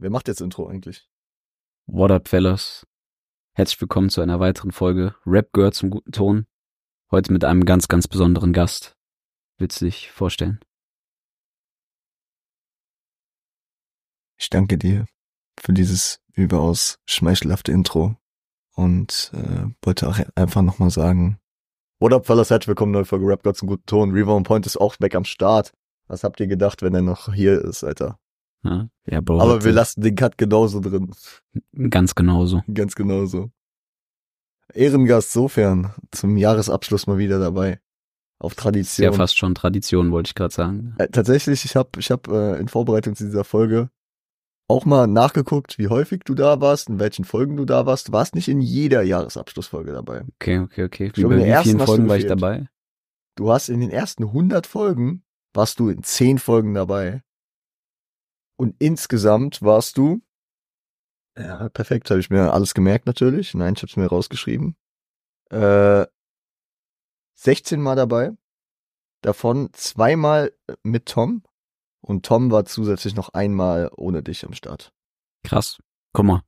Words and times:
Wer 0.00 0.10
macht 0.10 0.28
jetzt 0.28 0.40
Intro 0.40 0.68
eigentlich? 0.68 1.08
What 1.86 2.12
up, 2.12 2.28
fellas? 2.28 2.86
Herzlich 3.54 3.80
willkommen 3.80 4.10
zu 4.10 4.20
einer 4.20 4.38
weiteren 4.38 4.70
Folge 4.70 5.16
Rap 5.26 5.52
gehört 5.52 5.74
zum 5.74 5.90
guten 5.90 6.12
Ton. 6.12 6.46
Heute 7.10 7.32
mit 7.32 7.42
einem 7.42 7.64
ganz, 7.64 7.88
ganz 7.88 8.06
besonderen 8.06 8.52
Gast. 8.52 8.96
Willst 9.56 9.80
du 9.80 9.86
dich 9.86 10.12
vorstellen? 10.12 10.60
Ich 14.36 14.48
danke 14.50 14.78
dir 14.78 15.06
für 15.58 15.72
dieses 15.72 16.20
überaus 16.32 17.00
schmeichelhafte 17.04 17.72
Intro 17.72 18.14
und 18.76 19.32
äh, 19.34 19.66
wollte 19.82 20.08
auch 20.08 20.20
einfach 20.36 20.62
nochmal 20.62 20.90
sagen, 20.90 21.40
What 21.98 22.12
up, 22.12 22.24
fellas? 22.24 22.50
Herzlich 22.50 22.68
willkommen, 22.68 22.92
neue 22.92 23.04
Folge 23.04 23.26
Rap 23.26 23.42
gehört 23.42 23.56
zum 23.56 23.66
guten 23.66 23.86
Ton. 23.86 24.12
Reaver 24.12 24.36
on 24.36 24.44
Point 24.44 24.64
ist 24.64 24.76
auch 24.76 25.00
weg 25.00 25.16
am 25.16 25.24
Start. 25.24 25.72
Was 26.06 26.22
habt 26.22 26.38
ihr 26.38 26.46
gedacht, 26.46 26.82
wenn 26.82 26.94
er 26.94 27.02
noch 27.02 27.34
hier 27.34 27.60
ist, 27.60 27.82
Alter? 27.82 28.20
Ja, 28.64 28.88
ja 29.06 29.20
Bro. 29.20 29.40
Aber 29.40 29.64
wir 29.64 29.72
lassen 29.72 30.00
den 30.00 30.14
Cut 30.14 30.38
genauso 30.38 30.80
drin. 30.80 31.10
Ganz 31.90 32.14
genauso. 32.14 32.62
Ganz 32.72 32.94
genauso. 32.94 33.50
Ehrengast 34.74 35.32
sofern 35.32 35.94
zum 36.10 36.36
Jahresabschluss 36.36 37.06
mal 37.06 37.18
wieder 37.18 37.38
dabei. 37.38 37.80
Auf 38.40 38.54
Tradition. 38.54 39.04
Ja, 39.04 39.12
fast 39.12 39.36
schon 39.36 39.54
Tradition, 39.54 40.12
wollte 40.12 40.28
ich 40.28 40.34
gerade 40.34 40.54
sagen. 40.54 40.94
Äh, 40.98 41.08
tatsächlich, 41.08 41.64
ich 41.64 41.74
habe 41.74 41.90
ich 41.98 42.10
hab, 42.10 42.28
äh, 42.28 42.58
in 42.58 42.68
Vorbereitung 42.68 43.16
zu 43.16 43.24
dieser 43.24 43.44
Folge 43.44 43.90
auch 44.68 44.84
mal 44.84 45.06
nachgeguckt, 45.06 45.78
wie 45.78 45.88
häufig 45.88 46.20
du 46.24 46.34
da 46.34 46.60
warst, 46.60 46.90
in 46.90 47.00
welchen 47.00 47.24
Folgen 47.24 47.56
du 47.56 47.64
da 47.64 47.86
warst. 47.86 48.08
Du 48.08 48.12
warst 48.12 48.34
nicht 48.34 48.48
in 48.48 48.60
jeder 48.60 49.02
Jahresabschlussfolge 49.02 49.92
dabei. 49.92 50.24
Okay, 50.34 50.58
okay, 50.60 50.84
okay. 50.84 51.06
Ich 51.06 51.12
glaube, 51.14 51.34
in 51.34 51.40
der 51.40 51.62
vielen 51.62 51.78
ersten 51.78 51.78
du 51.78 51.86
Folgen 51.86 52.08
war 52.08 52.16
ich 52.18 52.26
dabei? 52.26 52.68
Du 53.34 53.50
hast 53.50 53.70
in 53.70 53.80
den 53.80 53.90
ersten 53.90 54.24
100 54.24 54.66
Folgen, 54.66 55.24
warst 55.54 55.80
du 55.80 55.88
in 55.88 56.02
10 56.02 56.38
Folgen 56.38 56.74
dabei. 56.74 57.22
Und 58.58 58.74
insgesamt 58.80 59.62
warst 59.62 59.96
du, 59.98 60.20
ja, 61.38 61.68
perfekt, 61.68 62.10
habe 62.10 62.18
ich 62.18 62.28
mir 62.28 62.52
alles 62.52 62.74
gemerkt 62.74 63.06
natürlich. 63.06 63.54
Nein, 63.54 63.74
ich 63.76 63.82
habe 63.82 63.90
es 63.90 63.96
mir 63.96 64.06
rausgeschrieben. 64.06 64.76
Äh, 65.50 66.06
16 67.34 67.80
Mal 67.80 67.94
dabei. 67.94 68.32
Davon 69.22 69.70
zweimal 69.72 70.52
mit 70.82 71.06
Tom. 71.06 71.44
Und 72.00 72.26
Tom 72.26 72.50
war 72.50 72.64
zusätzlich 72.64 73.14
noch 73.14 73.28
einmal 73.30 73.90
ohne 73.96 74.24
dich 74.24 74.44
am 74.44 74.54
Start. 74.54 74.92
Krass. 75.44 75.78
Guck 76.12 76.24
mal. 76.24 76.42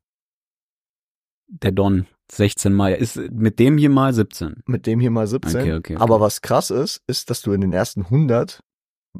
Der 1.46 1.72
Don, 1.72 2.08
16 2.32 2.72
Mal. 2.72 2.94
Ist 2.94 3.16
mit 3.16 3.60
dem 3.60 3.78
hier 3.78 3.90
mal 3.90 4.12
17. 4.12 4.64
Mit 4.66 4.86
dem 4.86 4.98
hier 4.98 5.10
mal 5.12 5.28
17. 5.28 5.60
Okay, 5.60 5.74
okay, 5.74 5.94
okay. 5.94 6.02
Aber 6.02 6.20
was 6.20 6.42
krass 6.42 6.70
ist, 6.70 7.02
ist, 7.06 7.30
dass 7.30 7.42
du 7.42 7.52
in 7.52 7.60
den 7.60 7.72
ersten 7.72 8.02
100 8.02 8.64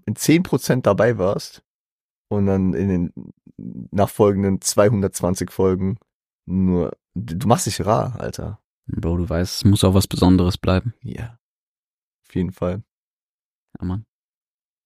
in 0.07 0.15
10% 0.15 0.83
dabei 0.83 1.19
warst 1.19 1.63
und 2.31 2.47
dann 2.47 2.75
in 2.75 2.89
den 2.89 3.33
nachfolgenden 3.91 4.61
220 4.61 5.51
Folgen 5.51 5.99
nur, 6.47 6.97
du 7.15 7.47
machst 7.47 7.67
dich 7.67 7.85
rar, 7.85 8.19
Alter. 8.21 8.61
Bro, 8.87 9.19
du 9.19 9.29
weißt, 9.29 9.59
es 9.59 9.65
muss 9.65 9.85
auch 9.85 9.95
was 9.95 10.07
Besonderes 10.07 10.59
bleiben. 10.59 10.95
Ja. 11.03 11.39
Auf 12.27 12.35
jeden 12.35 12.53
Fall. 12.53 12.83
Ja, 13.79 13.85
Mann. 13.85 14.07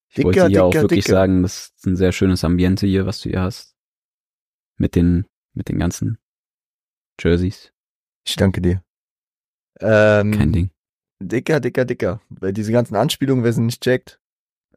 Ich 0.08 0.16
Dicker, 0.16 0.26
wollte 0.26 0.48
hier 0.48 0.64
auch 0.64 0.74
wirklich 0.74 1.04
dicker. 1.04 1.16
sagen, 1.16 1.42
das 1.42 1.72
ist 1.76 1.86
ein 1.86 1.96
sehr 1.96 2.12
schönes 2.12 2.44
Ambiente 2.44 2.86
hier, 2.86 3.06
was 3.06 3.20
du 3.20 3.30
hier 3.30 3.40
hast. 3.40 3.74
Mit 4.76 4.94
den, 4.94 5.26
mit 5.54 5.68
den 5.68 5.78
ganzen 5.78 6.18
Jerseys. 7.20 7.72
Ich 8.26 8.36
danke 8.36 8.60
dir. 8.60 8.82
Ähm, 9.80 10.32
Kein 10.32 10.52
Ding. 10.52 10.70
Dicker, 11.20 11.60
dicker, 11.60 11.84
dicker. 11.84 12.20
Weil 12.28 12.52
diese 12.52 12.72
ganzen 12.72 12.96
Anspielungen, 12.96 13.44
wer 13.44 13.52
sie 13.52 13.62
nicht 13.62 13.82
checkt, 13.82 14.20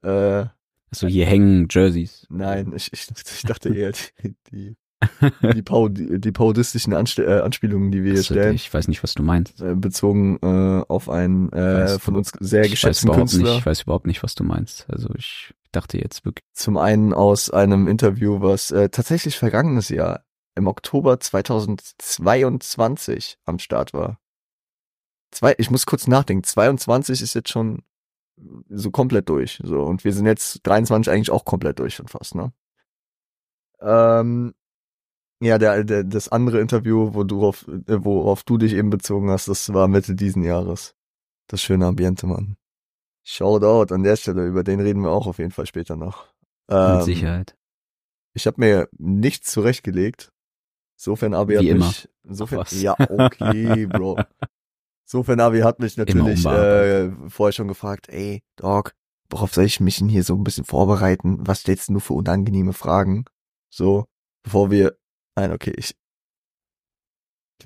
äh, 0.03 0.45
Also 0.91 1.07
hier 1.07 1.25
hängen 1.25 1.67
Jerseys. 1.69 2.25
nein, 2.29 2.73
ich, 2.75 2.91
ich, 2.93 3.07
ich 3.09 3.41
dachte 3.43 3.73
eher 3.73 3.91
die, 3.91 4.35
die, 4.51 4.75
die, 5.53 5.61
Parodi 5.61 6.19
die 6.19 6.31
parodistischen 6.31 6.93
Anst 6.93 7.19
äh, 7.19 7.41
Anspielungen, 7.41 7.91
die 7.91 8.03
wir 8.03 8.13
hier 8.13 8.23
stellen. 8.23 8.55
ich 8.55 8.73
weiß 8.73 8.87
nicht, 8.87 9.03
was 9.03 9.13
du 9.13 9.23
meinst. 9.23 9.61
äh, 9.61 9.75
bezogen 9.75 10.39
äh, 10.41 10.83
auf 10.87 11.09
einen 11.09 11.51
äh, 11.51 11.99
von 11.99 12.15
uns 12.15 12.31
sehr 12.39 12.63
Ich 12.63 12.71
geschätzten 12.71 13.09
überhaupt 13.09 13.29
Künstler. 13.29 13.49
nicht, 13.49 13.59
ich 13.59 13.65
weiß 13.65 13.81
überhaupt 13.83 14.07
nicht, 14.07 14.23
was 14.23 14.35
du 14.35 14.43
meinst. 14.43 14.89
Also 14.89 15.09
ich 15.15 15.53
dachte 15.71 15.97
jetzt 15.97 16.25
wirklich. 16.25 16.43
Zum 16.53 16.77
einen 16.77 17.13
aus 17.13 17.49
einem 17.49 17.87
Interview, 17.87 18.41
was 18.41 18.71
äh, 18.71 18.89
tatsächlich 18.89 19.37
vergangenes 19.37 19.89
Jahr 19.89 20.23
im 20.55 20.67
Oktober 20.67 21.19
2022 21.19 23.37
am 23.45 23.59
Start 23.59 23.93
war. 23.93 24.19
Zwei, 25.31 25.53
ich 25.57 25.69
muss 25.69 25.85
kurz 25.85 26.07
nachdenken. 26.07 26.43
22 26.43 27.21
ist 27.21 27.33
jetzt 27.35 27.49
schon 27.49 27.83
so 28.69 28.91
komplett 28.91 29.29
durch. 29.29 29.59
So 29.63 29.81
und 29.83 30.03
wir 30.03 30.13
sind 30.13 30.25
jetzt 30.25 30.61
23 30.63 31.11
eigentlich 31.11 31.31
auch 31.31 31.45
komplett 31.45 31.79
durch 31.79 31.95
schon 31.95 32.07
fast. 32.07 32.35
Ne? 32.35 32.51
Ähm, 33.79 34.53
ja, 35.39 35.57
der, 35.57 35.83
der 35.83 36.03
das 36.03 36.29
andere 36.29 36.59
Interview, 36.59 37.13
wo 37.13 37.23
du 37.23 37.45
auf, 37.45 37.67
äh, 37.67 38.03
worauf 38.03 38.43
du 38.43 38.57
dich 38.57 38.73
eben 38.73 38.89
bezogen 38.89 39.29
hast, 39.29 39.47
das 39.47 39.73
war 39.73 39.87
Mitte 39.87 40.15
diesen 40.15 40.43
Jahres. 40.43 40.95
Das 41.47 41.61
schöne 41.61 41.85
Ambiente, 41.85 42.27
Mann. 42.27 42.57
Shoutout 43.23 43.93
an 43.93 44.03
der 44.03 44.15
Stelle, 44.15 44.45
über 44.45 44.63
den 44.63 44.79
reden 44.79 45.01
wir 45.01 45.11
auch 45.11 45.27
auf 45.27 45.37
jeden 45.37 45.51
Fall 45.51 45.65
später 45.65 45.95
noch. 45.95 46.33
Ähm, 46.69 46.97
Mit 46.97 47.03
Sicherheit. 47.03 47.55
Ich 48.33 48.47
habe 48.47 48.59
mir 48.59 48.89
nichts 48.97 49.51
zurechtgelegt. 49.51 50.31
Sofern 50.95 51.33
Abi 51.33 51.59
Wie 51.59 51.69
immer. 51.69 51.87
mich. 51.87 52.09
Sofern, 52.23 52.65
ja, 52.71 52.95
okay, 52.97 53.85
Bro. 53.85 54.19
Sofern 55.09 55.39
Abi 55.39 55.61
hat 55.61 55.79
mich 55.79 55.95
natürlich 55.95 56.45
äh, 56.45 57.09
vorher 57.29 57.53
schon 57.53 57.69
gefragt, 57.69 58.09
ey, 58.09 58.43
Dog, 58.57 58.93
worauf 59.29 59.53
soll 59.53 59.63
ich 59.63 59.79
mich 59.79 59.99
denn 59.99 60.09
hier 60.09 60.23
so 60.23 60.35
ein 60.35 60.43
bisschen 60.43 60.65
vorbereiten? 60.65 61.37
Was 61.47 61.61
stellst 61.61 61.87
du 61.87 61.93
nur 61.93 62.01
für 62.01 62.13
unangenehme 62.13 62.73
Fragen? 62.73 63.23
So, 63.73 64.05
bevor 64.43 64.69
wir. 64.69 64.97
Nein, 65.37 65.53
okay, 65.53 65.73
ich. 65.77 65.95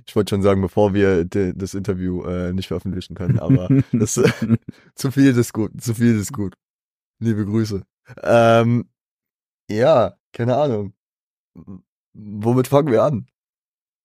Ich 0.06 0.16
wollte 0.16 0.30
schon 0.30 0.44
sagen, 0.44 0.62
bevor 0.62 0.94
wir 0.94 1.26
de, 1.26 1.54
das 1.56 1.74
Interview 1.74 2.24
äh, 2.26 2.54
nicht 2.54 2.68
veröffentlichen 2.68 3.16
können, 3.16 3.40
aber 3.40 3.68
das, 3.92 4.18
äh, 4.18 4.58
zu 4.96 5.12
viel 5.12 5.36
ist 5.36 5.52
gut, 5.52 5.82
zu 5.82 5.96
viel 5.96 6.18
ist 6.18 6.34
gut. 6.34 6.54
Liebe 7.20 7.44
Grüße. 7.44 7.82
Ähm, 8.22 8.88
ja, 9.68 10.16
keine 10.32 10.58
Ahnung. 10.58 10.94
Womit 12.14 12.68
fangen 12.68 12.92
wir 12.92 13.04
an? 13.04 13.28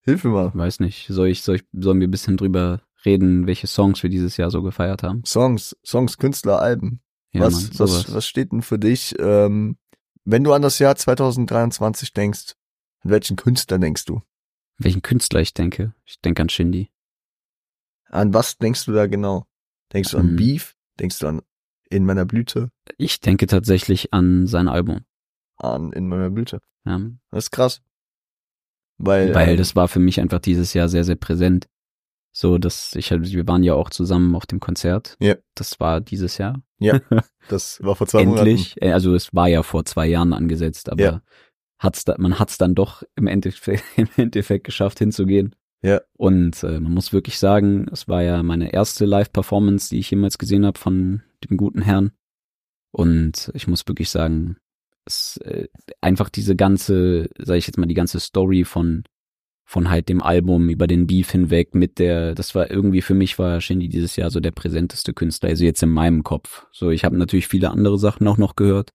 Hilf 0.00 0.24
mir 0.24 0.30
mal. 0.30 0.54
weiß 0.54 0.80
nicht. 0.80 1.06
Soll 1.08 1.28
ich, 1.28 1.42
soll 1.42 1.56
ich, 1.56 1.64
sollen 1.72 2.00
wir 2.00 2.08
ein 2.08 2.12
bisschen 2.12 2.36
drüber 2.36 2.80
reden, 3.06 3.46
welche 3.46 3.66
Songs 3.66 4.02
wir 4.02 4.10
dieses 4.10 4.36
Jahr 4.36 4.50
so 4.50 4.62
gefeiert 4.62 5.02
haben? 5.02 5.24
Songs, 5.24 5.76
Songs, 5.84 6.18
Künstler, 6.18 6.60
Alben. 6.60 7.00
Ja, 7.32 7.42
was, 7.42 7.54
Mann, 7.54 7.78
was, 7.78 8.12
was 8.14 8.26
steht 8.26 8.52
denn 8.52 8.62
für 8.62 8.78
dich, 8.78 9.14
ähm, 9.18 9.78
wenn 10.24 10.44
du 10.44 10.52
an 10.52 10.62
das 10.62 10.78
Jahr 10.78 10.96
2023 10.96 12.12
denkst, 12.12 12.54
an 13.00 13.10
welchen 13.10 13.36
Künstler 13.36 13.78
denkst 13.78 14.04
du? 14.04 14.22
Welchen 14.78 15.02
Künstler 15.02 15.40
ich 15.40 15.54
denke? 15.54 15.94
Ich 16.04 16.20
denke 16.20 16.42
an 16.42 16.48
Shindy. 16.48 16.90
An 18.10 18.34
was 18.34 18.58
denkst 18.58 18.84
du 18.84 18.92
da 18.92 19.06
genau? 19.06 19.46
Denkst 19.92 20.10
du 20.10 20.18
an 20.18 20.30
Hm. 20.30 20.36
Beef? 20.36 20.76
Denkst 20.98 21.18
du 21.20 21.28
an 21.28 21.42
In 21.88 22.04
meiner 22.04 22.24
Blüte? 22.26 22.70
Ich 22.98 23.20
denke 23.20 23.46
tatsächlich 23.46 24.12
an 24.12 24.46
sein 24.46 24.68
Album. 24.68 25.04
An 25.56 25.92
In 25.92 26.08
meiner 26.08 26.30
Blüte. 26.30 26.60
Ja, 26.84 27.00
Das 27.30 27.44
ist 27.44 27.50
krass. 27.50 27.82
Weil, 28.98 29.34
weil 29.34 29.50
ähm, 29.50 29.56
das 29.56 29.76
war 29.76 29.88
für 29.88 29.98
mich 30.00 30.20
einfach 30.20 30.40
dieses 30.40 30.72
Jahr 30.74 30.88
sehr, 30.88 31.04
sehr 31.04 31.16
präsent. 31.16 31.68
So, 32.38 32.58
dass 32.58 32.94
ich, 32.94 33.10
halt- 33.12 33.32
wir 33.32 33.48
waren 33.48 33.62
ja 33.62 33.72
auch 33.72 33.88
zusammen 33.88 34.34
auf 34.34 34.44
dem 34.44 34.60
Konzert. 34.60 35.16
Ja. 35.20 35.36
Das 35.54 35.80
war 35.80 36.02
dieses 36.02 36.36
Jahr. 36.36 36.60
Ja, 36.78 37.00
das 37.48 37.82
war 37.82 37.96
vor 37.96 38.06
zwei 38.06 38.20
Endlich. 38.20 38.76
Äh, 38.82 38.92
Also 38.92 39.14
es 39.14 39.34
war 39.34 39.48
ja 39.48 39.62
vor 39.62 39.86
zwei 39.86 40.06
Jahren 40.06 40.34
angesetzt, 40.34 40.90
aber 40.90 41.02
Ja. 41.02 41.22
hat's 41.78 42.04
da, 42.04 42.14
man 42.18 42.38
hat's 42.38 42.58
dann 42.58 42.74
doch 42.74 43.02
im 43.14 43.26
Endeffekt, 43.26 43.84
im 43.96 44.08
Endeffekt 44.16 44.64
geschafft 44.64 44.98
hinzugehen. 44.98 45.54
Ja. 45.82 46.02
Und 46.18 46.62
äh, 46.62 46.78
man 46.78 46.92
muss 46.92 47.14
wirklich 47.14 47.38
sagen, 47.38 47.86
es 47.90 48.06
war 48.06 48.22
ja 48.22 48.42
meine 48.42 48.70
erste 48.70 49.06
Live-Performance, 49.06 49.88
die 49.88 49.98
ich 50.00 50.10
jemals 50.10 50.36
gesehen 50.36 50.66
habe 50.66 50.78
von 50.78 51.22
dem 51.48 51.56
guten 51.56 51.80
Herrn. 51.80 52.12
Und 52.92 53.50
ich 53.54 53.66
muss 53.66 53.88
wirklich 53.88 54.10
sagen, 54.10 54.58
es 55.06 55.38
äh, 55.38 55.68
einfach 56.02 56.28
diese 56.28 56.54
ganze, 56.54 57.30
sage 57.38 57.58
ich 57.58 57.66
jetzt 57.66 57.78
mal, 57.78 57.86
die 57.86 57.94
ganze 57.94 58.20
Story 58.20 58.64
von 58.64 59.04
von 59.68 59.90
halt 59.90 60.08
dem 60.08 60.22
Album 60.22 60.68
über 60.68 60.86
den 60.86 61.08
Beef 61.08 61.30
hinweg 61.32 61.74
mit 61.74 61.98
der, 61.98 62.36
das 62.36 62.54
war 62.54 62.70
irgendwie 62.70 63.02
für 63.02 63.14
mich 63.14 63.36
war 63.38 63.60
Shindy 63.60 63.88
dieses 63.88 64.14
Jahr 64.14 64.30
so 64.30 64.38
der 64.38 64.52
präsenteste 64.52 65.12
Künstler, 65.12 65.48
also 65.48 65.64
jetzt 65.64 65.82
in 65.82 65.90
meinem 65.90 66.22
Kopf. 66.22 66.66
So, 66.70 66.90
ich 66.90 67.04
habe 67.04 67.18
natürlich 67.18 67.48
viele 67.48 67.70
andere 67.70 67.98
Sachen 67.98 68.28
auch 68.28 68.38
noch 68.38 68.54
gehört, 68.54 68.90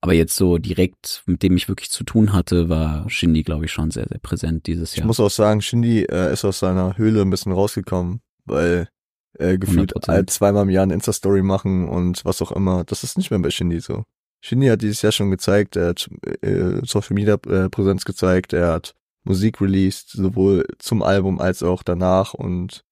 aber 0.00 0.14
jetzt 0.14 0.36
so 0.36 0.58
direkt, 0.58 1.24
mit 1.26 1.42
dem 1.42 1.56
ich 1.56 1.68
wirklich 1.68 1.90
zu 1.90 2.04
tun 2.04 2.32
hatte, 2.32 2.68
war 2.68 3.10
Shindy, 3.10 3.42
glaube 3.42 3.64
ich, 3.64 3.72
schon 3.72 3.90
sehr, 3.90 4.06
sehr 4.08 4.20
präsent 4.20 4.68
dieses 4.68 4.92
Ich 4.92 4.98
Jahr. 4.98 5.08
muss 5.08 5.18
auch 5.18 5.30
sagen, 5.30 5.60
Shindy 5.60 6.04
äh, 6.04 6.32
ist 6.32 6.44
aus 6.44 6.60
seiner 6.60 6.96
Höhle 6.96 7.22
ein 7.22 7.30
bisschen 7.30 7.50
rausgekommen, 7.50 8.20
weil 8.44 8.88
äh, 9.40 9.58
gefühlt 9.58 9.96
100%. 9.96 10.08
all 10.08 10.26
zweimal 10.26 10.62
im 10.62 10.70
Jahr 10.70 10.84
eine 10.84 10.94
Insta-Story 10.94 11.42
machen 11.42 11.88
und 11.88 12.24
was 12.24 12.40
auch 12.42 12.52
immer. 12.52 12.84
Das 12.84 13.02
ist 13.02 13.18
nicht 13.18 13.32
mehr 13.32 13.40
bei 13.40 13.50
Shindy 13.50 13.80
so. 13.80 14.04
Shindy 14.40 14.68
hat 14.68 14.82
dieses 14.82 15.02
Jahr 15.02 15.10
schon 15.10 15.32
gezeigt, 15.32 15.74
er 15.74 15.88
hat 15.88 16.08
äh, 16.42 16.80
Social 16.84 17.14
Media 17.14 17.34
äh, 17.48 17.68
Präsenz 17.68 18.04
gezeigt, 18.04 18.52
er 18.52 18.68
hat 18.68 18.94
Musik 19.26 19.60
released, 19.60 20.10
sowohl 20.10 20.64
zum 20.78 21.02
Album 21.02 21.40
als 21.40 21.62
auch 21.62 21.82
danach 21.82 22.32
und 22.34 22.84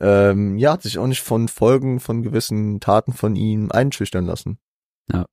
ähm, 0.00 0.56
ja, 0.58 0.72
hat 0.72 0.82
sich 0.82 0.98
auch 0.98 1.06
nicht 1.06 1.22
von 1.22 1.48
Folgen 1.48 2.00
von 2.00 2.22
gewissen 2.22 2.80
Taten 2.80 3.12
von 3.12 3.36
ihm 3.36 3.70
einschüchtern 3.70 4.24
lassen. 4.26 4.58
Ja. 5.12 5.26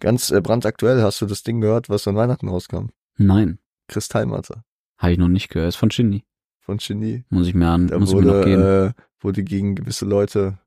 Ganz 0.00 0.30
äh, 0.30 0.40
brandaktuell 0.40 1.02
hast 1.02 1.20
du 1.20 1.26
das 1.26 1.42
Ding 1.42 1.60
gehört, 1.60 1.88
was 1.88 2.06
an 2.06 2.14
Weihnachten 2.16 2.48
rauskam. 2.48 2.86
Nein. 3.16 3.58
Kristallmatte 3.88 4.62
Habe 4.98 5.12
ich 5.12 5.18
noch 5.18 5.28
nicht 5.28 5.48
gehört. 5.48 5.70
Ist 5.70 5.76
von 5.76 5.90
Shindy. 5.90 6.24
von 6.60 6.78
Genie. 6.78 7.24
Muss 7.28 7.46
ich 7.48 7.54
mir 7.54 7.68
an, 7.68 7.88
Da 7.88 7.98
muss 7.98 8.10
ich 8.10 8.16
mir 8.16 8.22
noch 8.22 8.44
geben. 8.44 8.62
wurde, 8.62 8.94
äh, 8.96 9.02
wurde 9.20 9.42
gegen 9.44 9.74
gewisse 9.74 10.06
Leute 10.06 10.58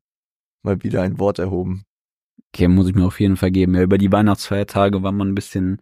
mal 0.64 0.84
wieder 0.84 1.02
ein 1.02 1.18
Wort 1.20 1.40
erhoben. 1.40 1.86
Okay, 2.54 2.68
muss 2.68 2.88
ich 2.88 2.96
mir 2.96 3.06
auf 3.06 3.20
jeden 3.20 3.38
Fall 3.38 3.52
geben. 3.52 3.76
Ja, 3.76 3.82
über 3.82 3.98
die 3.98 4.12
Weihnachtsfeiertage 4.12 5.04
war 5.04 5.12
man 5.12 5.30
ein 5.30 5.36
bisschen, 5.36 5.82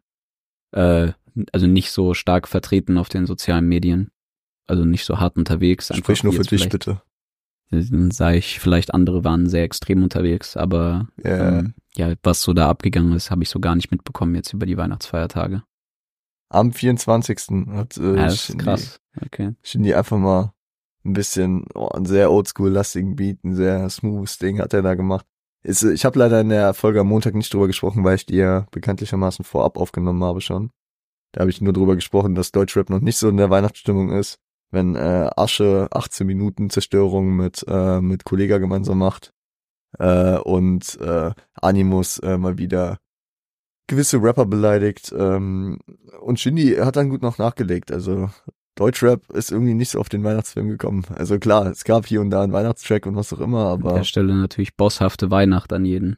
äh, 0.72 1.12
also 1.52 1.68
nicht 1.68 1.92
so 1.92 2.14
stark 2.14 2.48
vertreten 2.48 2.98
auf 2.98 3.10
den 3.10 3.26
sozialen 3.26 3.68
Medien. 3.68 4.12
Also 4.68 4.86
nicht 4.86 5.06
so 5.06 5.20
hart 5.20 5.38
unterwegs. 5.38 5.92
Sprich 5.96 6.24
nur 6.24 6.34
für 6.34 6.42
dich, 6.44 6.70
bitte. 6.70 7.02
Dann 7.72 8.12
sah 8.12 8.32
ich, 8.32 8.60
vielleicht 8.60 8.94
andere 8.94 9.24
waren 9.24 9.48
sehr 9.48 9.64
extrem 9.64 10.04
unterwegs, 10.04 10.56
aber 10.56 11.08
Ja. 11.24 11.60
ähm, 11.60 11.74
ja, 11.96 12.14
was 12.24 12.42
so 12.42 12.54
da 12.54 12.70
abgegangen 12.70 13.14
ist, 13.14 13.32
habe 13.32 13.44
ich 13.44 13.50
so 13.50 13.60
gar 13.60 13.76
nicht 13.76 13.92
mitbekommen 13.92 14.36
jetzt 14.36 14.54
über 14.54 14.66
die 14.66 14.78
Weihnachtsfeiertage. 14.78 15.64
Am 16.50 16.72
24. 16.72 17.68
hat 17.70 17.98
äh, 17.98 18.16
Ja, 18.16 18.26
das 18.26 18.34
ist 18.36 18.46
Shindy, 18.46 18.64
krass. 18.64 19.00
Okay. 19.26 19.56
Shindy 19.64 19.94
einfach 19.94 20.18
mal 20.18 20.54
ein 21.04 21.14
bisschen, 21.14 21.66
oh, 21.74 21.88
einen 21.90 22.06
sehr 22.06 22.32
oldschool-lastigen 22.32 23.16
Beat, 23.16 23.44
ein 23.44 23.56
sehr 23.56 23.90
smoothes 23.90 24.38
Ding 24.38 24.60
hat 24.60 24.74
er 24.74 24.82
da 24.82 24.94
gemacht. 24.96 25.26
Ist, 25.64 25.84
ich 25.84 26.06
habe 26.06 26.20
leider 26.20 26.42
in 26.42 26.50
der 26.50 26.74
Folge 26.76 27.00
am 27.00 27.08
Montag 27.08 27.34
nicht 27.34 27.52
drüber 27.52 27.68
gesprochen, 27.68 28.04
weil 28.04 28.16
ich 28.16 28.26
die 28.28 28.36
ja 28.36 28.68
bekanntlichermaßen 28.72 29.44
vorab 29.44 29.78
aufgenommen 29.78 30.24
habe 30.24 30.40
schon. 30.42 30.70
Da 31.36 31.42
habe 31.42 31.52
ich 31.52 31.60
nur 31.60 31.74
drüber 31.74 31.96
gesprochen, 31.96 32.34
dass 32.34 32.54
Deutschrap 32.54 32.90
noch 32.90 33.02
nicht 33.02 33.18
so 33.18 33.28
in 33.28 33.36
der 33.36 33.50
Weihnachtsstimmung 33.50 34.10
ist, 34.18 34.40
wenn 34.72 34.96
äh, 34.96 35.30
Asche 35.36 35.90
18 35.92 36.26
Minuten 36.26 36.70
Zerstörung 36.70 37.36
mit 37.36 37.66
äh, 37.68 38.00
mit 38.00 38.24
Kollega 38.24 38.58
gemeinsam 38.58 39.00
macht 39.00 39.34
äh, 40.00 40.38
und 40.38 40.98
äh, 41.02 41.32
Animus 41.56 42.20
äh, 42.20 42.38
mal 42.38 42.58
wieder 42.58 43.00
gewisse 43.88 44.24
Rapper 44.24 44.46
beleidigt 44.46 45.14
ähm, 45.18 45.80
und 46.22 46.40
Shindy 46.40 46.78
hat 46.78 46.96
dann 46.96 47.10
gut 47.10 47.22
noch 47.22 47.38
nachgelegt. 47.38 47.92
Also 47.92 48.30
Deutschrap 48.76 49.30
ist 49.32 49.52
irgendwie 49.52 49.74
nicht 49.74 49.90
so 49.90 50.00
auf 50.00 50.08
den 50.08 50.24
Weihnachtsfilm 50.24 50.70
gekommen. 50.70 51.04
Also 51.16 51.38
klar, 51.38 51.66
es 51.66 51.84
gab 51.84 52.06
hier 52.06 52.22
und 52.22 52.30
da 52.30 52.44
einen 52.44 52.54
Weihnachtstrack 52.54 53.08
und 53.08 53.18
was 53.18 53.34
auch 53.34 53.42
immer, 53.42 53.74
An 53.74 53.82
der 53.82 53.92
aber 53.92 54.04
Stelle 54.06 54.34
natürlich 54.34 54.78
bosshafte 54.78 55.32
Weihnacht 55.32 55.74
an 55.74 55.84
jeden. 55.84 56.16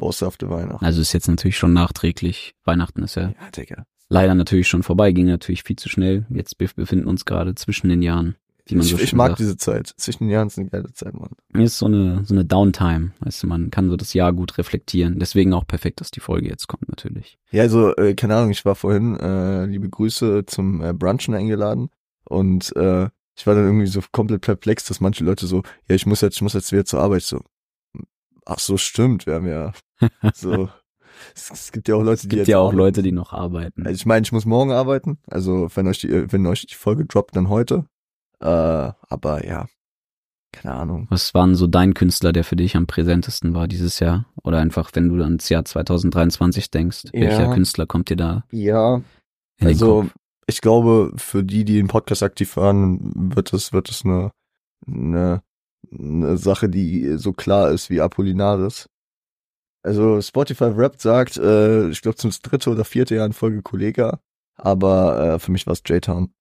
Boshafte 0.00 0.50
Weihnachten. 0.50 0.84
Also 0.84 1.00
ist 1.00 1.12
jetzt 1.12 1.28
natürlich 1.28 1.56
schon 1.58 1.72
nachträglich. 1.72 2.54
Weihnachten 2.64 3.02
ist 3.02 3.14
ja 3.14 3.28
Ja, 3.28 3.50
Digga. 3.56 3.84
leider 4.08 4.34
natürlich 4.34 4.66
schon 4.68 4.82
vorbei, 4.82 5.12
ging 5.12 5.26
natürlich 5.26 5.62
viel 5.62 5.76
zu 5.76 5.88
schnell. 5.88 6.26
Jetzt 6.30 6.58
bef- 6.60 6.74
befinden 6.74 7.06
uns 7.06 7.24
gerade 7.24 7.54
zwischen 7.54 7.88
den 7.88 8.02
Jahren, 8.02 8.34
wie 8.66 8.74
man 8.76 8.84
Ich, 8.84 8.90
so 8.92 8.98
ich 8.98 9.12
mag 9.12 9.28
sagt. 9.30 9.38
diese 9.40 9.56
Zeit. 9.56 9.92
Zwischen 9.96 10.24
den 10.24 10.30
Jahren 10.30 10.48
ist 10.48 10.58
eine 10.58 10.68
geile 10.68 10.92
Zeit, 10.92 11.14
Mann. 11.14 11.30
Ist 11.54 11.78
so 11.78 11.86
eine, 11.86 12.24
so 12.24 12.34
eine 12.34 12.44
Downtime. 12.44 13.12
Weißt 13.20 13.42
du, 13.42 13.46
man 13.46 13.70
kann 13.70 13.88
so 13.88 13.96
das 13.96 14.12
Jahr 14.14 14.32
gut 14.32 14.58
reflektieren. 14.58 15.18
Deswegen 15.18 15.52
auch 15.54 15.66
perfekt, 15.66 16.00
dass 16.00 16.10
die 16.10 16.20
Folge 16.20 16.48
jetzt 16.48 16.66
kommt, 16.66 16.88
natürlich. 16.88 17.38
Ja, 17.52 17.62
also, 17.62 17.94
äh, 17.96 18.14
keine 18.14 18.36
Ahnung, 18.36 18.50
ich 18.50 18.64
war 18.64 18.74
vorhin, 18.74 19.16
äh, 19.18 19.66
liebe 19.66 19.88
Grüße 19.88 20.44
zum 20.46 20.82
äh, 20.82 20.92
Brunchen 20.92 21.34
eingeladen 21.34 21.90
und 22.24 22.74
äh, 22.76 23.08
ich 23.36 23.46
war 23.46 23.54
dann 23.54 23.64
irgendwie 23.64 23.86
so 23.86 24.00
komplett 24.12 24.42
perplex, 24.42 24.84
dass 24.84 25.00
manche 25.00 25.24
Leute 25.24 25.46
so, 25.46 25.62
ja, 25.88 25.94
ich 25.94 26.04
muss 26.04 26.20
jetzt, 26.20 26.36
ich 26.36 26.42
muss 26.42 26.52
jetzt 26.52 26.72
wieder 26.72 26.84
zur 26.84 27.00
Arbeit 27.00 27.22
so. 27.22 27.40
Ach 28.44 28.58
so, 28.58 28.76
stimmt, 28.76 29.26
wir 29.26 29.34
haben 29.34 29.46
ja 29.46 29.72
so. 30.34 30.68
es, 31.34 31.50
es 31.50 31.72
gibt 31.72 31.88
ja 31.88 31.94
auch 31.96 32.02
Leute, 32.02 32.14
Es 32.14 32.20
die 32.22 32.28
gibt 32.28 32.38
jetzt 32.40 32.48
ja 32.48 32.58
auch 32.58 32.66
arbeiten. 32.68 32.78
Leute, 32.78 33.02
die 33.02 33.12
noch 33.12 33.32
arbeiten. 33.32 33.86
Also 33.86 33.94
ich 33.96 34.06
meine, 34.06 34.24
ich 34.24 34.32
muss 34.32 34.46
morgen 34.46 34.72
arbeiten. 34.72 35.18
Also 35.28 35.68
wenn 35.74 35.86
euch 35.86 35.98
die, 36.00 36.32
wenn 36.32 36.46
euch 36.46 36.66
die 36.66 36.74
Folge 36.74 37.04
droppt, 37.06 37.36
dann 37.36 37.48
heute. 37.48 37.86
Äh, 38.40 38.46
aber 38.46 39.44
ja, 39.46 39.66
keine 40.52 40.74
Ahnung. 40.74 41.06
Was 41.10 41.32
war 41.34 41.46
denn 41.46 41.54
so 41.54 41.66
dein 41.66 41.94
Künstler, 41.94 42.32
der 42.32 42.42
für 42.44 42.56
dich 42.56 42.76
am 42.76 42.86
präsentesten 42.86 43.54
war 43.54 43.68
dieses 43.68 44.00
Jahr? 44.00 44.26
Oder 44.42 44.58
einfach, 44.58 44.90
wenn 44.94 45.08
du 45.08 45.22
ans 45.22 45.48
Jahr 45.48 45.64
2023 45.64 46.70
denkst, 46.70 47.04
Ja. 47.12 47.20
welcher 47.20 47.54
Künstler 47.54 47.86
kommt 47.86 48.08
dir 48.10 48.16
da 48.16 48.44
Ja, 48.50 48.96
in 48.96 49.02
den 49.60 49.68
also 49.68 50.08
ich 50.46 50.60
glaube, 50.62 51.12
für 51.16 51.44
die, 51.44 51.64
die 51.64 51.76
den 51.76 51.86
Podcast 51.86 52.24
aktiv 52.24 52.56
hören, 52.56 53.12
wird 53.36 53.52
es, 53.52 53.72
wird 53.72 53.88
es 53.88 54.04
eine, 54.04 54.32
eine, 54.84 55.42
eine 55.92 56.36
Sache, 56.38 56.68
die 56.68 57.16
so 57.18 57.32
klar 57.32 57.70
ist 57.70 57.88
wie 57.88 58.00
Apollinaris. 58.00 58.88
Also 59.82 60.20
Spotify 60.20 60.64
Rap 60.64 61.00
sagt, 61.00 61.36
äh, 61.38 61.88
ich 61.88 62.02
glaube 62.02 62.16
zum 62.16 62.30
dritte 62.42 62.70
oder 62.70 62.84
vierte 62.84 63.14
Jahr 63.14 63.26
in 63.26 63.32
Folge 63.32 63.62
Kollega, 63.62 64.20
aber 64.56 65.34
äh, 65.34 65.38
für 65.38 65.52
mich 65.52 65.66
war 65.66 65.72
es 65.72 65.82
J-Town. 65.84 66.32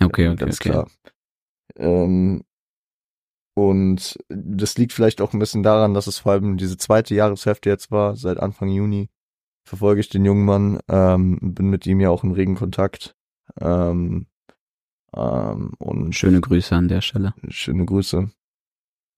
Okay, 0.00 0.28
okay, 0.28 0.36
ganz 0.36 0.60
okay. 0.60 0.70
klar. 0.70 0.90
Ähm, 1.76 2.42
und 3.54 4.18
das 4.28 4.78
liegt 4.78 4.92
vielleicht 4.92 5.20
auch 5.20 5.32
ein 5.32 5.38
bisschen 5.38 5.62
daran, 5.62 5.94
dass 5.94 6.06
es 6.06 6.18
vor 6.18 6.32
allem 6.32 6.56
diese 6.56 6.76
zweite 6.76 7.14
Jahreshälfte 7.14 7.68
jetzt 7.68 7.90
war, 7.90 8.16
seit 8.16 8.40
Anfang 8.40 8.68
Juni 8.68 9.10
verfolge 9.64 10.00
ich 10.00 10.08
den 10.08 10.24
jungen 10.24 10.44
Mann, 10.44 10.80
ähm, 10.88 11.38
bin 11.40 11.68
mit 11.68 11.86
ihm 11.86 12.00
ja 12.00 12.10
auch 12.10 12.24
in 12.24 12.32
regen 12.32 12.56
Kontakt. 12.56 13.14
Ähm, 13.60 14.26
ähm, 15.14 15.72
und 15.78 16.14
Schöne 16.14 16.40
Grüße 16.40 16.74
an 16.74 16.88
der 16.88 17.00
Stelle. 17.00 17.34
schöne 17.48 17.84
Grüße. 17.84 18.30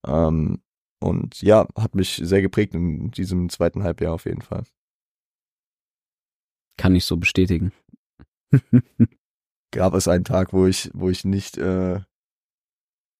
Ähm, 0.05 0.61
und 0.99 1.41
ja, 1.41 1.67
hat 1.77 1.95
mich 1.95 2.19
sehr 2.23 2.41
geprägt 2.41 2.73
in 2.73 3.11
diesem 3.11 3.49
zweiten 3.49 3.83
Halbjahr 3.83 4.13
auf 4.13 4.25
jeden 4.25 4.41
Fall. 4.41 4.63
Kann 6.77 6.95
ich 6.95 7.05
so 7.05 7.17
bestätigen. 7.17 7.71
Gab 9.71 9.93
es 9.93 10.07
einen 10.07 10.23
Tag, 10.23 10.53
wo 10.53 10.65
ich, 10.65 10.89
wo 10.93 11.09
ich 11.09 11.25
nicht 11.25 11.57
äh, 11.57 12.01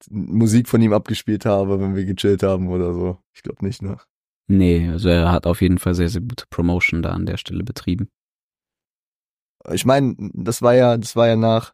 Musik 0.09 0.67
von 0.67 0.81
ihm 0.81 0.93
abgespielt 0.93 1.45
habe, 1.45 1.79
wenn 1.79 1.95
wir 1.95 2.05
gechillt 2.05 2.43
haben 2.43 2.69
oder 2.69 2.93
so. 2.93 3.19
Ich 3.33 3.43
glaube 3.43 3.65
nicht, 3.65 3.81
ne? 3.81 3.97
Nee, 4.47 4.89
also 4.89 5.09
er 5.09 5.31
hat 5.31 5.47
auf 5.47 5.61
jeden 5.61 5.79
Fall 5.79 5.95
sehr, 5.95 6.09
sehr 6.09 6.21
gute 6.21 6.45
Promotion 6.49 7.01
da 7.01 7.11
an 7.11 7.25
der 7.25 7.37
Stelle 7.37 7.63
betrieben. 7.63 8.09
Ich 9.71 9.85
meine, 9.85 10.15
das 10.33 10.61
war 10.61 10.75
ja, 10.75 10.97
das 10.97 11.15
war 11.15 11.27
ja 11.27 11.35
nach 11.35 11.73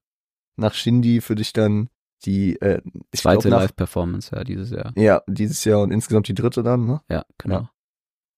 nach 0.57 0.73
Shindy 0.73 1.21
für 1.21 1.35
dich 1.35 1.53
dann 1.53 1.89
die 2.25 2.59
äh, 2.61 2.81
Zweite 3.15 3.49
Live-Performance, 3.49 4.35
ja, 4.35 4.43
dieses 4.43 4.71
Jahr. 4.71 4.93
Ja, 4.95 5.21
dieses 5.27 5.63
Jahr 5.63 5.81
und 5.81 5.91
insgesamt 5.91 6.27
die 6.27 6.33
dritte 6.33 6.63
dann, 6.63 6.85
ne? 6.85 7.01
Ja, 7.09 7.25
genau. 7.37 7.55
Ja. 7.55 7.71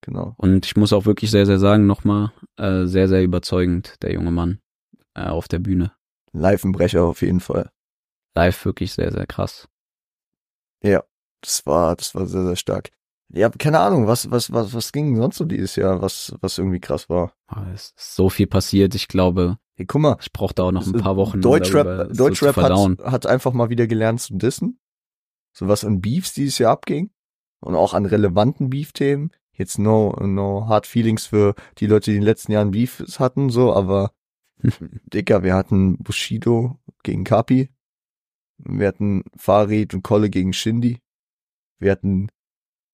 Genau. 0.01 0.33
Und 0.37 0.65
ich 0.65 0.75
muss 0.75 0.91
auch 0.91 1.05
wirklich 1.05 1.31
sehr, 1.31 1.45
sehr 1.45 1.59
sagen, 1.59 1.87
nochmal, 1.87 2.33
äh, 2.57 2.85
sehr, 2.85 3.07
sehr 3.07 3.23
überzeugend, 3.23 3.95
der 4.01 4.13
junge 4.13 4.31
Mann 4.31 4.59
äh, 5.13 5.27
auf 5.27 5.47
der 5.47 5.59
Bühne. 5.59 5.93
Live 6.33 6.65
im 6.65 6.73
Brecher 6.73 7.03
auf 7.03 7.21
jeden 7.21 7.39
Fall. 7.39 7.71
Live 8.35 8.65
wirklich 8.65 8.91
sehr, 8.93 9.11
sehr 9.11 9.25
krass. 9.25 9.69
Ja, 10.83 11.03
das 11.39 11.65
war, 11.65 11.95
das 11.95 12.13
war 12.15 12.25
sehr, 12.25 12.43
sehr 12.43 12.55
stark. 12.57 12.89
Ja, 13.29 13.49
keine 13.49 13.79
Ahnung, 13.79 14.05
was, 14.05 14.29
was, 14.29 14.51
was, 14.51 14.73
was 14.73 14.91
ging 14.91 15.15
sonst 15.15 15.37
so 15.37 15.45
dieses 15.45 15.75
Jahr, 15.77 16.01
was, 16.01 16.35
was 16.41 16.57
irgendwie 16.57 16.81
krass 16.81 17.09
war. 17.09 17.33
Aber 17.47 17.67
es 17.73 17.93
ist 17.97 18.15
so 18.15 18.29
viel 18.29 18.47
passiert, 18.47 18.95
ich 18.95 19.07
glaube, 19.07 19.57
Hey, 19.75 19.85
guck 19.85 20.01
mal, 20.01 20.17
ich 20.21 20.31
brauchte 20.31 20.63
auch 20.63 20.71
noch 20.71 20.85
ein 20.85 20.93
paar 20.93 21.17
Wochen. 21.17 21.37
um 21.37 21.41
Deutschrap, 21.41 22.09
so 22.09 22.27
Deutschrap 22.27 22.53
verdauen. 22.53 22.97
hat, 22.99 23.11
hat 23.11 23.25
einfach 23.25 23.53
mal 23.53 23.69
wieder 23.69 23.87
gelernt 23.87 24.21
zu 24.21 24.35
dissen. 24.35 24.79
So 25.51 25.67
was 25.67 25.83
an 25.83 26.01
Beefs 26.01 26.33
dieses 26.33 26.57
Jahr 26.59 26.71
abging. 26.71 27.11
Und 27.59 27.75
auch 27.75 27.93
an 27.93 28.05
relevanten 28.05 28.69
Beef-Themen. 28.69 29.31
Jetzt 29.53 29.79
no, 29.79 30.11
no 30.19 30.67
hard 30.67 30.85
feelings 30.85 31.27
für 31.27 31.55
die 31.77 31.87
Leute, 31.87 32.11
die 32.11 32.17
in 32.17 32.21
den 32.21 32.27
letzten 32.27 32.51
Jahren 32.51 32.71
Beefs 32.71 33.19
hatten, 33.19 33.49
so, 33.49 33.73
aber 33.73 34.11
Dicker, 35.13 35.43
wir 35.43 35.53
hatten 35.53 35.97
Bushido 35.97 36.79
gegen 37.03 37.23
Kapi. 37.23 37.69
Wir 38.57 38.87
hatten 38.87 39.23
Farid 39.35 39.93
und 39.93 40.03
Kolle 40.03 40.29
gegen 40.29 40.53
Shindy. 40.53 40.99
Wir 41.79 41.91
hatten 41.91 42.29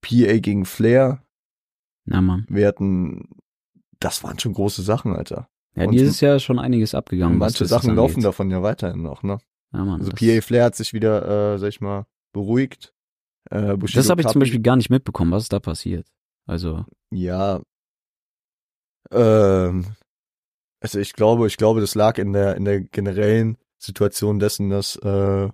PA 0.01 0.37
gegen 0.39 0.65
Flair. 0.65 1.23
Ja, 2.05 2.21
Mann. 2.21 2.45
Wir 2.49 2.67
hatten, 2.67 3.29
das 3.99 4.23
waren 4.23 4.39
schon 4.39 4.53
große 4.53 4.81
Sachen, 4.81 5.15
Alter. 5.15 5.49
Ja, 5.79 5.85
Und 5.85 5.93
dieses 5.93 6.19
Jahr 6.21 6.35
ist 6.35 6.43
schon 6.43 6.59
einiges 6.59 6.93
abgegangen. 6.93 7.37
Manche 7.37 7.65
Sachen 7.65 7.95
laufen 7.95 8.21
davon 8.21 8.51
ja 8.51 8.61
weiterhin 8.61 9.01
noch, 9.01 9.23
ne? 9.23 9.39
Ja, 9.73 9.85
Mann. 9.85 10.01
Also 10.01 10.11
PA 10.11 10.41
Flair 10.41 10.65
hat 10.65 10.75
sich 10.75 10.93
wieder, 10.93 11.53
äh, 11.53 11.57
sag 11.57 11.69
ich 11.69 11.81
mal, 11.81 12.05
beruhigt. 12.33 12.93
Äh, 13.49 13.77
das 13.77 14.09
habe 14.09 14.21
ich 14.21 14.27
zum 14.27 14.39
Beispiel 14.39 14.61
gar 14.61 14.75
nicht 14.75 14.89
mitbekommen, 14.89 15.31
was 15.31 15.43
ist 15.43 15.53
da 15.53 15.59
passiert. 15.59 16.07
Also, 16.45 16.85
Ja. 17.11 17.61
Ähm, 19.11 19.85
also 20.81 20.99
ich 20.99 21.13
glaube, 21.13 21.47
ich 21.47 21.57
glaube, 21.57 21.81
das 21.81 21.95
lag 21.95 22.17
in 22.17 22.33
der 22.33 22.55
in 22.55 22.65
der 22.65 22.81
generellen 22.81 23.57
Situation 23.77 24.39
dessen, 24.39 24.69
dass 24.69 24.95
äh, 24.97 25.49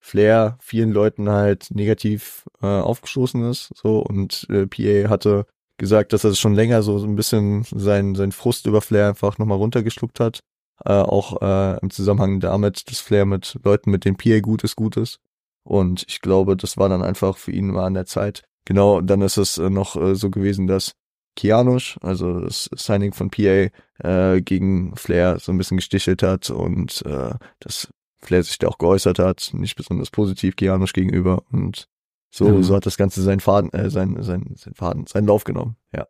Flair 0.00 0.58
vielen 0.60 0.92
Leuten 0.92 1.28
halt 1.28 1.70
negativ 1.70 2.44
äh, 2.62 2.66
aufgestoßen 2.66 3.48
ist, 3.50 3.72
so 3.76 3.98
und 4.00 4.46
äh, 4.50 4.66
PA 4.66 5.10
hatte 5.10 5.46
gesagt, 5.78 6.12
dass 6.12 6.24
er 6.24 6.34
schon 6.34 6.54
länger 6.54 6.82
so, 6.82 6.98
so 6.98 7.06
ein 7.06 7.16
bisschen 7.16 7.64
sein 7.64 8.14
sein 8.14 8.32
Frust 8.32 8.66
über 8.66 8.80
Flair 8.80 9.08
einfach 9.08 9.38
nochmal 9.38 9.58
runtergeschluckt 9.58 10.20
hat, 10.20 10.40
äh, 10.84 10.92
auch 10.92 11.40
äh, 11.42 11.78
im 11.80 11.90
Zusammenhang 11.90 12.40
damit, 12.40 12.90
dass 12.90 13.00
Flair 13.00 13.26
mit 13.26 13.58
Leuten, 13.64 13.90
mit 13.90 14.04
denen 14.04 14.16
PA 14.16 14.40
gut 14.40 14.64
ist, 14.64 14.76
gut 14.76 14.96
ist. 14.96 15.18
Und 15.64 16.04
ich 16.08 16.20
glaube, 16.20 16.56
das 16.56 16.76
war 16.76 16.88
dann 16.88 17.02
einfach 17.02 17.36
für 17.36 17.52
ihn 17.52 17.68
mal 17.68 17.84
an 17.86 17.94
der 17.94 18.06
Zeit. 18.06 18.44
Genau, 18.64 19.00
dann 19.00 19.20
ist 19.22 19.36
es 19.36 19.58
äh, 19.58 19.70
noch 19.70 19.96
äh, 19.96 20.14
so 20.14 20.30
gewesen, 20.30 20.66
dass 20.66 20.92
Kianush, 21.36 21.98
also 22.02 22.40
das 22.40 22.70
Signing 22.74 23.12
von 23.12 23.30
PA, 23.30 23.68
äh, 23.98 24.40
gegen 24.40 24.96
Flair 24.96 25.38
so 25.38 25.52
ein 25.52 25.58
bisschen 25.58 25.76
gestichelt 25.76 26.22
hat 26.22 26.50
und 26.50 27.04
äh, 27.04 27.34
dass 27.60 27.88
Flair 28.18 28.42
sich 28.42 28.58
da 28.58 28.68
auch 28.68 28.78
geäußert 28.78 29.18
hat, 29.18 29.50
nicht 29.52 29.76
besonders 29.76 30.10
positiv 30.10 30.56
Kianush 30.56 30.92
gegenüber 30.92 31.42
und 31.52 31.88
so, 32.36 32.48
Mhm. 32.48 32.62
so 32.62 32.76
hat 32.76 32.84
das 32.86 32.96
Ganze 32.98 33.22
seinen 33.22 33.40
Faden, 33.40 33.72
äh, 33.72 33.88
sein, 33.90 34.22
sein, 34.22 34.52
sein 34.56 34.74
Faden, 34.74 35.06
seinen 35.06 35.26
Lauf 35.26 35.44
genommen, 35.44 35.76
ja. 35.94 36.06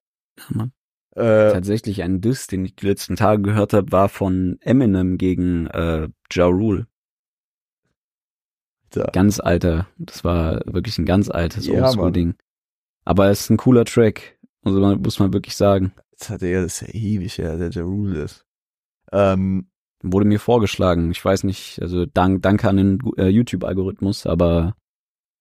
ja. 0.54 0.68
Äh, 1.14 1.52
Tatsächlich 1.52 2.02
ein 2.02 2.20
Diss, 2.20 2.46
den 2.46 2.64
ich 2.64 2.76
die 2.76 2.86
letzten 2.86 3.16
Tage 3.16 3.40
gehört 3.42 3.72
habe, 3.72 3.90
war 3.92 4.08
von 4.08 4.58
Eminem 4.60 5.16
gegen 5.18 5.66
äh, 5.68 6.08
Ja 6.32 6.44
Rule. 6.46 6.86
da. 8.90 9.04
Ganz 9.12 9.40
alter. 9.40 9.86
Das 9.98 10.24
war 10.24 10.60
wirklich 10.66 10.98
ein 10.98 11.06
ganz 11.06 11.30
altes 11.30 11.66
Ja, 11.66 11.84
Oldschool-Ding. 11.84 12.34
Aber 13.04 13.28
es 13.30 13.42
ist 13.42 13.50
ein 13.50 13.56
cooler 13.56 13.84
Track. 13.84 14.38
Also 14.62 14.80
man, 14.80 15.00
muss 15.00 15.18
man 15.18 15.32
wirklich 15.32 15.56
sagen. 15.56 15.92
Jetzt 16.12 16.28
hat 16.30 16.42
er, 16.42 16.62
das 16.62 16.82
ist 16.82 16.88
ja 16.88 16.94
ewig 16.94 17.38
her, 17.38 17.56
der 17.56 17.70
Ja 17.70 17.82
Rule 17.82 18.22
ist. 18.22 18.44
Ähm, 19.12 19.68
Wurde 20.02 20.26
mir 20.26 20.38
vorgeschlagen. 20.40 21.10
Ich 21.10 21.24
weiß 21.24 21.44
nicht, 21.44 21.80
also 21.80 22.04
dank, 22.04 22.42
danke 22.42 22.68
an 22.68 22.76
den 22.76 22.98
äh, 23.16 23.28
YouTube-Algorithmus, 23.28 24.26
aber 24.26 24.76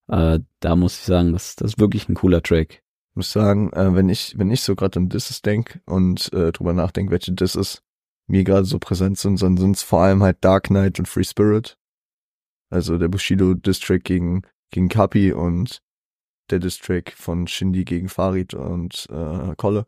äh, 0.07 0.39
da 0.59 0.75
muss 0.75 0.99
ich 0.99 1.05
sagen, 1.05 1.33
das, 1.33 1.55
das 1.55 1.73
ist 1.73 1.79
wirklich 1.79 2.09
ein 2.09 2.15
cooler 2.15 2.41
Track. 2.41 2.83
muss 3.15 3.31
sagen, 3.31 3.71
äh, 3.73 3.95
wenn 3.95 4.09
ich, 4.09 4.37
wenn 4.37 4.51
ich 4.51 4.61
so 4.61 4.75
gerade 4.75 4.99
an 4.99 5.09
Disses 5.09 5.41
denk 5.41 5.81
und 5.85 6.31
äh, 6.33 6.51
drüber 6.51 6.73
nachdenke, 6.73 7.11
welche 7.11 7.33
Disses 7.33 7.81
mir 8.27 8.43
gerade 8.43 8.65
so 8.65 8.79
präsent 8.79 9.17
sind, 9.17 9.41
dann 9.41 9.57
sind 9.57 9.75
es 9.75 9.83
vor 9.83 10.01
allem 10.01 10.23
halt 10.23 10.43
Dark 10.43 10.65
Knight 10.65 10.99
und 10.99 11.07
Free 11.07 11.23
Spirit. 11.23 11.77
Also 12.69 12.97
der 12.97 13.07
Bushido 13.07 13.53
Distrack 13.53 14.03
gegen, 14.03 14.41
gegen 14.71 14.89
Kapi 14.89 15.31
und 15.33 15.81
der 16.49 16.59
Distrack 16.59 17.11
von 17.11 17.47
Shindy 17.47 17.85
gegen 17.85 18.09
Farid 18.09 18.53
und 18.53 19.07
äh, 19.09 19.55
Kolle. 19.55 19.85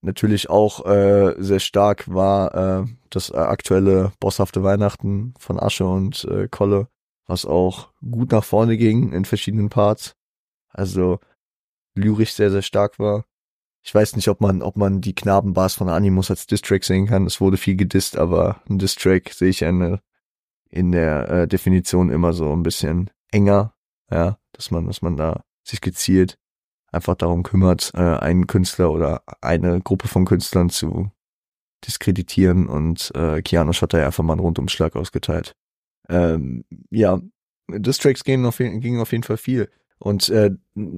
Natürlich 0.00 0.48
auch 0.48 0.86
äh, 0.86 1.34
sehr 1.38 1.58
stark 1.60 2.12
war 2.12 2.54
äh, 2.54 2.86
das 3.10 3.30
äh, 3.30 3.36
aktuelle 3.36 4.12
bosshafte 4.20 4.62
Weihnachten 4.62 5.34
von 5.38 5.58
Asche 5.58 5.86
und 5.86 6.24
äh, 6.24 6.48
Kolle, 6.48 6.88
was 7.28 7.44
auch 7.44 7.92
gut 8.10 8.32
nach 8.32 8.42
vorne 8.42 8.76
ging 8.76 9.12
in 9.12 9.24
verschiedenen 9.24 9.68
Parts. 9.68 10.16
Also 10.70 11.20
lyrisch 11.94 12.32
sehr, 12.32 12.50
sehr 12.50 12.62
stark 12.62 12.98
war. 12.98 13.24
Ich 13.82 13.94
weiß 13.94 14.16
nicht, 14.16 14.28
ob 14.28 14.40
man, 14.40 14.62
ob 14.62 14.76
man 14.76 15.00
die 15.00 15.14
Knabenbars 15.14 15.74
von 15.74 15.88
Animus 15.88 16.30
als 16.30 16.46
Distrack 16.46 16.84
sehen 16.84 17.06
kann. 17.06 17.26
Es 17.26 17.40
wurde 17.40 17.56
viel 17.56 17.76
gedisst, 17.76 18.18
aber 18.18 18.60
ein 18.68 18.78
Distrack 18.78 19.30
sehe 19.30 19.50
ich 19.50 19.64
eine, 19.64 20.00
in 20.68 20.90
der 20.90 21.28
äh, 21.28 21.48
Definition 21.48 22.10
immer 22.10 22.32
so 22.32 22.52
ein 22.52 22.62
bisschen 22.62 23.10
enger, 23.30 23.74
ja, 24.10 24.38
dass 24.52 24.70
man, 24.70 24.86
dass 24.86 25.02
man 25.02 25.16
da 25.16 25.44
sich 25.62 25.80
gezielt 25.80 26.38
einfach 26.90 27.14
darum 27.14 27.42
kümmert, 27.42 27.92
äh, 27.94 28.00
einen 28.00 28.46
Künstler 28.46 28.90
oder 28.90 29.22
eine 29.40 29.80
Gruppe 29.80 30.08
von 30.08 30.24
Künstlern 30.24 30.70
zu 30.70 31.10
diskreditieren 31.86 32.66
und 32.66 33.12
äh, 33.14 33.40
Kianosch 33.42 33.82
hat 33.82 33.92
da 33.92 33.98
ja 33.98 34.06
einfach 34.06 34.24
mal 34.24 34.32
einen 34.32 34.40
Rundumschlag 34.40 34.96
ausgeteilt. 34.96 35.54
Ähm, 36.08 36.64
ja, 36.90 37.20
Distracks 37.70 38.24
gingen 38.24 38.46
auf, 38.46 38.58
jeden- 38.60 38.80
gingen 38.80 39.00
auf 39.00 39.12
jeden 39.12 39.24
Fall 39.24 39.36
viel. 39.36 39.68
Und 39.98 40.28
äh, 40.28 40.50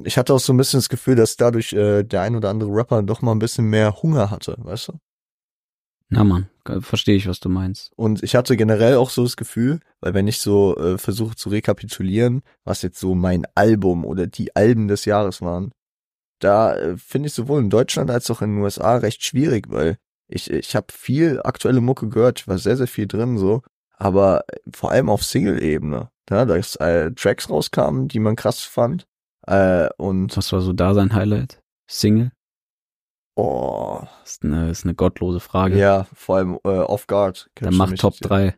ich 0.05 0.19
hatte 0.19 0.35
auch 0.35 0.41
so 0.41 0.53
ein 0.53 0.57
bisschen 0.59 0.79
das 0.79 0.89
Gefühl, 0.91 1.17
dass 1.17 1.37
dadurch 1.37 1.73
äh, 1.73 2.03
der 2.03 2.23
ein 2.23 2.37
oder 2.37 2.51
andere 2.51 2.71
Rapper 2.71 3.03
doch 3.03 3.23
mal 3.23 3.33
ein 3.33 3.39
bisschen 3.39 3.65
mehr 3.67 4.03
Hunger 4.03 4.31
hatte, 4.31 4.57
weißt 4.59 4.89
du? 4.89 4.93
Na 6.13 6.25
man, 6.25 6.49
verstehe 6.81 7.15
ich, 7.17 7.29
was 7.29 7.39
du 7.41 7.49
meinst. 7.49 7.93
Und 7.97 8.23
ich 8.25 8.35
hatte 8.35 8.57
generell 8.57 8.97
auch 8.97 9.11
so 9.11 9.23
das 9.23 9.37
Gefühl, 9.37 9.79
weil 10.01 10.13
wenn 10.13 10.27
ich 10.27 10.39
so 10.41 10.77
äh, 10.77 10.99
versuche 10.99 11.37
zu 11.37 11.51
rekapitulieren, 11.51 12.43
was 12.65 12.83
jetzt 12.83 12.99
so 12.99 13.15
mein 13.15 13.47
Album 13.55 14.05
oder 14.05 14.27
die 14.27 14.55
Alben 14.57 14.89
des 14.89 15.05
Jahres 15.05 15.41
waren, 15.41 15.73
da 16.41 16.75
äh, 16.77 16.97
finde 16.97 17.29
ich 17.29 17.35
sowohl 17.35 17.61
in 17.61 17.71
Deutschland 17.71 18.11
als 18.11 18.29
auch 18.31 18.43
in 18.43 18.57
den 18.57 18.63
USA 18.63 18.97
recht 18.97 19.25
schwierig, 19.25 19.67
weil 19.71 19.99
ich 20.27 20.51
ich 20.51 20.75
habe 20.75 20.87
viel 20.93 21.41
aktuelle 21.45 21.81
Mucke 21.81 22.09
gehört, 22.09 22.49
war 22.49 22.59
sehr 22.59 22.77
sehr 22.77 22.87
viel 22.89 23.07
drin 23.07 23.39
so, 23.39 23.63
aber 24.01 24.45
vor 24.75 24.91
allem 24.91 25.09
auf 25.09 25.23
Single-Ebene, 25.23 26.11
ja, 26.31 26.45
dass 26.45 26.77
äh, 26.77 27.11
Tracks 27.13 27.49
rauskamen, 27.51 28.09
die 28.09 28.19
man 28.19 28.35
krass 28.37 28.61
fand 28.63 29.07
äh, 29.47 29.89
und 29.99 30.37
Was 30.37 30.53
war 30.53 30.61
so 30.61 30.73
da 30.73 30.95
sein 30.95 31.15
Highlight? 31.15 31.63
Single? 31.89 32.33
oh 33.37 34.03
Ist 34.25 34.45
eine, 34.45 34.71
ist 34.71 34.85
eine 34.85 34.95
gottlose 34.95 35.41
Frage. 35.41 35.79
ja 35.79 36.07
vor 36.13 36.37
allem 36.37 36.59
äh, 36.65 36.69
Off 36.69 37.07
Guard. 37.07 37.51
Dann 37.55 37.77
mach 37.77 37.93
Top 37.95 38.15
3. 38.21 38.57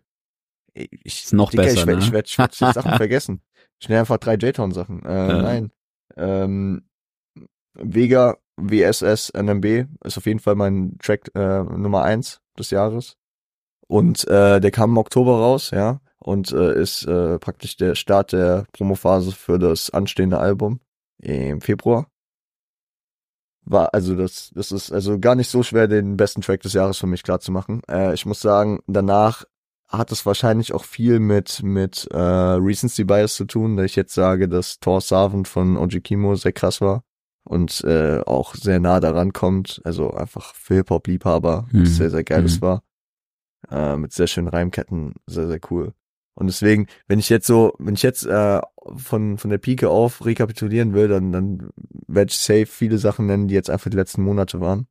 Ich, 0.74 1.24
Ist 1.24 1.32
noch 1.34 1.50
Digga, 1.50 1.64
besser, 1.64 1.80
ich 1.80 1.86
werd, 1.86 1.98
ne? 1.98 2.04
ich 2.04 2.12
werd, 2.12 2.28
ich 2.28 2.38
werd 2.38 2.54
Sachen 2.54 2.92
vergessen. 2.96 3.42
Schnell 3.82 4.00
einfach 4.00 4.18
drei 4.18 4.34
J-Town-Sachen. 4.34 5.04
Äh, 5.04 5.28
Ja. 5.28 5.42
Nein. 5.42 5.72
Ähm, 6.16 6.88
Vega 7.74 8.36
WSS 8.56 9.32
NMB 9.34 9.86
ist 10.04 10.18
auf 10.18 10.26
jeden 10.26 10.40
Fall 10.40 10.54
mein 10.54 10.96
Track 10.98 11.30
äh, 11.34 11.62
Nummer 11.62 12.02
eins 12.02 12.40
des 12.58 12.70
Jahres. 12.70 13.16
Und 13.92 14.26
äh, 14.26 14.58
der 14.60 14.70
kam 14.70 14.90
im 14.90 14.96
Oktober 14.98 15.38
raus, 15.38 15.70
ja. 15.70 16.00
Und 16.18 16.50
äh, 16.52 16.80
ist 16.80 17.04
äh, 17.04 17.38
praktisch 17.38 17.76
der 17.76 17.94
Start 17.94 18.32
der 18.32 18.64
Promophase 18.72 19.32
für 19.32 19.58
das 19.58 19.90
anstehende 19.90 20.38
Album 20.38 20.80
im 21.18 21.60
Februar. 21.60 22.06
War, 23.64 23.92
also 23.92 24.16
das, 24.16 24.50
das 24.54 24.72
ist 24.72 24.90
also 24.92 25.18
gar 25.18 25.34
nicht 25.34 25.48
so 25.50 25.62
schwer, 25.62 25.88
den 25.88 26.16
besten 26.16 26.40
Track 26.40 26.62
des 26.62 26.72
Jahres 26.72 26.98
für 26.98 27.06
mich 27.06 27.22
klar 27.22 27.40
zu 27.40 27.52
machen. 27.52 27.82
Äh, 27.88 28.14
ich 28.14 28.24
muss 28.24 28.40
sagen, 28.40 28.80
danach 28.86 29.44
hat 29.88 30.10
es 30.10 30.24
wahrscheinlich 30.24 30.72
auch 30.72 30.84
viel 30.84 31.18
mit 31.20 31.62
mit 31.62 32.08
äh, 32.12 32.16
Recency 32.16 33.04
Bias 33.04 33.34
zu 33.34 33.44
tun, 33.44 33.76
da 33.76 33.84
ich 33.84 33.94
jetzt 33.94 34.14
sage, 34.14 34.48
dass 34.48 34.80
Thor 34.80 35.00
Savant 35.02 35.46
von 35.48 35.76
Oji 35.76 36.00
Kimo 36.00 36.34
sehr 36.34 36.52
krass 36.52 36.80
war 36.80 37.04
und 37.44 37.84
äh, 37.84 38.20
auch 38.24 38.54
sehr 38.54 38.80
nah 38.80 39.00
daran 39.00 39.32
kommt, 39.34 39.82
also 39.84 40.12
einfach 40.12 40.54
für 40.54 40.76
Hip-Hop-Liebhaber, 40.76 41.66
Mhm. 41.70 41.82
was 41.82 41.96
sehr, 41.96 42.10
sehr 42.10 42.24
geiles 42.24 42.56
Mhm. 42.56 42.62
war. 42.62 42.82
Äh, 43.70 43.96
mit 43.96 44.12
sehr 44.12 44.26
schönen 44.26 44.48
Reimketten, 44.48 45.14
sehr, 45.26 45.46
sehr 45.46 45.60
cool. 45.70 45.94
Und 46.34 46.46
deswegen, 46.46 46.86
wenn 47.08 47.18
ich 47.18 47.28
jetzt 47.28 47.46
so, 47.46 47.74
wenn 47.78 47.94
ich 47.94 48.02
jetzt 48.02 48.24
äh, 48.24 48.60
von, 48.96 49.38
von 49.38 49.50
der 49.50 49.58
Pike 49.58 49.88
auf 49.90 50.24
rekapitulieren 50.24 50.94
will, 50.94 51.08
dann, 51.08 51.30
dann 51.30 51.70
werde 52.06 52.30
ich 52.30 52.38
safe 52.38 52.66
viele 52.66 52.98
Sachen 52.98 53.26
nennen, 53.26 53.48
die 53.48 53.54
jetzt 53.54 53.70
einfach 53.70 53.90
die 53.90 53.96
letzten 53.96 54.22
Monate 54.22 54.60
waren. 54.60 54.86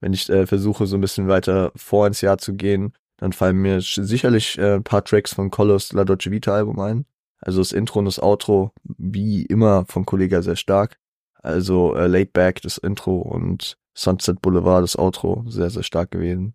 Wenn 0.00 0.12
ich 0.12 0.28
äh, 0.28 0.46
versuche, 0.46 0.86
so 0.86 0.96
ein 0.96 1.00
bisschen 1.00 1.28
weiter 1.28 1.72
vor 1.76 2.06
ins 2.06 2.20
Jahr 2.20 2.38
zu 2.38 2.54
gehen, 2.54 2.92
dann 3.16 3.32
fallen 3.32 3.56
mir 3.56 3.80
sicherlich 3.80 4.58
äh, 4.58 4.74
ein 4.74 4.84
paar 4.84 5.04
Tracks 5.04 5.32
von 5.32 5.50
Colors 5.50 5.92
La 5.92 6.04
Dolce 6.04 6.30
Vita 6.30 6.52
Album 6.52 6.80
ein. 6.80 7.06
Also 7.40 7.60
das 7.60 7.72
Intro 7.72 8.00
und 8.00 8.06
das 8.06 8.20
Outro, 8.20 8.72
wie 8.82 9.44
immer 9.44 9.84
von 9.86 10.04
Kollega 10.04 10.42
sehr 10.42 10.56
stark. 10.56 10.98
Also 11.36 11.94
äh, 11.94 12.06
Laid 12.06 12.32
Back, 12.32 12.62
das 12.62 12.78
Intro 12.78 13.18
und 13.18 13.76
Sunset 13.94 14.42
Boulevard, 14.42 14.82
das 14.82 14.98
Outro, 14.98 15.44
sehr, 15.46 15.70
sehr 15.70 15.82
stark 15.84 16.10
gewesen. 16.10 16.54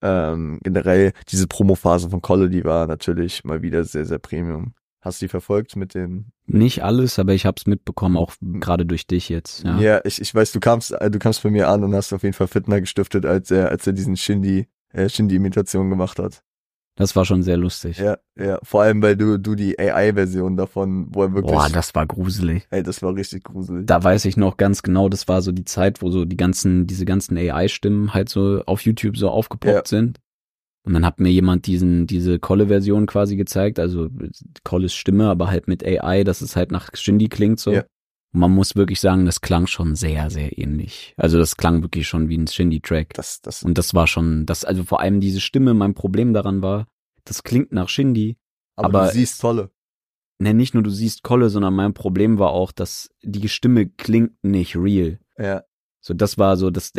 Ähm, 0.00 0.60
generell 0.62 1.12
diese 1.28 1.46
Promophase 1.46 2.10
von 2.10 2.22
Kolle, 2.22 2.48
die 2.48 2.64
war 2.64 2.86
natürlich 2.86 3.44
mal 3.44 3.62
wieder 3.62 3.84
sehr, 3.84 4.04
sehr 4.04 4.18
Premium. 4.18 4.74
Hast 5.00 5.20
du 5.20 5.26
die 5.26 5.28
verfolgt 5.30 5.76
mit 5.76 5.94
den 5.94 6.32
Nicht 6.46 6.82
alles, 6.82 7.18
aber 7.18 7.32
ich 7.32 7.46
hab's 7.46 7.66
mitbekommen, 7.66 8.16
auch 8.16 8.34
gerade 8.40 8.84
durch 8.84 9.06
dich 9.06 9.28
jetzt. 9.28 9.62
Ja. 9.64 9.78
Ja, 9.78 10.00
ich, 10.04 10.20
ich 10.20 10.34
weiß, 10.34 10.52
du 10.52 10.60
kamst, 10.60 10.92
äh, 10.92 11.10
du 11.10 11.18
kamst 11.18 11.42
bei 11.42 11.50
mir 11.50 11.68
an 11.68 11.84
und 11.84 11.94
hast 11.94 12.12
auf 12.12 12.22
jeden 12.22 12.34
Fall 12.34 12.48
Fitner 12.48 12.80
gestiftet, 12.80 13.24
als 13.24 13.50
er, 13.50 13.70
als 13.70 13.86
er 13.86 13.92
diesen 13.92 14.16
Shindy, 14.16 14.66
äh, 14.92 15.08
Shindy-Imitation 15.08 15.88
gemacht 15.88 16.18
hat. 16.18 16.42
Das 16.98 17.14
war 17.14 17.24
schon 17.24 17.44
sehr 17.44 17.56
lustig. 17.56 17.98
Ja, 17.98 18.18
ja. 18.36 18.58
Vor 18.64 18.82
allem, 18.82 19.00
weil 19.02 19.16
du, 19.16 19.38
du 19.38 19.54
die 19.54 19.78
AI-Version 19.78 20.56
davon, 20.56 21.06
wo 21.10 21.22
er 21.22 21.32
wirklich, 21.32 21.54
Boah, 21.54 21.68
das 21.70 21.94
war 21.94 22.06
gruselig. 22.06 22.66
ey, 22.70 22.82
das 22.82 23.02
war 23.02 23.14
richtig 23.14 23.44
gruselig. 23.44 23.86
Da 23.86 24.02
weiß 24.02 24.24
ich 24.24 24.36
noch 24.36 24.56
ganz 24.56 24.82
genau, 24.82 25.08
das 25.08 25.28
war 25.28 25.40
so 25.40 25.52
die 25.52 25.64
Zeit, 25.64 26.02
wo 26.02 26.10
so 26.10 26.24
die 26.24 26.36
ganzen, 26.36 26.88
diese 26.88 27.04
ganzen 27.04 27.36
AI-Stimmen 27.38 28.14
halt 28.14 28.28
so 28.28 28.62
auf 28.66 28.80
YouTube 28.82 29.16
so 29.16 29.30
aufgepoppt 29.30 29.72
Ja. 29.74 29.82
sind. 29.98 30.18
Und 30.84 30.94
dann 30.94 31.04
hat 31.06 31.20
mir 31.20 31.30
jemand 31.30 31.66
diesen, 31.66 32.06
diese 32.08 32.38
Kolle-Version 32.40 33.06
quasi 33.06 33.36
gezeigt, 33.36 33.78
also 33.78 34.08
Kolles 34.64 34.94
Stimme, 34.94 35.28
aber 35.28 35.48
halt 35.50 35.68
mit 35.68 35.84
AI, 35.84 36.24
dass 36.24 36.40
es 36.40 36.56
halt 36.56 36.72
nach 36.72 36.90
Shindy 36.94 37.28
klingt 37.28 37.60
so. 37.60 37.72
Ja. 37.74 37.84
Man 38.32 38.50
muss 38.52 38.76
wirklich 38.76 39.00
sagen, 39.00 39.24
das 39.24 39.40
klang 39.40 39.66
schon 39.66 39.94
sehr, 39.94 40.28
sehr 40.30 40.58
ähnlich. 40.58 41.14
Also 41.16 41.38
das 41.38 41.56
klang 41.56 41.82
wirklich 41.82 42.06
schon 42.06 42.28
wie 42.28 42.36
ein 42.36 42.46
Shindy-Track. 42.46 43.14
Das, 43.14 43.40
das, 43.40 43.62
Und 43.62 43.78
das 43.78 43.94
war 43.94 44.06
schon, 44.06 44.44
das, 44.44 44.64
also 44.64 44.84
vor 44.84 45.00
allem 45.00 45.20
diese 45.20 45.40
Stimme, 45.40 45.72
mein 45.74 45.94
Problem 45.94 46.34
daran 46.34 46.60
war, 46.62 46.86
das 47.24 47.42
klingt 47.42 47.72
nach 47.72 47.88
Shindy. 47.88 48.36
aber, 48.76 48.86
aber 49.00 49.06
du 49.06 49.12
siehst 49.14 49.40
tolle. 49.40 49.70
Ne, 50.40 50.54
nicht 50.54 50.72
nur 50.74 50.82
du 50.84 50.90
siehst 50.90 51.24
Kolle, 51.24 51.48
sondern 51.48 51.74
mein 51.74 51.94
Problem 51.94 52.38
war 52.38 52.50
auch, 52.50 52.70
dass 52.70 53.10
die 53.22 53.48
Stimme 53.48 53.88
klingt 53.88 54.32
nicht 54.44 54.76
real. 54.76 55.18
Ja. 55.36 55.64
So, 56.00 56.14
das 56.14 56.38
war 56.38 56.56
so, 56.56 56.70
das, 56.70 56.92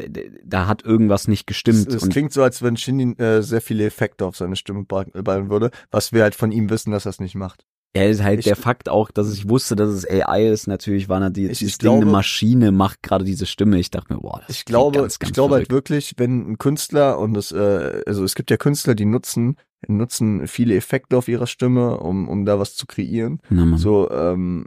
da 0.43 0.67
hat 0.67 0.83
irgendwas 0.83 1.29
nicht 1.29 1.48
gestimmt. 1.48 1.88
Es, 1.88 2.03
es 2.03 2.09
klingt 2.09 2.33
so, 2.33 2.43
als 2.43 2.62
wenn 2.62 2.75
Shindy 2.75 3.13
äh, 3.21 3.41
sehr 3.41 3.62
viele 3.62 3.86
Effekte 3.86 4.25
auf 4.25 4.36
seine 4.36 4.57
Stimme 4.57 4.83
ba- 4.83 5.05
ballen 5.24 5.50
würde, 5.50 5.71
was 5.89 6.12
wir 6.12 6.24
halt 6.24 6.36
von 6.36 6.51
ihm 6.51 6.69
wissen, 6.69 6.91
dass 6.91 7.05
er 7.05 7.12
es 7.12 7.21
nicht 7.21 7.36
macht. 7.36 7.65
Er 7.93 8.10
ist 8.10 8.22
halt 8.24 8.39
ich- 8.39 8.46
der 8.46 8.55
Fakt 8.55 8.88
auch, 8.89 9.10
dass 9.12 9.34
ich 9.34 9.50
wusste, 9.50 9.75
dass 9.75 9.89
es 9.89 10.08
AI 10.10 10.48
ist. 10.50 10.67
Natürlich 10.67 11.10
war 11.10 11.19
natürlich 11.19 11.51
Ich- 11.53 11.60
dieses 11.60 11.77
Ding, 11.79 11.89
eine 11.91 12.00
glaube- 12.01 12.12
Maschine 12.12 12.72
macht 12.72 13.01
gerade 13.01 13.25
diese 13.25 13.46
Stimme. 13.46 13.79
Ich 13.79 13.89
dachte 13.91 14.13
mir, 14.13 14.19
boah, 14.19 14.41
das 14.46 14.55
Ich 14.55 14.65
glaube, 14.65 15.00
ganz, 15.00 15.19
ganz 15.19 15.29
ich 15.29 15.34
glaube 15.34 15.55
halt 15.55 15.67
verrückt. 15.67 15.89
wirklich, 15.89 16.13
wenn 16.17 16.51
ein 16.51 16.58
Künstler 16.58 17.17
und 17.19 17.36
es, 17.36 17.51
äh, 17.51 18.01
also 18.05 18.24
es 18.24 18.36
gibt 18.36 18.51
ja 18.51 18.58
Künstler, 18.58 18.96
die 18.96 19.05
nutzen, 19.05 19.55
nutzen 19.88 20.48
viele 20.48 20.75
Effekte 20.75 21.17
auf 21.17 21.27
ihrer 21.27 21.48
Stimme, 21.48 21.98
um, 22.00 22.27
um 22.27 22.46
da 22.46 22.60
was 22.60 22.75
zu 22.75 22.86
kreieren. 22.86 23.39
Na. 23.50 23.77
So, 23.77 24.10
ähm, 24.12 24.65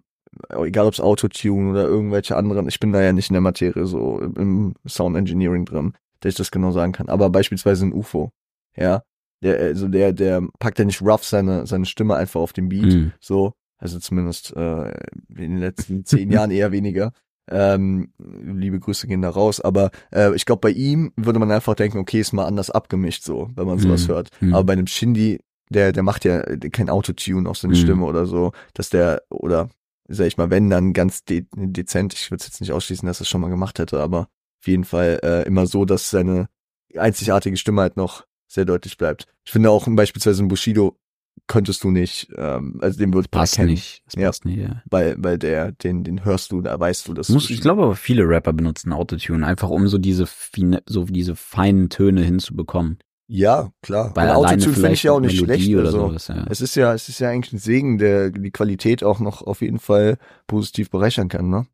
egal 0.50 0.86
ob 0.86 0.94
es 0.94 1.00
Autotune 1.00 1.70
oder 1.70 1.84
irgendwelche 1.84 2.36
anderen, 2.36 2.66
ich 2.66 2.80
bin 2.80 2.92
da 2.92 3.02
ja 3.02 3.12
nicht 3.12 3.28
in 3.30 3.34
der 3.34 3.40
Materie 3.42 3.86
so 3.86 4.18
im 4.20 4.74
Sound 4.88 5.16
Engineering 5.16 5.64
drin, 5.66 5.92
dass 6.20 6.30
ich 6.30 6.36
das 6.38 6.50
genau 6.50 6.70
sagen 6.72 6.92
kann. 6.92 7.08
Aber 7.08 7.28
beispielsweise 7.30 7.84
ein 7.86 7.92
UFO, 7.92 8.30
ja, 8.76 9.02
der, 9.42 9.58
also 9.58 9.88
der, 9.88 10.12
der 10.12 10.42
packt 10.58 10.78
ja 10.78 10.84
nicht 10.84 11.02
rough 11.02 11.24
seine, 11.24 11.66
seine 11.66 11.86
Stimme 11.86 12.14
einfach 12.16 12.40
auf 12.40 12.52
den 12.52 12.68
Beat, 12.68 12.94
Mhm. 12.94 13.12
so, 13.20 13.52
also 13.78 13.98
zumindest 13.98 14.54
äh, 14.56 14.90
in 15.28 15.36
den 15.36 15.58
letzten 15.58 16.04
zehn 16.04 16.30
Jahren 16.30 16.50
eher 16.50 16.72
weniger. 16.72 17.12
Ähm, 17.50 18.12
liebe 18.18 18.78
Grüße 18.78 19.08
gehen 19.08 19.20
da 19.22 19.28
raus, 19.30 19.60
aber 19.60 19.90
äh, 20.12 20.32
ich 20.36 20.46
glaube, 20.46 20.60
bei 20.60 20.70
ihm 20.70 21.12
würde 21.16 21.40
man 21.40 21.50
einfach 21.50 21.74
denken, 21.74 21.98
okay, 21.98 22.20
ist 22.20 22.32
mal 22.32 22.44
anders 22.46 22.70
abgemischt 22.70 23.24
so, 23.24 23.50
wenn 23.56 23.66
man 23.66 23.80
sowas 23.80 24.06
Mhm. 24.06 24.12
hört. 24.12 24.28
Mhm. 24.40 24.54
Aber 24.54 24.64
bei 24.64 24.72
einem 24.74 24.86
Shindy, 24.86 25.40
der, 25.68 25.90
der 25.92 26.04
macht 26.04 26.24
ja 26.24 26.40
kein 26.70 26.88
Autotune 26.88 27.48
auf 27.50 27.58
seine 27.58 27.74
Mhm. 27.74 27.78
Stimme 27.78 28.04
oder 28.06 28.26
so, 28.26 28.52
dass 28.74 28.90
der, 28.90 29.22
oder 29.28 29.68
sag 30.08 30.26
ich 30.28 30.36
mal, 30.36 30.50
wenn 30.50 30.70
dann 30.70 30.92
ganz 30.92 31.24
de 31.24 31.46
dezent, 31.54 32.14
ich 32.14 32.30
würde 32.30 32.44
jetzt 32.44 32.60
nicht 32.60 32.72
ausschließen, 32.72 33.06
dass 33.06 33.18
er 33.20 33.22
es 33.22 33.28
schon 33.28 33.40
mal 33.40 33.50
gemacht 33.50 33.78
hätte, 33.80 34.00
aber 34.00 34.28
auf 34.60 34.66
jeden 34.68 34.84
Fall 34.84 35.18
äh, 35.24 35.42
immer 35.46 35.66
so, 35.66 35.84
dass 35.84 36.10
seine 36.10 36.48
einzigartige 36.96 37.56
Stimme 37.56 37.80
halt 37.80 37.96
noch 37.96 38.24
sehr 38.52 38.64
deutlich 38.64 38.96
bleibt. 38.96 39.26
Ich 39.44 39.52
finde 39.52 39.70
auch 39.70 39.86
beispielsweise 39.88 40.42
ein 40.42 40.48
Bushido 40.48 40.98
könntest 41.46 41.82
du 41.82 41.90
nicht, 41.90 42.28
ähm, 42.36 42.78
also 42.82 42.98
den 42.98 43.12
würde 43.12 43.28
man 43.32 43.40
Passt 43.40 43.54
erkennen, 43.54 43.70
nicht. 43.72 44.02
Das 44.06 44.14
Ja. 44.14 44.28
passt 44.28 44.44
nicht, 44.44 44.58
ja. 44.58 44.82
weil, 44.90 45.16
weil 45.18 45.38
der, 45.38 45.72
den, 45.72 46.04
den 46.04 46.24
hörst 46.24 46.52
du, 46.52 46.60
da 46.60 46.78
weißt 46.78 47.08
du, 47.08 47.14
dass 47.14 47.30
Muss, 47.30 47.50
ich 47.50 47.60
glaube 47.60 47.82
aber 47.82 47.96
viele 47.96 48.28
Rapper 48.28 48.52
benutzen 48.52 48.92
Autotune, 48.92 49.46
einfach 49.46 49.70
um 49.70 49.88
so 49.88 49.98
diese 49.98 50.26
fine, 50.26 50.82
so 50.86 51.04
diese 51.04 51.34
feinen 51.34 51.88
Töne 51.88 52.22
hinzubekommen. 52.22 52.98
Ja, 53.28 53.72
klar. 53.80 54.12
Weil 54.14 54.28
Autotune 54.30 54.74
finde 54.74 54.92
ich 54.92 55.02
ja 55.04 55.12
auch 55.12 55.20
nicht 55.20 55.40
Melodie 55.40 55.62
schlecht. 55.62 55.74
oder 55.76 55.86
Also, 55.86 56.08
sowas, 56.08 56.28
ja. 56.28 56.46
es 56.50 56.60
ist 56.60 56.74
ja, 56.74 56.92
es 56.92 57.08
ist 57.08 57.18
ja 57.18 57.30
eigentlich 57.30 57.52
ein 57.54 57.58
Segen, 57.58 57.96
der 57.98 58.30
die 58.30 58.50
Qualität 58.50 59.02
auch 59.02 59.20
noch 59.20 59.40
auf 59.42 59.62
jeden 59.62 59.78
Fall 59.78 60.18
positiv 60.46 60.90
bereichern 60.90 61.28
kann, 61.28 61.48
ne? 61.48 61.66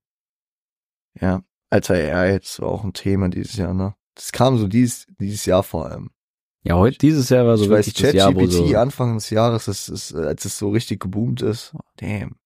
Ja. 1.20 1.42
Alter, 1.70 1.94
AI, 1.94 2.38
das 2.38 2.60
war 2.60 2.68
auch 2.68 2.84
ein 2.84 2.92
Thema 2.92 3.28
dieses 3.28 3.56
Jahr, 3.56 3.74
ne? 3.74 3.94
Das 4.14 4.32
kam 4.32 4.56
so 4.56 4.68
dieses, 4.68 5.06
dieses 5.20 5.44
Jahr 5.46 5.62
vor 5.62 5.86
allem. 5.86 6.10
Ja, 6.64 6.76
heute, 6.76 6.98
dieses 6.98 7.28
Jahr 7.28 7.46
war 7.46 7.56
so 7.56 7.64
ich 7.64 7.70
weiß, 7.70 7.86
wirklich 7.86 8.02
das 8.02 8.12
Jahr, 8.14 8.34
wo 8.34 8.46
so, 8.46 8.76
Anfang 8.76 9.14
des 9.14 9.30
Jahres, 9.30 9.66
das 9.66 9.88
ist, 9.88 10.12
äh, 10.12 10.18
als 10.26 10.44
es 10.44 10.58
so 10.58 10.70
richtig 10.70 11.00
geboomt 11.00 11.40
ist. 11.40 11.74
Damn. 11.96 12.36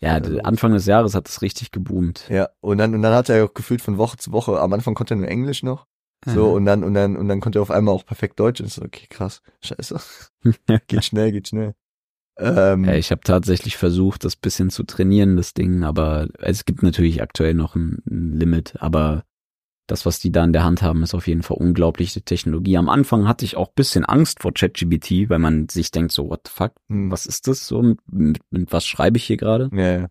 ja, 0.00 0.14
also- 0.14 0.38
Anfang 0.40 0.72
des 0.72 0.86
Jahres 0.86 1.14
hat 1.14 1.28
es 1.28 1.42
richtig 1.42 1.70
geboomt. 1.70 2.26
Ja, 2.28 2.50
und 2.60 2.78
dann, 2.78 2.94
und 2.94 3.02
dann 3.02 3.14
hat 3.14 3.28
er 3.28 3.44
auch 3.44 3.54
gefühlt 3.54 3.80
von 3.82 3.98
Woche 3.98 4.16
zu 4.18 4.32
Woche, 4.32 4.60
am 4.60 4.72
Anfang 4.72 4.94
konnte 4.94 5.14
er 5.14 5.18
nur 5.18 5.28
Englisch 5.28 5.62
noch. 5.62 5.86
So, 6.24 6.48
Mhm. 6.50 6.54
und 6.54 6.64
dann, 6.66 6.84
und 6.84 6.94
dann, 6.94 7.16
und 7.16 7.26
dann 7.28 7.40
konnte 7.40 7.58
er 7.58 7.62
auf 7.62 7.70
einmal 7.72 7.94
auch 7.94 8.06
perfekt 8.06 8.38
Deutsch. 8.38 8.60
Und 8.60 8.70
so, 8.70 8.82
okay, 8.82 9.06
krass. 9.10 9.42
Scheiße. 9.60 9.98
geht 10.86 11.04
schnell, 11.04 11.32
geht 11.32 11.48
schnell. 11.48 11.74
Ähm, 12.38 12.84
Ja, 12.84 12.94
ich 12.94 13.10
habe 13.10 13.22
tatsächlich 13.24 13.76
versucht, 13.76 14.24
das 14.24 14.36
bisschen 14.36 14.70
zu 14.70 14.84
trainieren, 14.84 15.36
das 15.36 15.52
Ding, 15.52 15.82
aber 15.82 16.28
es 16.38 16.64
gibt 16.64 16.82
natürlich 16.84 17.20
aktuell 17.22 17.54
noch 17.54 17.74
ein, 17.74 18.02
ein 18.08 18.32
Limit, 18.38 18.74
aber 18.80 19.24
das, 19.86 20.06
was 20.06 20.18
die 20.20 20.30
da 20.32 20.44
in 20.44 20.52
der 20.52 20.64
Hand 20.64 20.80
haben, 20.82 21.02
ist 21.02 21.14
auf 21.14 21.26
jeden 21.26 21.42
Fall 21.42 21.56
unglaubliche 21.58 22.22
Technologie. 22.22 22.76
Am 22.76 22.88
Anfang 22.88 23.26
hatte 23.28 23.44
ich 23.44 23.56
auch 23.56 23.68
bisschen 23.72 24.04
Angst 24.04 24.40
vor 24.40 24.52
ChatGPT, 24.54 25.28
weil 25.28 25.38
man 25.38 25.68
sich 25.68 25.90
denkt 25.90 26.12
so, 26.12 26.28
what 26.30 26.40
the 26.46 26.52
fuck, 26.54 26.72
hm, 26.88 27.10
was 27.10 27.26
ist 27.26 27.48
das 27.48 27.66
so, 27.66 27.82
mit, 27.82 27.98
mit, 28.10 28.38
mit 28.50 28.72
was 28.72 28.86
schreibe 28.86 29.16
ich 29.18 29.24
hier 29.24 29.36
gerade? 29.36 29.70
Ja, 29.72 29.98
ja. 30.00 30.08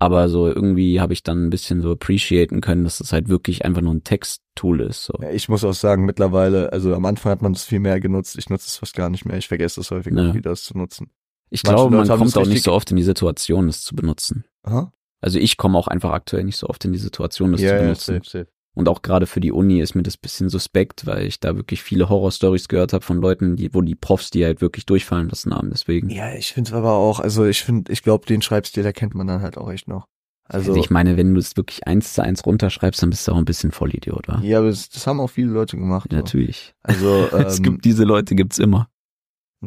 Aber 0.00 0.28
so 0.28 0.48
irgendwie 0.48 1.00
habe 1.00 1.12
ich 1.12 1.22
dann 1.22 1.46
ein 1.46 1.50
bisschen 1.50 1.80
so 1.80 1.92
appreciaten 1.92 2.60
können, 2.60 2.84
dass 2.84 3.00
es 3.00 3.12
halt 3.12 3.28
wirklich 3.28 3.64
einfach 3.64 3.80
nur 3.80 3.94
ein 3.94 4.02
Texttool 4.04 4.80
ist. 4.80 5.04
So. 5.04 5.14
Ja, 5.22 5.30
Ich 5.30 5.48
muss 5.48 5.64
auch 5.64 5.72
sagen, 5.72 6.04
mittlerweile, 6.04 6.72
also 6.72 6.94
am 6.94 7.04
Anfang 7.06 7.30
hat 7.32 7.42
man 7.42 7.52
es 7.52 7.64
viel 7.64 7.80
mehr 7.80 8.00
genutzt. 8.00 8.36
Ich 8.36 8.50
nutze 8.50 8.66
es 8.66 8.76
fast 8.76 8.94
gar 8.96 9.08
nicht 9.08 9.24
mehr. 9.24 9.38
Ich 9.38 9.48
vergesse 9.48 9.80
es 9.80 9.90
häufig 9.90 10.12
Ja. 10.14 10.34
wieder, 10.34 10.50
es 10.50 10.64
zu 10.64 10.76
nutzen. 10.76 11.10
Ich 11.50 11.62
manche 11.62 11.76
glaube, 11.76 11.90
man 11.90 12.00
Leute 12.00 12.12
haben 12.12 12.18
kommt 12.18 12.36
das 12.36 12.42
auch 12.42 12.46
nicht 12.46 12.64
so 12.64 12.72
oft 12.72 12.90
in 12.90 12.96
die 12.96 13.02
Situation, 13.04 13.68
das 13.68 13.82
zu 13.82 13.94
benutzen. 13.94 14.44
Aha. 14.64 14.92
Also 15.20 15.38
ich 15.38 15.56
komme 15.56 15.78
auch 15.78 15.88
einfach 15.88 16.10
aktuell 16.12 16.44
nicht 16.44 16.56
so 16.56 16.66
oft 16.68 16.84
in 16.84 16.92
die 16.92 16.98
Situation, 16.98 17.52
das 17.52 17.60
zu 17.60 17.66
Ja, 17.68 17.74
ja, 17.76 17.82
benutzen. 17.82 18.14
safe, 18.22 18.28
safe. 18.28 18.48
Und 18.74 18.88
auch 18.88 19.02
gerade 19.02 19.26
für 19.26 19.40
die 19.40 19.52
Uni 19.52 19.80
ist 19.80 19.94
mir 19.94 20.02
das 20.02 20.16
bisschen 20.16 20.48
suspekt, 20.48 21.06
weil 21.06 21.26
ich 21.26 21.38
da 21.38 21.56
wirklich 21.56 21.82
viele 21.82 22.08
Horrorstories 22.08 22.68
gehört 22.68 22.92
habe 22.92 23.04
von 23.04 23.18
Leuten, 23.18 23.56
die, 23.56 23.72
wo 23.72 23.80
die 23.82 23.94
Profs 23.94 24.30
die 24.30 24.44
halt 24.44 24.60
wirklich 24.60 24.84
durchfallen 24.84 25.28
lassen 25.28 25.54
haben. 25.54 25.70
Deswegen. 25.70 26.10
Ja, 26.10 26.34
ich 26.34 26.52
finde 26.52 26.74
aber 26.74 26.92
auch, 26.92 27.20
also 27.20 27.44
ich 27.44 27.62
finde, 27.62 27.92
ich 27.92 28.02
glaube, 28.02 28.26
den 28.26 28.42
Schreibstil, 28.42 28.82
der 28.82 28.92
kennt 28.92 29.14
man 29.14 29.26
dann 29.28 29.42
halt 29.42 29.56
auch 29.56 29.70
echt 29.70 29.86
noch. 29.86 30.06
Also, 30.46 30.72
Also 30.72 30.80
ich 30.82 30.90
meine, 30.90 31.16
wenn 31.16 31.32
du 31.34 31.40
es 31.40 31.56
wirklich 31.56 31.86
eins 31.86 32.12
zu 32.14 32.22
eins 32.22 32.44
runterschreibst, 32.44 33.02
dann 33.02 33.10
bist 33.10 33.26
du 33.26 33.32
auch 33.32 33.38
ein 33.38 33.46
bisschen 33.46 33.70
Vollidiot, 33.70 34.28
wa? 34.28 34.40
ja, 34.42 34.58
aber 34.58 34.68
das, 34.68 34.90
das 34.90 35.06
haben 35.06 35.20
auch 35.20 35.30
viele 35.30 35.50
Leute 35.50 35.76
gemacht. 35.76 36.08
so. 36.10 36.16
Natürlich. 36.16 36.74
Also, 36.82 37.28
ähm, 37.32 37.46
es 37.46 37.62
gibt 37.62 37.84
diese 37.84 38.04
Leute, 38.04 38.34
gibt's 38.34 38.58
immer. 38.58 38.88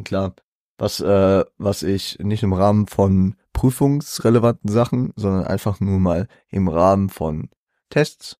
Klar. 0.04 0.34
Was, 0.76 1.00
äh, 1.00 1.44
was 1.56 1.82
ich 1.82 2.18
nicht 2.20 2.44
im 2.44 2.52
Rahmen 2.52 2.86
von 2.86 3.34
prüfungsrelevanten 3.52 4.70
Sachen, 4.70 5.12
sondern 5.16 5.44
einfach 5.44 5.80
nur 5.80 5.98
mal 5.98 6.28
im 6.48 6.68
Rahmen 6.68 7.08
von 7.08 7.48
Tests 7.90 8.38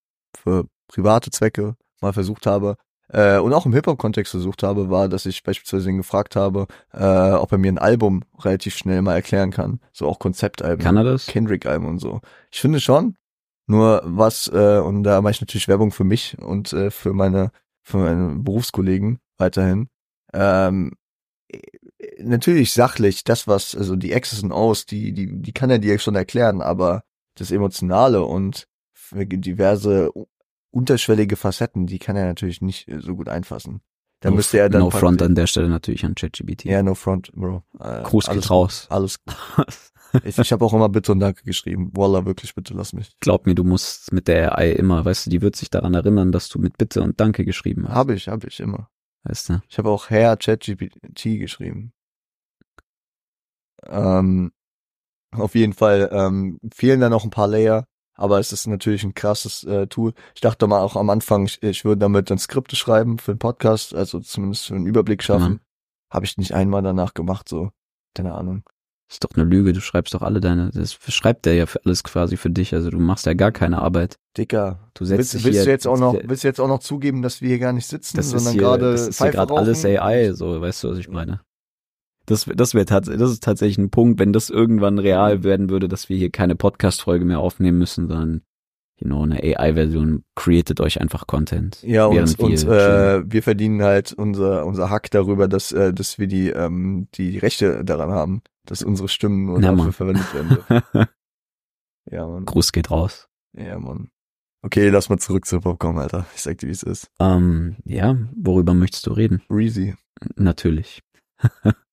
für 0.49 0.65
private 0.89 1.31
Zwecke 1.31 1.77
mal 2.01 2.13
versucht 2.13 2.47
habe, 2.47 2.77
äh, 3.11 3.39
und 3.39 3.53
auch 3.55 3.65
im 3.65 3.73
Hip-Hop-Kontext 3.73 4.33
versucht 4.33 4.63
habe, 4.63 4.91
war, 4.91 5.09
dass 5.09 5.25
ich 5.25 5.43
beispielsweise 5.43 5.91
ihn 5.91 5.97
gefragt 5.97 6.37
habe, 6.37 6.67
äh, 6.93 7.33
ob 7.33 7.53
er 7.53 7.59
mir 7.59 7.73
ein 7.73 7.79
Album 7.79 8.23
relativ 8.39 8.77
schnell 8.77 9.01
mal 9.03 9.15
erklären 9.15 9.51
kann. 9.51 9.81
So 9.93 10.07
auch 10.07 10.19
Konzeptalben. 10.19 10.83
Kann 10.83 10.97
er 10.97 11.05
das? 11.05 11.27
Kendrick-Alben 11.27 11.87
und 11.87 11.99
so. 11.99 12.21
Ich 12.51 12.61
finde 12.61 12.81
schon. 12.81 13.17
Nur 13.67 14.03
was, 14.05 14.49
äh, 14.49 14.79
und 14.79 15.03
da 15.03 15.21
mache 15.21 15.33
ich 15.33 15.41
natürlich 15.41 15.69
Werbung 15.69 15.91
für 15.91 16.05
mich 16.05 16.37
und 16.39 16.73
äh, 16.73 16.91
für 16.91 17.13
meine, 17.13 17.51
für 17.83 17.99
meine 17.99 18.37
Berufskollegen 18.37 19.21
weiterhin. 19.37 19.89
Ähm, 20.33 20.93
äh, 21.49 21.59
natürlich 22.19 22.73
sachlich, 22.73 23.25
das 23.25 23.47
was, 23.47 23.75
also 23.75 23.95
die 23.97 24.13
X's 24.13 24.43
und 24.43 24.53
O's, 24.53 24.87
die, 24.87 25.13
die, 25.13 25.43
die 25.43 25.53
kann 25.53 25.71
er 25.71 25.79
dir 25.79 25.99
schon 25.99 26.15
erklären, 26.15 26.63
aber 26.63 27.03
das 27.35 27.51
Emotionale 27.51 28.25
und 28.25 28.67
diverse 29.13 30.11
unterschwellige 30.71 31.37
Facetten, 31.37 31.87
die 31.87 31.99
kann 31.99 32.17
er 32.17 32.27
natürlich 32.27 32.61
nicht 32.61 32.89
äh, 32.89 33.01
so 33.01 33.17
gut 33.17 33.29
einfassen. 33.29 33.81
Da 34.21 34.31
no, 34.31 34.37
müsste 34.37 34.59
er 34.59 34.69
dann 34.69 34.83
No 34.83 34.91
front 34.91 35.23
an 35.23 35.35
der 35.35 35.47
Stelle 35.47 35.69
natürlich 35.69 36.05
an 36.05 36.15
ChatGPT. 36.15 36.65
Ja, 36.65 36.83
no 36.83 36.95
front, 36.95 37.31
Bro. 37.33 37.63
Äh, 37.79 38.03
Gruß 38.03 38.29
alles 38.29 38.43
geht 38.43 38.51
raus. 38.51 38.87
Alles 38.91 39.25
gut. 39.25 39.37
Ich, 40.25 40.39
ich 40.39 40.53
habe 40.53 40.65
auch 40.65 40.73
immer 40.73 40.89
Bitte 40.89 41.13
und 41.13 41.21
Danke 41.21 41.45
geschrieben. 41.45 41.91
Wallah, 41.95 42.25
wirklich, 42.25 42.55
bitte 42.55 42.73
lass 42.73 42.95
mich. 42.95 43.15
Glaub 43.21 43.45
mir, 43.45 43.55
du 43.55 43.63
musst 43.63 44.11
mit 44.11 44.27
der 44.27 44.57
AI 44.57 44.73
immer, 44.73 45.05
weißt 45.05 45.27
du, 45.27 45.31
die 45.31 45.43
wird 45.43 45.55
sich 45.55 45.69
daran 45.69 45.93
erinnern, 45.93 46.33
dass 46.33 46.49
du 46.49 46.59
mit 46.59 46.79
Bitte 46.79 47.03
und 47.03 47.21
Danke 47.21 47.45
geschrieben 47.45 47.87
hast. 47.87 47.95
Habe 47.95 48.15
ich, 48.15 48.29
habe 48.29 48.49
ich 48.49 48.59
immer. 48.61 48.89
Weißt 49.25 49.51
du? 49.51 49.61
Ich 49.69 49.77
habe 49.77 49.91
auch 49.91 50.09
Herr 50.09 50.39
ChatGPT 50.39 51.39
geschrieben. 51.39 51.93
Ähm, 53.85 54.53
auf 55.31 55.55
jeden 55.55 55.75
Fall 55.75 56.09
ähm, 56.13 56.59
fehlen 56.73 57.01
da 57.01 57.11
noch 57.11 57.25
ein 57.25 57.31
paar 57.31 57.49
Layer, 57.49 57.85
aber 58.19 58.39
es 58.39 58.53
ist 58.53 58.67
natürlich 58.67 59.05
ein 59.05 59.15
krasses 59.15 59.65
äh, 59.65 59.87
Tool. 59.87 60.13
Ich 60.35 60.41
dachte 60.41 60.67
mal 60.67 60.81
auch 60.81 60.97
am 60.97 61.09
Anfang, 61.09 61.47
ich, 61.47 61.63
ich 61.63 61.85
würde 61.85 62.01
damit 62.01 62.31
dann 62.31 62.39
Skripte 62.39 62.77
schreiben 62.77 63.19
für 63.19 63.33
den 63.35 63.39
Podcast, 63.39 63.95
also 63.95 64.21
zumindest 64.21 64.67
für 64.67 64.75
einen 64.75 64.87
Überblick 64.87 65.23
schaffen. 65.23 65.53
Mhm. 65.53 65.61
Habe 66.13 66.27
ich 66.27 66.37
nicht 66.37 66.53
einmal 66.53 66.83
danach 66.83 67.15
gemacht, 67.15 67.49
so. 67.49 67.71
Keine 68.15 68.35
Ahnung. 68.35 68.65
Ist 69.11 69.25
doch 69.25 69.31
eine 69.35 69.45
Lüge, 69.45 69.73
du 69.73 69.81
schreibst 69.81 70.13
doch 70.13 70.21
alle 70.21 70.41
deine, 70.41 70.71
das 70.71 70.93
schreibt 70.93 71.47
der 71.47 71.55
ja 71.55 71.65
für 71.65 71.83
alles 71.85 72.05
quasi 72.05 72.37
für 72.37 72.51
dich, 72.51 72.75
also 72.75 72.91
du 72.91 72.99
machst 72.99 73.25
ja 73.25 73.33
gar 73.33 73.53
keine 73.53 73.81
Arbeit. 73.81 74.17
Dicker, 74.37 74.91
Du 74.93 75.07
setzt 75.07 75.19
willst, 75.19 75.35
dich 75.35 75.45
willst 75.45 75.59
hier, 75.61 75.65
du 75.65 75.71
jetzt 75.71 75.87
auch 75.87 75.99
noch, 75.99 76.15
willst 76.25 76.45
du 76.45 76.49
jetzt 76.49 76.61
auch 76.61 76.69
noch 76.69 76.81
zugeben, 76.81 77.23
dass 77.23 77.41
wir 77.41 77.49
hier 77.49 77.59
gar 77.59 77.73
nicht 77.73 77.87
sitzen, 77.87 78.19
das 78.19 78.31
sondern 78.31 78.53
hier, 78.53 78.61
gerade 78.61 78.93
das 78.93 79.09
ist 79.09 79.19
hier 79.19 79.29
Pfeife 79.29 79.37
gerade 79.37 79.55
alles? 79.55 79.85
AI, 79.85 80.33
so, 80.33 80.61
weißt 80.61 80.85
du, 80.85 80.91
was 80.91 80.99
ich 80.99 81.09
meine? 81.09 81.41
Das, 82.29 82.45
das 82.45 82.75
wäre 82.75 82.85
tats 82.85 83.09
das 83.09 83.31
ist 83.31 83.43
tatsächlich 83.43 83.79
ein 83.79 83.91
Punkt, 83.91 84.21
wenn 84.21 84.33
das 84.33 84.51
irgendwann 84.51 84.99
real 84.99 85.45
werden 85.45 85.71
würde, 85.71 85.89
dass 85.89 86.09
wir 86.09 86.17
hier 86.17 86.31
keine 86.31 86.57
Podcast-Folge 86.57 87.25
mehr 87.25 87.41
aufnehmen 87.41 87.79
müssen, 87.79 88.07
sondern, 88.07 88.43
know, 89.07 89.23
eine 89.23 89.43
AI-Version 89.43 90.25
created 90.35 90.81
euch 90.81 91.01
einfach 91.01 91.27
Content. 91.27 91.83
Ja, 91.83 92.05
und, 92.05 92.39
und 92.39 92.67
wir 92.67 92.69
äh, 92.69 93.33
wir 93.33 93.43
verdienen 93.43 93.83
halt 93.83 94.13
unser 94.13 94.67
unser 94.67 94.91
Hack 94.91 95.11
darüber, 95.11 95.49
dass 95.49 95.73
äh, 95.73 95.95
dass 95.95 96.19
wir 96.19 96.27
die 96.27 96.51
ähm, 96.51 97.09
die 97.15 97.39
Rechte 97.39 97.83
daran 97.85 98.11
haben, 98.11 98.43
dass 98.67 98.83
unsere 98.83 99.09
Stimmen 99.09 99.47
nur 99.47 99.59
Na, 99.59 99.69
dafür 99.69 99.85
Mann. 99.85 99.93
verwendet 99.93 100.35
werden. 100.35 100.49
dürfen. 100.49 101.07
ja, 102.11 102.27
Mann. 102.27 102.45
Gruß 102.45 102.73
geht 102.73 102.91
raus. 102.91 103.29
Ja, 103.57 103.79
Mann. 103.79 104.11
Okay, 104.63 104.89
lass 104.91 105.09
mal 105.09 105.19
zurück 105.19 105.47
zu 105.47 105.61
Popcorn, 105.61 105.99
Alter. 105.99 106.27
Ich 106.35 106.43
sag 106.43 106.59
dir, 106.59 106.67
wie 106.67 106.73
es 106.73 106.83
ist. 106.83 107.11
Ähm, 107.21 107.77
ja, 107.85 108.17
worüber 108.37 108.75
möchtest 108.75 109.07
du 109.07 109.13
reden? 109.13 109.41
Reezy. 109.49 109.95
Natürlich. 110.37 111.01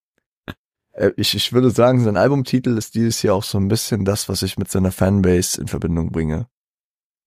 Äh, 0.96 1.12
ich, 1.18 1.36
ich 1.36 1.54
würde 1.54 1.70
sagen, 1.70 2.04
sein 2.04 2.18
Albumtitel 2.18 2.78
ist 2.78 2.96
dieses 2.96 3.22
Jahr 3.22 3.36
auch 3.36 3.44
so 3.44 3.58
ein 3.58 3.68
bisschen 3.68 4.06
das, 4.06 4.28
was 4.30 4.42
ich 4.42 4.58
mit 4.58 4.70
seiner 4.70 4.92
Fanbase 4.92 5.62
in 5.62 5.68
Verbindung 5.68 6.12
bringe. 6.12 6.48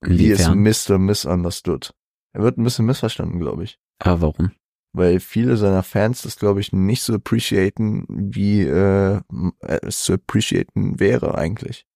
Wie 0.00 0.28
ist 0.28 0.46
Inwiefern? 0.46 0.96
Mr. 0.96 0.98
Misunderstood. 0.98 1.94
Er 2.32 2.42
wird 2.42 2.58
ein 2.58 2.64
bisschen 2.64 2.86
missverstanden, 2.86 3.40
glaube 3.40 3.64
ich. 3.64 3.78
Ah, 4.00 4.16
warum? 4.20 4.52
weil 4.92 5.20
viele 5.20 5.56
seiner 5.56 5.82
Fans 5.82 6.22
das, 6.22 6.38
glaube 6.38 6.60
ich, 6.60 6.72
nicht 6.72 7.02
so 7.02 7.14
appreciaten, 7.14 8.04
wie 8.08 8.62
äh, 8.62 9.20
es 9.60 10.02
zu 10.02 10.14
appreciaten 10.14 10.98
wäre 10.98 11.36
eigentlich. 11.36 11.86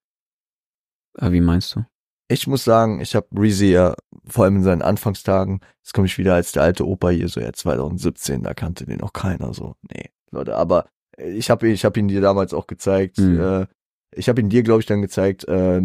Ah, 1.18 1.32
wie 1.32 1.40
meinst 1.40 1.76
du? 1.76 1.84
Ich 2.28 2.46
muss 2.46 2.64
sagen, 2.64 3.00
ich 3.00 3.14
habe 3.14 3.26
Reezy 3.34 3.66
ja 3.66 3.94
vor 4.26 4.44
allem 4.44 4.56
in 4.56 4.62
seinen 4.62 4.82
Anfangstagen, 4.82 5.60
jetzt 5.82 5.92
komme 5.92 6.06
ich 6.06 6.16
wieder 6.16 6.34
als 6.34 6.52
der 6.52 6.62
alte 6.62 6.86
Opa 6.86 7.10
hier, 7.10 7.28
so 7.28 7.40
ja 7.40 7.52
2017, 7.52 8.42
da 8.42 8.54
kannte 8.54 8.86
den 8.86 9.00
noch 9.00 9.12
keiner 9.12 9.52
so. 9.52 9.74
Nee, 9.92 10.10
Leute, 10.30 10.56
aber 10.56 10.88
ich 11.24 11.50
habe 11.50 11.68
ich 11.68 11.84
hab 11.84 11.96
ihn 11.96 12.08
dir 12.08 12.20
damals 12.20 12.54
auch 12.54 12.66
gezeigt. 12.66 13.18
Mhm. 13.18 13.40
Äh, 13.40 13.66
ich 14.14 14.28
habe 14.28 14.40
ihn 14.40 14.50
dir, 14.50 14.62
glaube 14.62 14.80
ich, 14.80 14.86
dann 14.86 15.00
gezeigt, 15.00 15.48
äh, 15.48 15.80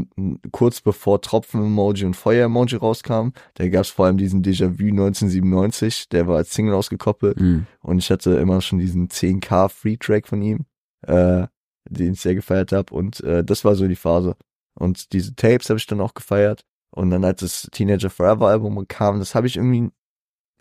kurz 0.51 0.81
bevor 0.81 1.21
Tropfen-Emoji 1.21 2.05
und 2.05 2.15
Feuer-Emoji 2.15 2.75
rauskam. 2.75 3.29
Da 3.53 3.67
gab 3.69 3.83
es 3.83 3.89
vor 3.89 4.05
allem 4.05 4.17
diesen 4.17 4.43
Déjà-vu 4.43 4.89
1997, 4.89 6.09
der 6.09 6.27
war 6.27 6.37
als 6.37 6.53
Single 6.53 6.73
ausgekoppelt. 6.73 7.39
Hm. 7.39 7.67
Und 7.81 7.99
ich 7.99 8.11
hatte 8.11 8.31
immer 8.35 8.59
schon 8.61 8.79
diesen 8.79 9.07
10k 9.07 9.69
Free 9.69 9.95
Track 9.97 10.27
von 10.27 10.41
ihm, 10.41 10.65
äh, 11.03 11.47
den 11.89 12.13
ich 12.13 12.21
sehr 12.21 12.35
gefeiert 12.35 12.73
habe. 12.73 12.93
Und 12.93 13.21
äh, 13.21 13.45
das 13.45 13.63
war 13.63 13.75
so 13.75 13.87
die 13.87 13.95
Phase. 13.95 14.35
Und 14.77 15.13
diese 15.13 15.33
Tapes 15.35 15.69
habe 15.69 15.79
ich 15.79 15.87
dann 15.87 16.01
auch 16.01 16.13
gefeiert. 16.13 16.63
Und 16.91 17.11
dann 17.11 17.23
als 17.23 17.41
das 17.41 17.69
Teenager 17.71 18.09
Forever 18.09 18.47
Album 18.47 18.87
kam, 18.87 19.19
das 19.19 19.35
habe 19.35 19.47
ich 19.47 19.55
irgendwie, 19.55 19.89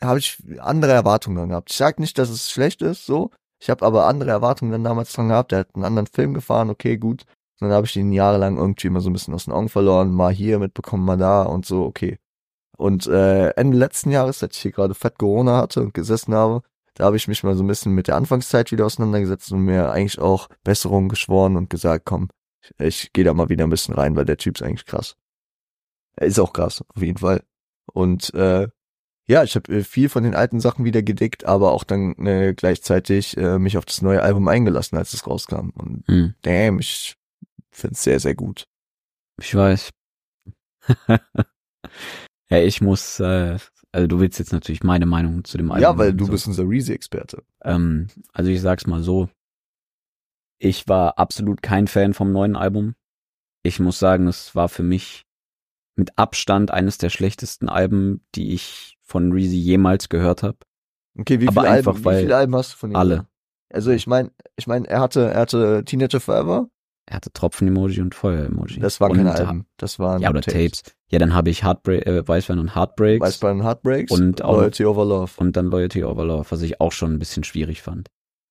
habe 0.00 0.18
ich 0.18 0.38
andere 0.60 0.92
Erwartungen 0.92 1.48
gehabt. 1.48 1.70
Ich 1.70 1.76
sag 1.76 1.98
nicht, 1.98 2.16
dass 2.18 2.30
es 2.30 2.50
schlecht 2.50 2.82
ist, 2.82 3.06
so. 3.06 3.30
Ich 3.58 3.70
habe 3.70 3.84
aber 3.84 4.06
andere 4.06 4.30
Erwartungen 4.30 4.72
dann 4.72 4.84
damals 4.84 5.12
dran 5.12 5.28
gehabt. 5.28 5.52
Der 5.52 5.60
hat 5.60 5.74
einen 5.74 5.84
anderen 5.84 6.06
Film 6.06 6.34
gefahren, 6.34 6.70
okay, 6.70 6.96
gut. 6.98 7.24
Und 7.58 7.68
dann 7.68 7.72
habe 7.72 7.86
ich 7.86 7.96
ihn 7.96 8.12
jahrelang 8.12 8.58
irgendwie 8.58 8.88
immer 8.88 9.00
so 9.00 9.08
ein 9.08 9.14
bisschen 9.14 9.32
aus 9.32 9.44
den 9.46 9.54
Augen 9.54 9.70
verloren, 9.70 10.12
mal 10.12 10.32
hier 10.32 10.58
mitbekommen, 10.58 11.04
mal 11.04 11.16
da 11.16 11.42
und 11.42 11.64
so, 11.64 11.84
okay. 11.84 12.18
Und 12.76 13.06
äh, 13.06 13.50
Ende 13.50 13.78
letzten 13.78 14.10
Jahres, 14.10 14.42
als 14.42 14.56
ich 14.56 14.62
hier 14.62 14.72
gerade 14.72 14.94
fett 14.94 15.18
Corona 15.18 15.56
hatte 15.56 15.80
und 15.80 15.94
gesessen 15.94 16.34
habe, 16.34 16.62
da 16.94 17.04
habe 17.04 17.16
ich 17.16 17.28
mich 17.28 17.42
mal 17.42 17.54
so 17.54 17.62
ein 17.62 17.66
bisschen 17.66 17.92
mit 17.92 18.08
der 18.08 18.16
Anfangszeit 18.16 18.72
wieder 18.72 18.84
auseinandergesetzt 18.86 19.52
und 19.52 19.60
mir 19.60 19.90
eigentlich 19.90 20.18
auch 20.18 20.48
Besserungen 20.64 21.08
geschworen 21.08 21.56
und 21.56 21.70
gesagt, 21.70 22.04
komm, 22.04 22.28
ich, 22.78 23.04
ich 23.04 23.12
gehe 23.12 23.24
da 23.24 23.32
mal 23.32 23.48
wieder 23.48 23.64
ein 23.64 23.70
bisschen 23.70 23.94
rein, 23.94 24.16
weil 24.16 24.26
der 24.26 24.36
Typ 24.36 24.56
ist 24.56 24.62
eigentlich 24.62 24.86
krass. 24.86 25.16
Er 26.16 26.26
ist 26.26 26.38
auch 26.38 26.52
krass, 26.52 26.84
auf 26.94 27.02
jeden 27.02 27.18
Fall. 27.18 27.42
Und 27.92 28.32
äh, 28.34 28.68
ja, 29.28 29.42
ich 29.42 29.56
habe 29.56 29.82
viel 29.82 30.08
von 30.08 30.22
den 30.22 30.34
alten 30.34 30.60
Sachen 30.60 30.84
wieder 30.84 31.02
gedickt, 31.02 31.44
aber 31.44 31.72
auch 31.72 31.84
dann 31.84 32.14
äh, 32.26 32.54
gleichzeitig 32.54 33.36
äh, 33.36 33.58
mich 33.58 33.76
auf 33.76 33.84
das 33.84 34.02
neue 34.02 34.22
Album 34.22 34.46
eingelassen, 34.48 34.96
als 34.96 35.12
es 35.12 35.26
rauskam. 35.26 35.70
Und 35.70 36.04
Hm. 36.06 36.34
damn, 36.42 36.78
ich 36.78 37.16
find's 37.70 38.02
sehr, 38.02 38.20
sehr 38.20 38.34
gut. 38.34 38.66
Ich 39.40 39.54
weiß. 39.54 39.90
ja, 41.08 42.58
ich 42.58 42.80
muss, 42.80 43.18
äh, 43.20 43.58
also 43.92 44.06
du 44.06 44.20
willst 44.20 44.38
jetzt 44.38 44.52
natürlich 44.52 44.82
meine 44.84 45.06
Meinung 45.06 45.44
zu 45.44 45.58
dem 45.58 45.70
Album. 45.70 45.82
ja, 45.82 45.98
weil 45.98 46.14
du 46.14 46.26
so. 46.26 46.32
bist 46.32 46.46
unser 46.46 46.68
Reezy-Experte. 46.68 47.42
Ähm, 47.64 48.06
also 48.32 48.50
ich 48.50 48.60
sag's 48.60 48.86
mal 48.86 49.02
so. 49.02 49.28
Ich 50.58 50.88
war 50.88 51.18
absolut 51.18 51.62
kein 51.62 51.86
Fan 51.86 52.14
vom 52.14 52.32
neuen 52.32 52.56
Album. 52.56 52.94
Ich 53.62 53.80
muss 53.80 53.98
sagen, 53.98 54.26
es 54.28 54.54
war 54.54 54.68
für 54.68 54.82
mich 54.84 55.25
mit 55.96 56.16
Abstand 56.18 56.70
eines 56.70 56.98
der 56.98 57.10
schlechtesten 57.10 57.68
Alben, 57.68 58.24
die 58.34 58.52
ich 58.54 58.98
von 59.02 59.32
Reezy 59.32 59.56
jemals 59.56 60.08
gehört 60.08 60.42
habe. 60.42 60.58
Okay, 61.18 61.40
wie 61.40 61.48
Aber 61.48 61.62
viele 61.62 61.72
einfach, 61.72 61.94
Alben, 61.96 62.04
wie 62.04 62.20
viele 62.22 62.36
Alben 62.36 62.54
hast 62.56 62.72
du 62.74 62.76
von 62.76 62.90
ihm? 62.90 62.96
alle. 62.96 63.26
Also 63.72 63.90
ich 63.90 64.06
meine, 64.06 64.30
ich 64.56 64.66
meine, 64.66 64.86
er 64.88 65.00
hatte, 65.00 65.30
er 65.30 65.40
hatte 65.40 65.82
Teenager 65.84 66.20
Forever. 66.20 66.68
Er 67.08 67.16
hatte 67.16 67.32
Tropfen-Emoji 67.32 68.00
und 68.00 68.14
Feuer-Emoji. 68.16 68.80
Das 68.80 69.00
waren 69.00 69.12
und, 69.12 69.16
keine 69.18 69.32
Alben. 69.32 69.66
Das 69.76 69.98
waren 69.98 70.20
Ja, 70.22 70.30
oder 70.30 70.40
Tapes. 70.40 70.82
Ja, 71.08 71.18
dann 71.20 71.34
habe 71.34 71.50
ich 71.50 71.62
Heartbreak, 71.62 72.04
äh, 72.06 72.26
Weißwein 72.26 72.58
und 72.58 72.74
Heartbreaks 72.74 73.24
Weißbein 73.24 73.62
Heartbreaks 73.62 74.10
Und 74.12 74.42
auch- 74.42 74.56
Loyalty 74.56 74.84
Over 74.84 75.04
Love. 75.04 75.32
und 75.36 75.56
dann 75.56 75.66
Loyalty 75.66 76.02
Over 76.04 76.24
Love, 76.24 76.46
was 76.50 76.62
ich 76.62 76.80
auch 76.80 76.90
schon 76.92 77.12
ein 77.14 77.18
bisschen 77.20 77.44
schwierig 77.44 77.80
fand. 77.82 78.08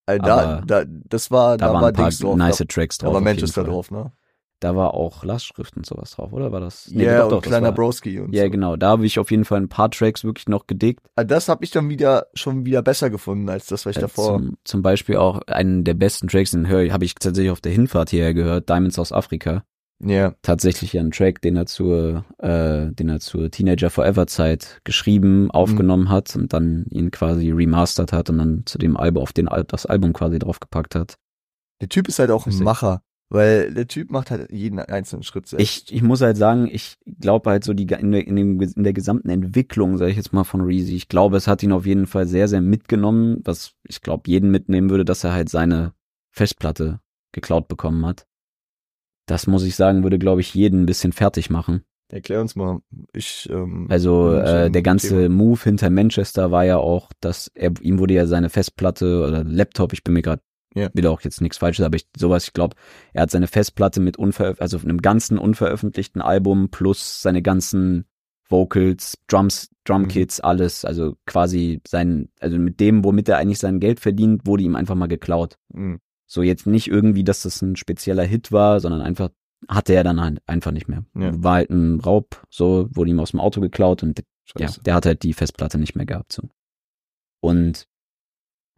Also 0.07 0.23
da, 0.23 0.61
da, 0.65 0.85
das 0.87 1.31
war, 1.31 1.57
Da, 1.57 1.67
da, 1.67 1.73
waren 1.73 1.81
war 1.81 1.89
ein 1.89 1.93
paar 1.95 2.05
Dings 2.05 2.19
drauf. 2.19 2.37
nice 2.37 2.57
da, 2.57 2.65
Tracks 2.65 2.97
da 2.97 3.07
drauf. 3.07 3.13
war 3.15 3.21
auf 3.21 3.27
jeden 3.27 3.35
Manchester 3.39 3.63
drauf, 3.65 3.91
ne? 3.91 4.11
Da 4.61 4.75
war 4.75 4.93
auch 4.93 5.23
Lastschrift 5.25 5.75
und 5.75 5.85
sowas 5.85 6.11
drauf, 6.11 6.31
oder 6.31 6.51
war 6.51 6.61
das? 6.61 6.89
Ja, 6.91 7.19
doch, 7.23 7.29
doch, 7.29 7.35
und 7.37 7.43
kleiner 7.45 7.67
war, 7.67 7.73
Broski 7.75 8.19
und 8.19 8.33
Ja, 8.33 8.45
so. 8.45 8.49
genau. 8.49 8.75
Da 8.77 8.89
habe 8.89 9.05
ich 9.05 9.19
auf 9.19 9.29
jeden 9.29 9.43
Fall 9.45 9.59
ein 9.59 9.67
paar 9.69 9.91
Tracks 9.91 10.23
wirklich 10.23 10.47
noch 10.47 10.65
gedickt. 10.65 11.01
Also 11.15 11.27
das 11.27 11.49
habe 11.49 11.63
ich 11.65 11.71
dann 11.71 11.89
wieder 11.89 12.27
schon 12.33 12.65
wieder 12.65 12.81
besser 12.81 13.09
gefunden 13.09 13.49
als 13.49 13.67
das, 13.67 13.85
was 13.85 13.91
ich 13.91 13.97
Äh, 13.97 14.01
davor. 14.01 14.37
Zum, 14.39 14.57
zum 14.63 14.81
Beispiel 14.81 15.17
auch 15.17 15.41
einen 15.47 15.83
der 15.83 15.93
besten 15.93 16.27
Tracks, 16.29 16.51
den 16.51 16.67
höre 16.67 16.83
ich, 16.83 16.91
habe 16.93 17.03
ich 17.05 17.15
tatsächlich 17.15 17.51
auf 17.51 17.61
der 17.61 17.73
Hinfahrt 17.73 18.09
hierher 18.09 18.33
gehört, 18.33 18.69
Diamonds 18.69 18.97
aus 18.97 19.11
Afrika. 19.11 19.63
Ja, 20.03 20.33
Tatsächlich 20.41 20.91
ja 20.91 21.01
ein 21.01 21.11
Track, 21.11 21.41
den 21.41 21.55
er 21.55 21.65
zur, 21.67 22.25
äh, 22.39 22.91
den 22.91 23.07
er 23.07 23.21
zur 23.21 23.49
Teenager 23.49 23.89
Forever 23.89 24.27
Zeit 24.27 24.81
geschrieben, 24.83 25.49
aufgenommen 25.51 26.09
hat 26.09 26.35
und 26.35 26.51
dann 26.51 26.85
ihn 26.89 27.11
quasi 27.11 27.49
remastert 27.51 28.11
hat 28.11 28.29
und 28.29 28.37
dann 28.37 28.63
zu 28.65 28.77
dem 28.77 28.97
Album 28.97 29.23
auf 29.23 29.31
den 29.31 29.47
Al 29.47 29.63
das 29.63 29.85
Album 29.85 30.11
quasi 30.11 30.37
draufgepackt 30.37 30.95
hat. 30.95 31.15
der 31.81 31.87
Typ 31.87 32.09
ist 32.09 32.19
halt 32.19 32.29
auch 32.29 32.45
ein. 32.45 32.57
Macher, 32.59 33.01
weil 33.29 33.73
der 33.73 33.87
Typ 33.87 34.11
macht 34.11 34.31
halt 34.31 34.51
jeden 34.51 34.79
einzelnen 34.79 35.23
Schritt 35.23 35.47
selbst. 35.47 35.63
Ich, 35.63 35.93
ich 35.93 36.01
muss 36.01 36.21
halt 36.21 36.37
sagen, 36.37 36.67
ich 36.71 36.97
glaube 37.19 37.49
halt 37.49 37.63
so 37.63 37.73
die 37.73 37.83
in 37.83 38.11
der, 38.11 38.27
in, 38.27 38.35
dem, 38.35 38.61
in 38.61 38.83
der 38.83 38.93
gesamten 38.93 39.29
Entwicklung, 39.29 39.97
sage 39.97 40.11
ich 40.11 40.17
jetzt 40.17 40.33
mal 40.33 40.43
von 40.43 40.61
Reezy, 40.61 40.95
ich 40.95 41.09
glaube, 41.09 41.37
es 41.37 41.47
hat 41.47 41.63
ihn 41.63 41.71
auf 41.71 41.85
jeden 41.85 42.07
Fall 42.07 42.27
sehr, 42.27 42.47
sehr 42.47 42.61
mitgenommen, 42.61 43.41
was 43.43 43.73
ich 43.87 44.01
glaube 44.01 44.29
jeden 44.29 44.51
mitnehmen 44.51 44.89
würde, 44.89 45.05
dass 45.05 45.23
er 45.23 45.33
halt 45.33 45.49
seine 45.49 45.93
Festplatte 46.31 46.99
geklaut 47.31 47.67
bekommen 47.67 48.05
hat. 48.05 48.27
Das 49.25 49.47
muss 49.47 49.63
ich 49.63 49.75
sagen, 49.75 50.03
würde 50.03 50.19
glaube 50.19 50.41
ich 50.41 50.53
jeden 50.53 50.83
ein 50.83 50.85
bisschen 50.85 51.11
fertig 51.11 51.49
machen. 51.49 51.83
Erklär 52.11 52.39
uns 52.41 52.55
mal. 52.55 52.81
Ich, 53.13 53.49
ähm, 53.51 53.87
Also 53.89 54.31
äh, 54.33 54.69
der 54.69 54.83
ganze 54.83 55.23
Thema. 55.23 55.35
Move 55.35 55.59
hinter 55.63 55.89
Manchester 55.89 56.51
war 56.51 56.63
ja 56.63 56.77
auch, 56.77 57.09
dass 57.19 57.51
er 57.55 57.71
ihm 57.81 57.97
wurde 57.97 58.13
ja 58.13 58.27
seine 58.27 58.49
Festplatte 58.49 59.25
oder 59.27 59.43
Laptop, 59.43 59.91
ich 59.93 60.03
bin 60.03 60.13
mir 60.13 60.21
gerade 60.21 60.43
Ja. 60.75 60.89
wieder 60.93 61.09
auch 61.11 61.21
jetzt 61.21 61.41
nichts 61.41 61.57
Falsches, 61.57 61.85
aber 61.85 61.95
ich 61.95 62.07
sowas, 62.17 62.45
ich 62.45 62.53
glaube, 62.53 62.75
er 63.13 63.23
hat 63.23 63.31
seine 63.31 63.47
Festplatte 63.47 64.01
mit 64.01 64.17
unveröf 64.17 64.59
also 64.61 64.77
einem 64.77 65.01
ganzen 65.01 65.37
unveröffentlichten 65.37 66.21
Album 66.21 66.69
plus 66.69 67.21
seine 67.21 67.41
ganzen 67.41 68.05
Vocals, 68.47 69.17
Drums, 69.27 69.69
Drumkits, 69.85 70.39
alles, 70.39 70.85
also 70.85 71.15
quasi 71.25 71.81
sein, 71.87 72.29
also 72.39 72.59
mit 72.59 72.79
dem, 72.79 73.03
womit 73.03 73.27
er 73.29 73.37
eigentlich 73.37 73.59
sein 73.59 73.79
Geld 73.79 73.99
verdient, 73.99 74.45
wurde 74.45 74.63
ihm 74.63 74.75
einfach 74.75 74.95
mal 74.95 75.07
geklaut. 75.07 75.57
mh, 75.73 75.97
So 76.27 76.43
jetzt 76.43 76.67
nicht 76.67 76.87
irgendwie, 76.87 77.23
dass 77.23 77.41
das 77.41 77.61
ein 77.61 77.75
spezieller 77.75 78.23
Hit 78.23 78.51
war, 78.51 78.79
sondern 78.79 79.01
einfach 79.01 79.29
hatte 79.67 79.93
er 79.93 80.03
dann 80.03 80.21
halt 80.21 80.41
einfach 80.45 80.71
nicht 80.71 80.87
mehr. 80.87 81.05
Ja. 81.15 81.31
War 81.43 81.53
halt 81.55 81.69
ein 81.71 81.99
Raub, 81.99 82.43
so 82.49 82.87
wurde 82.91 83.09
ihm 83.11 83.19
aus 83.19 83.31
dem 83.31 83.39
Auto 83.39 83.61
geklaut 83.61 84.03
und 84.03 84.19
ja, 84.19 84.67
Scheiße. 84.67 84.83
der 84.83 84.93
hat 84.93 85.05
halt 85.07 85.23
die 85.23 85.33
Festplatte 85.33 85.79
nicht 85.79 85.95
mehr 85.95 86.05
gehabt. 86.05 86.33
So. 86.33 86.43
Und 87.39 87.87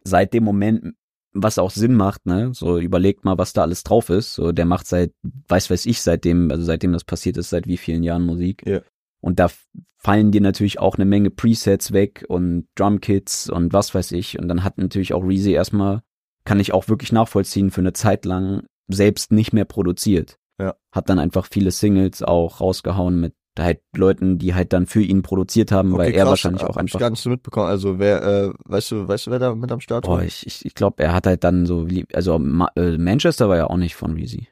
seit 0.02 0.32
dem 0.32 0.44
Moment, 0.44 0.94
was 1.32 1.58
auch 1.58 1.70
Sinn 1.70 1.94
macht, 1.94 2.26
ne, 2.26 2.52
so 2.54 2.78
überlegt 2.78 3.24
mal, 3.24 3.38
was 3.38 3.52
da 3.52 3.62
alles 3.62 3.84
drauf 3.84 4.10
ist. 4.10 4.34
So, 4.34 4.52
der 4.52 4.64
macht 4.64 4.86
seit, 4.86 5.12
weiß 5.48 5.70
weiß 5.70 5.86
ich, 5.86 6.00
seitdem, 6.00 6.50
also 6.50 6.64
seitdem 6.64 6.92
das 6.92 7.04
passiert 7.04 7.36
ist, 7.36 7.50
seit 7.50 7.66
wie 7.66 7.76
vielen 7.76 8.02
Jahren 8.02 8.24
Musik. 8.24 8.66
Ja. 8.66 8.80
Und 9.20 9.38
da 9.38 9.48
fallen 9.96 10.30
dir 10.30 10.40
natürlich 10.40 10.78
auch 10.78 10.94
eine 10.94 11.04
Menge 11.04 11.30
Presets 11.30 11.92
weg 11.92 12.24
und 12.28 12.68
Drumkits 12.76 13.50
und 13.50 13.72
was 13.72 13.94
weiß 13.94 14.12
ich. 14.12 14.38
Und 14.38 14.48
dann 14.48 14.64
hat 14.64 14.78
natürlich 14.78 15.12
auch 15.12 15.24
Reezy 15.24 15.52
erstmal, 15.52 16.02
kann 16.44 16.60
ich 16.60 16.72
auch 16.72 16.88
wirklich 16.88 17.12
nachvollziehen, 17.12 17.70
für 17.70 17.80
eine 17.80 17.92
Zeit 17.92 18.24
lang 18.24 18.64
selbst 18.86 19.32
nicht 19.32 19.52
mehr 19.52 19.64
produziert. 19.64 20.38
Ja. 20.58 20.76
Hat 20.92 21.08
dann 21.08 21.18
einfach 21.18 21.46
viele 21.50 21.70
Singles 21.70 22.22
auch 22.22 22.60
rausgehauen 22.60 23.20
mit 23.20 23.34
halt 23.58 23.80
Leuten, 23.96 24.38
die 24.38 24.54
halt 24.54 24.72
dann 24.72 24.86
für 24.86 25.02
ihn 25.02 25.22
produziert 25.22 25.72
haben, 25.72 25.92
weil 25.96 26.10
er 26.12 26.20
krass, 26.20 26.28
wahrscheinlich 26.30 26.62
auch 26.62 26.70
Ich 26.70 26.76
einfach 26.78 26.98
gar 27.00 27.10
nicht 27.10 27.20
so 27.20 27.30
mitbekommen. 27.30 27.66
Also 27.66 27.98
wer, 27.98 28.22
äh, 28.22 28.52
weißt 28.64 28.90
du, 28.92 29.08
weißt 29.08 29.26
du, 29.26 29.30
wer 29.30 29.38
da 29.38 29.54
mit 29.54 29.70
am 29.72 29.80
Start 29.80 30.04
Boah, 30.04 30.18
war? 30.18 30.24
ich, 30.24 30.46
ich, 30.46 30.64
ich 30.64 30.74
glaube, 30.74 31.02
er 31.02 31.12
hat 31.12 31.26
halt 31.26 31.44
dann 31.44 31.66
so, 31.66 31.86
also 32.12 32.38
Ma 32.38 32.68
äh, 32.76 32.96
Manchester 32.98 33.48
war 33.48 33.56
ja 33.56 33.66
auch 33.68 33.76
nicht 33.76 33.94
von 33.96 34.14
Reezy. 34.14 34.48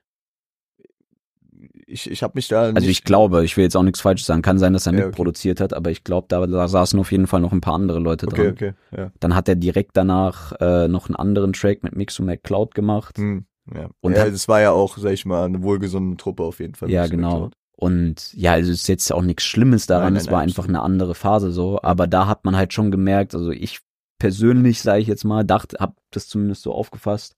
Ich, 1.89 2.11
ich 2.11 2.23
habe 2.25 2.33
mich 2.35 2.49
da 2.49 2.63
Also 2.63 2.89
ich 2.89 3.05
glaube, 3.05 3.45
ich 3.45 3.57
will 3.57 3.63
jetzt 3.65 3.77
auch 3.77 3.83
nichts 3.85 4.01
Falsches 4.01 4.27
sagen, 4.27 4.43
kann 4.43 4.59
sein, 4.59 4.73
dass 4.73 4.87
er 4.87 4.93
Ja, 4.93 4.99
okay. 4.99 5.07
mitproduziert 5.07 5.61
hat, 5.61 5.73
aber 5.73 5.91
ich 5.93 6.03
glaube, 6.03 6.27
da, 6.29 6.45
da 6.47 6.67
saßen 6.67 6.99
auf 6.99 7.13
jeden 7.13 7.29
Fall 7.29 7.41
noch 7.41 7.53
ein 7.53 7.61
paar 7.61 7.75
andere 7.75 8.01
Leute 8.01 8.27
Okay, 8.27 8.37
dran. 8.37 8.53
okay, 8.53 8.73
ja. 8.97 9.13
Dann 9.21 9.35
hat 9.37 9.49
er 9.49 9.55
direkt 9.55 9.93
danach 9.97 10.53
äh, 10.61 10.89
noch 10.89 11.09
einen 11.09 11.15
anderen 11.17 11.53
Track 11.53 11.85
mit 11.85 11.95
Mixo 11.95 12.25
McCloud 12.25 12.75
gemacht. 12.75 13.19
Hm, 13.19 13.47
ja. 13.73 13.89
Und 14.01 14.17
ja, 14.17 14.29
das 14.29 14.49
war 14.49 14.61
ja 14.61 14.73
auch, 14.73 14.99
sag 14.99 15.13
ich 15.13 15.25
mal, 15.25 15.45
eine 15.45 15.63
wohlgesonnene 15.63 16.17
Truppe 16.17 16.43
auf 16.43 16.59
jeden 16.59 16.75
Fall. 16.75 16.91
Ja, 16.91 17.05
ich 17.05 17.11
genau. 17.13 17.51
Und 17.79 18.33
ja, 18.33 18.53
also 18.53 18.73
es 18.73 18.83
ist 18.83 18.89
jetzt 18.89 19.13
auch 19.13 19.23
nichts 19.23 19.45
Schlimmes 19.45 19.87
daran, 19.87 20.05
Nein, 20.05 20.13
nein, 20.15 20.23
es 20.23 20.31
war 20.31 20.39
nein, 20.39 20.49
einfach 20.49 20.67
eine 20.67 20.81
andere 20.81 21.15
Phase 21.15 21.53
so, 21.53 21.81
aber 21.83 22.07
da 22.07 22.27
hat 22.27 22.45
man 22.45 22.57
halt 22.57 22.73
schon 22.73 22.91
gemerkt, 22.91 23.35
also 23.35 23.51
ich 23.51 23.81
persönlich, 24.19 24.81
sage 24.81 25.03
ich 25.03 25.09
jetzt 25.09 25.25
mal, 25.25 25.45
dachte, 25.45 25.77
hab 25.79 25.97
das 26.11 26.27
zumindest 26.27 26.63
so 26.63 26.73
aufgefasst, 26.73 27.37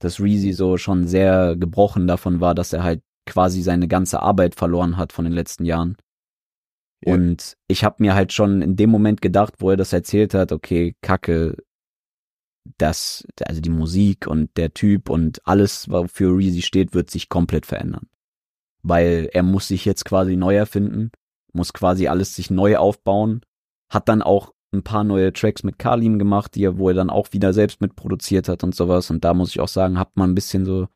dass 0.00 0.20
Reezy 0.20 0.52
so 0.52 0.76
schon 0.76 1.06
sehr 1.06 1.56
gebrochen 1.56 2.06
davon 2.06 2.40
war, 2.40 2.54
dass 2.54 2.74
er 2.74 2.82
halt 2.82 3.02
quasi 3.26 3.62
seine 3.62 3.88
ganze 3.88 4.20
Arbeit 4.20 4.54
verloren 4.54 4.98
hat 4.98 5.12
von 5.12 5.24
den 5.24 5.32
letzten 5.32 5.64
Jahren. 5.64 5.96
Ja. 7.00 7.14
Und 7.14 7.56
ich 7.66 7.82
habe 7.82 7.96
mir 8.00 8.14
halt 8.14 8.32
schon 8.32 8.60
in 8.60 8.76
dem 8.76 8.90
Moment 8.90 9.22
gedacht, 9.22 9.54
wo 9.58 9.70
er 9.70 9.76
das 9.76 9.92
erzählt 9.92 10.34
hat, 10.34 10.52
okay, 10.52 10.96
Kacke, 11.00 11.56
das, 12.76 13.26
also 13.42 13.60
die 13.62 13.70
Musik 13.70 14.26
und 14.26 14.54
der 14.56 14.74
Typ 14.74 15.08
und 15.08 15.40
alles, 15.46 15.88
wofür 15.88 16.36
Reezy 16.36 16.60
steht, 16.60 16.92
wird 16.92 17.10
sich 17.10 17.28
komplett 17.28 17.64
verändern. 17.64 18.08
Weil 18.82 19.28
er 19.32 19.42
muss 19.42 19.68
sich 19.68 19.84
jetzt 19.84 20.04
quasi 20.04 20.36
neu 20.36 20.56
erfinden, 20.56 21.10
muss 21.52 21.72
quasi 21.72 22.08
alles 22.08 22.34
sich 22.34 22.50
neu 22.50 22.76
aufbauen, 22.76 23.42
hat 23.90 24.08
dann 24.08 24.22
auch 24.22 24.52
ein 24.72 24.82
paar 24.82 25.04
neue 25.04 25.32
Tracks 25.32 25.62
mit 25.62 25.78
Kalim 25.78 26.18
gemacht, 26.18 26.54
die 26.54 26.64
er, 26.64 26.78
wo 26.78 26.88
er 26.88 26.94
dann 26.94 27.10
auch 27.10 27.32
wieder 27.32 27.52
selbst 27.52 27.80
mitproduziert 27.80 28.48
hat 28.48 28.62
und 28.64 28.74
sowas. 28.74 29.10
Und 29.10 29.24
da 29.24 29.34
muss 29.34 29.50
ich 29.50 29.60
auch 29.60 29.68
sagen, 29.68 29.98
hat 29.98 30.16
man 30.16 30.30
ein 30.30 30.34
bisschen 30.34 30.64
so 30.64 30.88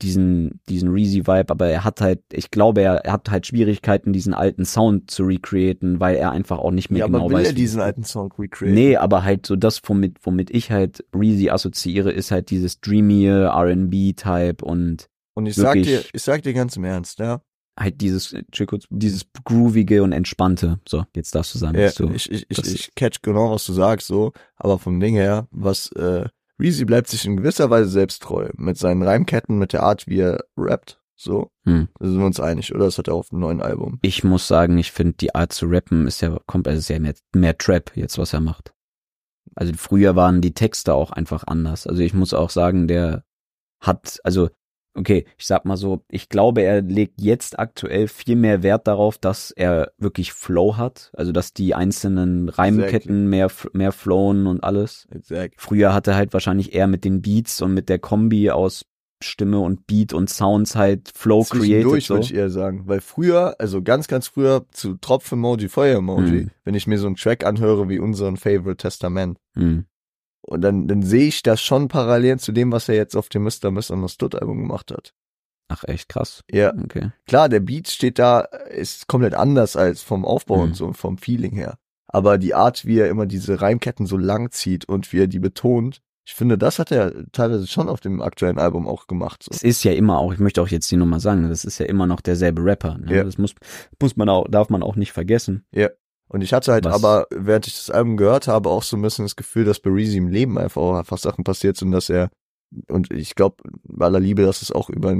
diesen, 0.00 0.60
diesen 0.68 0.88
Reezy-Vibe, 0.90 1.50
aber 1.50 1.68
er 1.68 1.84
hat 1.84 2.00
halt, 2.00 2.22
ich 2.32 2.50
glaube, 2.50 2.80
er, 2.82 3.04
er 3.04 3.12
hat 3.12 3.30
halt 3.30 3.46
Schwierigkeiten, 3.46 4.12
diesen 4.12 4.34
alten 4.34 4.64
Sound 4.64 5.10
zu 5.10 5.22
recreaten, 5.24 6.00
weil 6.00 6.16
er 6.16 6.32
einfach 6.32 6.58
auch 6.58 6.72
nicht 6.72 6.90
mehr 6.90 7.00
Ja, 7.00 7.06
genau 7.06 7.20
aber 7.20 7.28
will 7.30 7.36
weiß. 7.36 7.48
er 7.48 7.52
diesen 7.52 7.80
alten 7.80 8.02
Song 8.02 8.32
recreaten? 8.38 8.74
Nee, 8.74 8.96
aber 8.96 9.22
halt 9.22 9.46
so 9.46 9.54
das, 9.54 9.80
womit, 9.84 10.16
womit 10.22 10.50
ich 10.50 10.72
halt 10.72 11.04
Reezy 11.14 11.50
assoziiere, 11.50 12.10
ist 12.10 12.30
halt 12.30 12.50
dieses 12.50 12.80
dreamy 12.80 13.26
R&B-Type 13.26 14.64
und 14.64 15.08
Und 15.34 15.46
ich 15.46 15.54
sag 15.54 15.74
dir, 15.74 16.04
ich 16.12 16.22
sag 16.22 16.42
dir 16.42 16.52
ganz 16.52 16.76
im 16.76 16.84
Ernst, 16.84 17.18
ja. 17.18 17.40
halt 17.78 18.00
dieses, 18.00 18.32
äh, 18.32 18.66
kurz, 18.66 18.84
dieses 18.90 19.24
groovige 19.44 20.02
und 20.02 20.12
entspannte. 20.12 20.80
So, 20.86 21.04
jetzt 21.16 21.34
darfst 21.34 21.54
du 21.54 21.58
sagen, 21.58 21.78
ja 21.78 21.90
du, 21.90 22.10
ich, 22.10 22.30
ich, 22.30 22.46
ich, 22.48 22.58
ich 22.58 22.94
catch 22.94 23.22
genau, 23.22 23.52
was 23.52 23.64
du 23.66 23.72
sagst, 23.72 24.06
so. 24.06 24.32
Aber 24.56 24.78
vom 24.78 25.00
Ding 25.00 25.14
her, 25.14 25.48
was, 25.50 25.90
äh, 25.92 26.26
Reezy 26.60 26.84
bleibt 26.84 27.08
sich 27.08 27.24
in 27.24 27.38
gewisser 27.38 27.70
Weise 27.70 27.88
selbst 27.88 28.22
treu. 28.22 28.50
Mit 28.56 28.78
seinen 28.78 29.02
Reimketten, 29.02 29.58
mit 29.58 29.72
der 29.72 29.82
Art, 29.82 30.06
wie 30.06 30.20
er 30.20 30.44
rappt. 30.56 31.00
So, 31.16 31.50
Hm. 31.64 31.88
da 31.98 32.06
sind 32.08 32.18
wir 32.18 32.26
uns 32.26 32.40
einig, 32.40 32.74
oder? 32.74 32.86
Das 32.86 32.98
hat 32.98 33.06
er 33.06 33.14
auf 33.14 33.28
dem 33.28 33.38
neuen 33.38 33.62
Album. 33.62 33.98
Ich 34.02 34.24
muss 34.24 34.48
sagen, 34.48 34.76
ich 34.78 34.90
finde 34.90 35.14
die 35.14 35.34
Art 35.34 35.52
zu 35.52 35.66
rappen 35.66 36.08
ist 36.08 36.20
ja 36.20 36.36
kommt 36.46 36.66
also 36.66 36.78
ist 36.80 36.88
ja 36.88 36.98
mehr, 36.98 37.14
mehr 37.32 37.56
Trap 37.56 37.92
jetzt, 37.96 38.18
was 38.18 38.32
er 38.32 38.40
macht. 38.40 38.74
Also 39.54 39.72
früher 39.76 40.16
waren 40.16 40.40
die 40.40 40.52
Texte 40.54 40.94
auch 40.94 41.10
einfach 41.12 41.44
anders. 41.46 41.86
Also 41.86 42.02
ich 42.02 42.12
muss 42.12 42.34
auch 42.34 42.50
sagen, 42.50 42.88
der 42.88 43.24
hat, 43.80 44.18
also 44.24 44.50
okay, 44.94 45.24
ich 45.38 45.46
sag 45.46 45.64
mal 45.64 45.76
so, 45.76 46.02
ich 46.10 46.28
glaube, 46.28 46.62
er 46.62 46.82
legt 46.82 47.20
jetzt 47.20 47.58
aktuell 47.58 48.08
viel 48.08 48.36
mehr 48.36 48.62
Wert 48.62 48.86
darauf, 48.86 49.18
dass 49.18 49.50
er 49.50 49.92
wirklich 49.98 50.32
Flow 50.32 50.76
hat, 50.76 51.10
also 51.14 51.32
dass 51.32 51.52
die 51.52 51.74
einzelnen 51.74 52.48
Reimketten 52.48 53.28
mehr 53.28 53.50
mehr 53.72 53.92
flowen 53.92 54.46
und 54.46 54.62
alles. 54.64 55.06
Exact. 55.10 55.54
Früher 55.58 55.94
hat 55.94 56.06
er 56.08 56.16
halt 56.16 56.32
wahrscheinlich 56.32 56.74
eher 56.74 56.86
mit 56.86 57.04
den 57.04 57.22
Beats 57.22 57.62
und 57.62 57.74
mit 57.74 57.88
der 57.88 57.98
Kombi 57.98 58.50
aus 58.50 58.84
Stimme 59.24 59.60
und 59.60 59.86
Beat 59.86 60.12
und 60.12 60.28
Sounds 60.28 60.74
halt 60.74 61.12
Flow 61.14 61.44
created 61.44 61.68
Zwischendurch 61.68 62.06
so. 62.06 62.14
würde 62.14 62.24
ich 62.26 62.34
eher 62.34 62.50
sagen, 62.50 62.82
weil 62.86 63.00
früher, 63.00 63.54
also 63.60 63.80
ganz, 63.80 64.08
ganz 64.08 64.26
früher 64.26 64.66
zu 64.72 64.94
Tropf-Emoji, 64.96 65.68
Feuer-Emoji, 65.68 66.32
Mhm. 66.42 66.50
wenn 66.64 66.74
ich 66.74 66.88
mir 66.88 66.98
so 66.98 67.06
einen 67.06 67.14
Track 67.14 67.46
anhöre 67.46 67.88
wie 67.88 68.00
unseren 68.00 68.36
Favorite 68.36 68.78
Testament, 68.78 69.38
Hm. 69.54 69.84
Und 70.42 70.60
dann, 70.62 70.88
dann 70.88 71.02
sehe 71.02 71.28
ich 71.28 71.42
das 71.42 71.60
schon 71.60 71.88
parallel 71.88 72.38
zu 72.38 72.52
dem, 72.52 72.72
was 72.72 72.88
er 72.88 72.96
jetzt 72.96 73.16
auf 73.16 73.28
dem 73.28 73.44
Mr. 73.44 73.70
Misunderstood 73.70 74.34
Album 74.34 74.58
gemacht 74.58 74.90
hat. 74.92 75.14
Ach 75.68 75.84
echt 75.84 76.08
krass. 76.08 76.42
Ja, 76.50 76.74
Okay. 76.74 77.10
klar, 77.26 77.48
der 77.48 77.60
Beat 77.60 77.88
steht 77.88 78.18
da, 78.18 78.40
ist 78.40 79.06
komplett 79.06 79.34
anders 79.34 79.76
als 79.76 80.02
vom 80.02 80.24
Aufbau 80.24 80.56
Mhm. 80.58 80.62
und 80.62 80.76
so, 80.76 80.92
vom 80.92 81.16
Feeling 81.18 81.52
her. 81.52 81.78
Aber 82.08 82.36
die 82.36 82.54
Art, 82.54 82.84
wie 82.84 82.98
er 82.98 83.08
immer 83.08 83.24
diese 83.24 83.62
Reimketten 83.62 84.04
so 84.04 84.18
lang 84.18 84.50
zieht 84.50 84.84
und 84.86 85.10
wie 85.12 85.20
er 85.20 85.28
die 85.28 85.38
betont, 85.38 86.02
ich 86.24 86.34
finde, 86.34 86.56
das 86.58 86.78
hat 86.78 86.92
er 86.92 87.12
teilweise 87.32 87.66
schon 87.66 87.88
auf 87.88 88.00
dem 88.00 88.20
aktuellen 88.22 88.58
Album 88.58 88.86
auch 88.86 89.06
gemacht. 89.08 89.42
So. 89.42 89.50
Es 89.52 89.62
ist 89.62 89.82
ja 89.82 89.92
immer 89.92 90.18
auch, 90.18 90.32
ich 90.32 90.38
möchte 90.38 90.60
auch 90.62 90.68
jetzt 90.68 90.86
hier 90.86 90.98
nochmal 90.98 91.18
sagen, 91.20 91.48
das 91.48 91.64
ist 91.64 91.78
ja 91.78 91.86
immer 91.86 92.06
noch 92.06 92.20
derselbe 92.20 92.62
Rapper. 92.64 92.98
Ne? 92.98 93.16
Ja. 93.16 93.24
Das 93.24 93.38
muss, 93.38 93.54
muss 94.00 94.16
man 94.16 94.28
auch, 94.28 94.46
darf 94.48 94.68
man 94.68 94.82
auch 94.84 94.94
nicht 94.94 95.10
vergessen. 95.12 95.64
Und 96.32 96.42
ich 96.42 96.52
hatte 96.52 96.72
halt 96.72 96.84
Was- 96.86 96.94
aber, 96.94 97.26
während 97.30 97.66
ich 97.66 97.74
das 97.74 97.90
Album 97.90 98.16
gehört 98.16 98.48
habe, 98.48 98.70
auch 98.70 98.82
so 98.82 98.96
ein 98.96 99.02
bisschen 99.02 99.24
das 99.24 99.36
Gefühl, 99.36 99.64
dass 99.64 99.80
bei 99.80 99.90
Reezy 99.90 100.16
im 100.16 100.28
Leben 100.28 100.58
einfach 100.58 100.80
auch 100.80 100.94
einfach 100.96 101.18
Sachen 101.18 101.44
passiert 101.44 101.76
sind, 101.76 101.92
dass 101.92 102.08
er, 102.08 102.30
und 102.88 103.12
ich 103.12 103.34
glaube, 103.34 103.56
bei 103.84 104.06
aller 104.06 104.20
Liebe, 104.20 104.42
dass 104.42 104.62
es 104.62 104.72
auch 104.72 104.88
über 104.88 105.14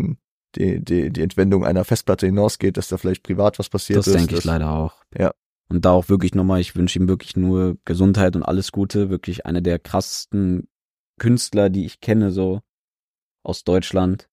die, 0.56 0.82
die, 0.82 1.10
die 1.10 1.22
Entwendung 1.22 1.64
einer 1.64 1.84
Festplatte 1.84 2.26
hinausgeht, 2.26 2.76
dass 2.76 2.88
da 2.88 2.96
vielleicht 2.96 3.22
privat 3.22 3.58
was 3.58 3.68
passiert 3.68 3.98
Das 3.98 4.06
ist. 4.06 4.16
denke 4.16 4.36
ich 4.36 4.44
leider 4.44 4.70
auch. 4.70 4.94
Ja. 5.16 5.32
Und 5.68 5.84
da 5.84 5.90
auch 5.92 6.08
wirklich 6.08 6.34
nochmal, 6.34 6.60
ich 6.60 6.76
wünsche 6.76 6.98
ihm 6.98 7.08
wirklich 7.08 7.36
nur 7.36 7.76
Gesundheit 7.84 8.36
und 8.36 8.42
alles 8.42 8.72
Gute. 8.72 9.08
Wirklich 9.10 9.46
einer 9.46 9.60
der 9.62 9.78
krassesten 9.78 10.68
Künstler, 11.18 11.70
die 11.70 11.84
ich 11.86 12.00
kenne, 12.00 12.30
so 12.32 12.60
aus 13.42 13.64
Deutschland. 13.64 14.28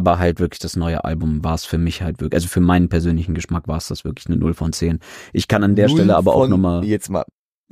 Aber 0.00 0.18
halt 0.18 0.40
wirklich 0.40 0.60
das 0.60 0.76
neue 0.76 1.04
Album 1.04 1.44
war 1.44 1.54
es 1.54 1.66
für 1.66 1.76
mich 1.76 2.00
halt 2.00 2.20
wirklich, 2.22 2.34
also 2.38 2.48
für 2.48 2.60
meinen 2.60 2.88
persönlichen 2.88 3.34
Geschmack 3.34 3.68
war 3.68 3.76
es 3.76 3.88
das 3.88 4.02
wirklich 4.02 4.26
eine 4.28 4.36
0 4.38 4.54
von 4.54 4.72
10. 4.72 4.98
Ich 5.34 5.46
kann 5.46 5.62
an 5.62 5.76
der 5.76 5.88
Null 5.88 5.96
Stelle 5.98 6.16
aber 6.16 6.34
auch 6.34 6.48
nochmal, 6.48 6.82
Jetzt 6.86 7.10
mal, 7.10 7.24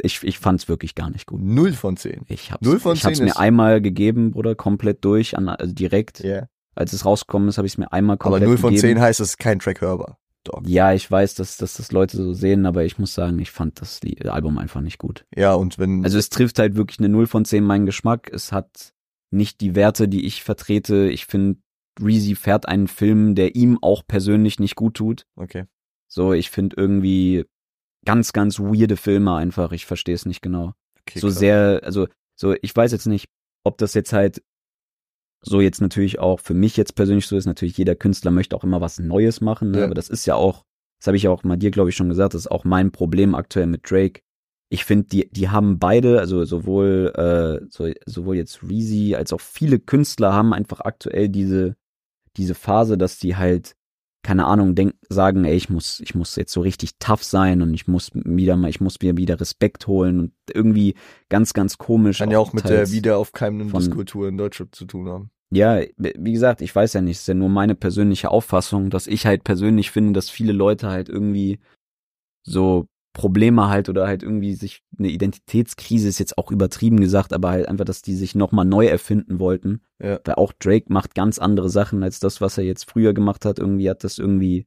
ich, 0.02 0.22
ich 0.22 0.38
fand 0.38 0.60
es 0.60 0.68
wirklich 0.68 0.94
gar 0.94 1.08
nicht 1.08 1.24
gut. 1.26 1.40
null 1.40 1.72
von 1.72 1.96
zehn. 1.96 2.20
Ich 2.28 2.52
hab's, 2.52 2.60
Null 2.66 2.80
von 2.80 2.94
ich 2.96 3.04
hab's 3.06 3.16
10 3.16 3.24
mir 3.24 3.38
einmal 3.38 3.80
gegeben, 3.80 4.32
Bruder, 4.32 4.54
komplett 4.54 5.02
durch, 5.06 5.38
an, 5.38 5.48
also 5.48 5.72
direkt, 5.72 6.20
Ja. 6.22 6.48
als 6.76 6.92
es 6.92 7.06
rausgekommen 7.06 7.48
ist, 7.48 7.56
habe 7.56 7.66
ich 7.66 7.72
es 7.72 7.78
mir 7.78 7.90
einmal 7.92 8.16
Aber 8.16 8.24
komplett 8.32 8.46
null 8.48 8.58
von 8.58 8.74
gegeben. 8.74 8.94
zehn 8.96 9.00
heißt, 9.00 9.20
es 9.20 9.30
ist 9.30 9.38
kein 9.38 9.58
Track 9.58 9.80
hörbar. 9.80 10.18
Dog. 10.44 10.62
Ja, 10.66 10.92
ich 10.92 11.10
weiß, 11.10 11.34
dass, 11.34 11.56
dass 11.56 11.78
das 11.78 11.92
Leute 11.92 12.16
so 12.18 12.32
sehen, 12.34 12.66
aber 12.66 12.84
ich 12.84 12.98
muss 12.98 13.14
sagen, 13.14 13.38
ich 13.38 13.50
fand 13.50 13.80
das 13.80 14.00
Album 14.26 14.58
einfach 14.58 14.82
nicht 14.82 14.98
gut. 14.98 15.24
Ja, 15.34 15.54
und 15.54 15.78
wenn, 15.78 16.04
Also 16.04 16.18
es 16.18 16.28
trifft 16.28 16.58
halt 16.58 16.76
wirklich 16.76 16.98
eine 16.98 17.08
0 17.08 17.26
von 17.26 17.44
10 17.46 17.64
meinen 17.64 17.86
Geschmack. 17.86 18.30
Es 18.32 18.52
hat 18.52 18.92
nicht 19.30 19.60
die 19.60 19.74
Werte, 19.74 20.06
die 20.08 20.26
ich 20.26 20.44
vertrete. 20.44 21.08
Ich 21.10 21.26
finde, 21.26 21.58
Reezy 22.00 22.34
fährt 22.34 22.68
einen 22.68 22.88
Film, 22.88 23.34
der 23.34 23.54
ihm 23.54 23.78
auch 23.82 24.02
persönlich 24.06 24.58
nicht 24.60 24.76
gut 24.76 24.94
tut. 24.94 25.26
okay. 25.36 25.64
So, 26.10 26.32
ich 26.32 26.50
finde 26.50 26.74
irgendwie 26.78 27.44
ganz, 28.06 28.32
ganz 28.32 28.58
weirde 28.58 28.96
Filme 28.96 29.34
einfach. 29.34 29.72
Ich 29.72 29.84
verstehe 29.84 30.14
es 30.14 30.24
nicht 30.24 30.40
genau. 30.40 30.72
okay 31.02 31.18
so 31.18 31.26
krass. 31.26 31.38
sehr, 31.38 31.80
also, 31.84 32.08
so, 32.34 32.54
ich 32.62 32.74
weiß 32.74 32.92
jetzt 32.92 33.06
nicht, 33.06 33.28
ob 33.64 33.76
das 33.76 33.92
jetzt 33.92 34.14
halt 34.14 34.42
so 35.42 35.60
jetzt 35.60 35.80
natürlich 35.80 36.18
auch 36.18 36.40
für 36.40 36.54
mich 36.54 36.76
jetzt 36.76 36.94
persönlich 36.94 37.26
so 37.26 37.36
ist. 37.36 37.46
Natürlich, 37.46 37.76
jeder 37.76 37.94
Künstler 37.94 38.30
möchte 38.30 38.56
auch 38.56 38.64
immer 38.64 38.80
was 38.80 38.98
Neues 38.98 39.40
machen, 39.40 39.70
ne? 39.70 39.80
Ja. 39.80 39.84
aber 39.84 39.94
das 39.94 40.08
ist 40.08 40.26
ja 40.26 40.34
auch, 40.34 40.64
das 40.98 41.06
habe 41.06 41.16
ich 41.16 41.24
ja 41.24 41.30
auch 41.30 41.44
mal 41.44 41.56
dir, 41.56 41.70
glaube 41.70 41.90
ich, 41.90 41.96
schon 41.96 42.08
gesagt, 42.08 42.34
das 42.34 42.42
ist 42.42 42.50
auch 42.50 42.64
mein 42.64 42.90
Problem 42.90 43.34
aktuell 43.34 43.66
mit 43.66 43.88
Drake. 43.88 44.22
Ich 44.70 44.84
finde, 44.84 45.06
die, 45.06 45.30
die 45.30 45.48
haben 45.48 45.78
beide, 45.78 46.18
also 46.18 46.44
sowohl, 46.44 47.12
äh, 47.14 47.66
so, 47.70 47.90
sowohl 48.04 48.36
jetzt 48.36 48.62
Reezy 48.62 49.14
als 49.14 49.32
auch 49.32 49.40
viele 49.40 49.78
Künstler 49.78 50.32
haben 50.32 50.52
einfach 50.52 50.80
aktuell 50.80 51.28
diese, 51.28 51.76
diese 52.36 52.54
Phase, 52.54 52.98
dass 52.98 53.18
die 53.18 53.36
halt, 53.36 53.74
keine 54.22 54.46
Ahnung, 54.46 54.74
denk, 54.74 54.94
sagen, 55.08 55.44
ey, 55.44 55.56
ich 55.56 55.70
muss, 55.70 56.00
ich 56.00 56.14
muss 56.14 56.36
jetzt 56.36 56.52
so 56.52 56.60
richtig 56.60 56.98
tough 56.98 57.24
sein 57.24 57.62
und 57.62 57.72
ich 57.74 57.86
muss 57.88 58.10
wieder 58.14 58.56
mal, 58.56 58.68
ich 58.68 58.80
muss 58.80 59.00
mir 59.00 59.16
wieder 59.16 59.40
Respekt 59.40 59.86
holen 59.86 60.20
und 60.20 60.32
irgendwie 60.52 60.94
ganz, 61.28 61.52
ganz 61.54 61.78
komisch. 61.78 62.18
Kann 62.18 62.30
ja 62.30 62.38
auch 62.38 62.52
mit 62.52 62.64
der 62.64 62.78
teils. 62.78 62.92
wiederaufkeimenden 62.92 63.70
von- 63.70 63.80
Diskultur 63.80 64.28
in 64.28 64.36
Deutschland 64.36 64.74
zu 64.74 64.84
tun 64.84 65.08
haben. 65.08 65.30
Ja, 65.50 65.80
wie 65.96 66.32
gesagt, 66.32 66.60
ich 66.60 66.74
weiß 66.74 66.92
ja 66.92 67.00
nicht, 67.00 67.16
es 67.16 67.20
ist 67.22 67.28
ja 67.28 67.32
nur 67.34 67.48
meine 67.48 67.74
persönliche 67.74 68.30
Auffassung, 68.30 68.90
dass 68.90 69.06
ich 69.06 69.24
halt 69.24 69.44
persönlich 69.44 69.90
finde, 69.90 70.12
dass 70.12 70.28
viele 70.28 70.52
Leute 70.52 70.88
halt 70.88 71.08
irgendwie 71.08 71.58
so 72.42 72.86
Probleme 73.14 73.68
halt 73.68 73.88
oder 73.88 74.06
halt 74.06 74.22
irgendwie 74.22 74.54
sich 74.54 74.82
eine 74.98 75.08
Identitätskrise 75.08 76.08
ist 76.08 76.18
jetzt 76.18 76.38
auch 76.38 76.50
übertrieben 76.50 77.00
gesagt, 77.00 77.32
aber 77.32 77.50
halt 77.50 77.68
einfach, 77.68 77.84
dass 77.84 78.02
die 78.02 78.14
sich 78.14 78.34
nochmal 78.34 78.64
neu 78.64 78.86
erfinden 78.86 79.38
wollten. 79.40 79.80
Ja. 80.00 80.20
Weil 80.24 80.34
auch 80.36 80.52
Drake 80.52 80.92
macht 80.92 81.14
ganz 81.14 81.38
andere 81.38 81.68
Sachen 81.70 82.02
als 82.02 82.20
das, 82.20 82.40
was 82.40 82.58
er 82.58 82.64
jetzt 82.64 82.88
früher 82.88 83.14
gemacht 83.14 83.44
hat. 83.44 83.58
Irgendwie 83.58 83.90
hat 83.90 84.04
das 84.04 84.18
irgendwie 84.18 84.66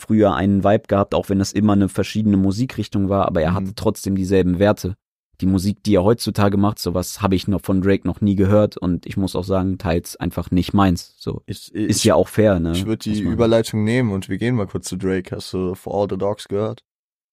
früher 0.00 0.34
einen 0.34 0.64
Vibe 0.64 0.84
gehabt, 0.86 1.14
auch 1.14 1.28
wenn 1.28 1.38
das 1.38 1.52
immer 1.52 1.72
eine 1.72 1.88
verschiedene 1.88 2.36
Musikrichtung 2.36 3.08
war, 3.08 3.26
aber 3.26 3.42
er 3.42 3.52
Mhm. 3.52 3.54
hatte 3.56 3.74
trotzdem 3.74 4.14
dieselben 4.16 4.58
Werte. 4.58 4.94
Die 5.40 5.46
Musik, 5.46 5.82
die 5.84 5.94
er 5.94 6.02
heutzutage 6.04 6.56
macht, 6.56 6.80
sowas 6.80 7.22
habe 7.22 7.36
ich 7.36 7.46
noch 7.46 7.60
von 7.62 7.80
Drake 7.80 8.06
noch 8.06 8.20
nie 8.20 8.34
gehört 8.34 8.76
und 8.76 9.06
ich 9.06 9.16
muss 9.16 9.36
auch 9.36 9.44
sagen, 9.44 9.78
teils 9.78 10.16
einfach 10.16 10.50
nicht 10.50 10.72
meins. 10.74 11.14
So 11.18 11.42
Ich, 11.46 11.72
ist 11.72 11.98
ich, 11.98 12.04
ja 12.04 12.16
auch 12.16 12.26
fair, 12.28 12.58
ne? 12.58 12.72
ich 12.72 12.86
würde 12.86 13.10
die 13.10 13.20
Überleitung 13.20 13.84
nehmen 13.84 14.10
und 14.12 14.28
wir 14.28 14.36
gehen 14.36 14.56
mal 14.56 14.66
kurz 14.66 14.88
zu 14.88 14.96
Drake. 14.96 15.34
Hast 15.34 15.52
du 15.52 15.74
For 15.76 15.94
All 15.94 16.08
the 16.10 16.18
Dogs 16.18 16.48
gehört? 16.48 16.82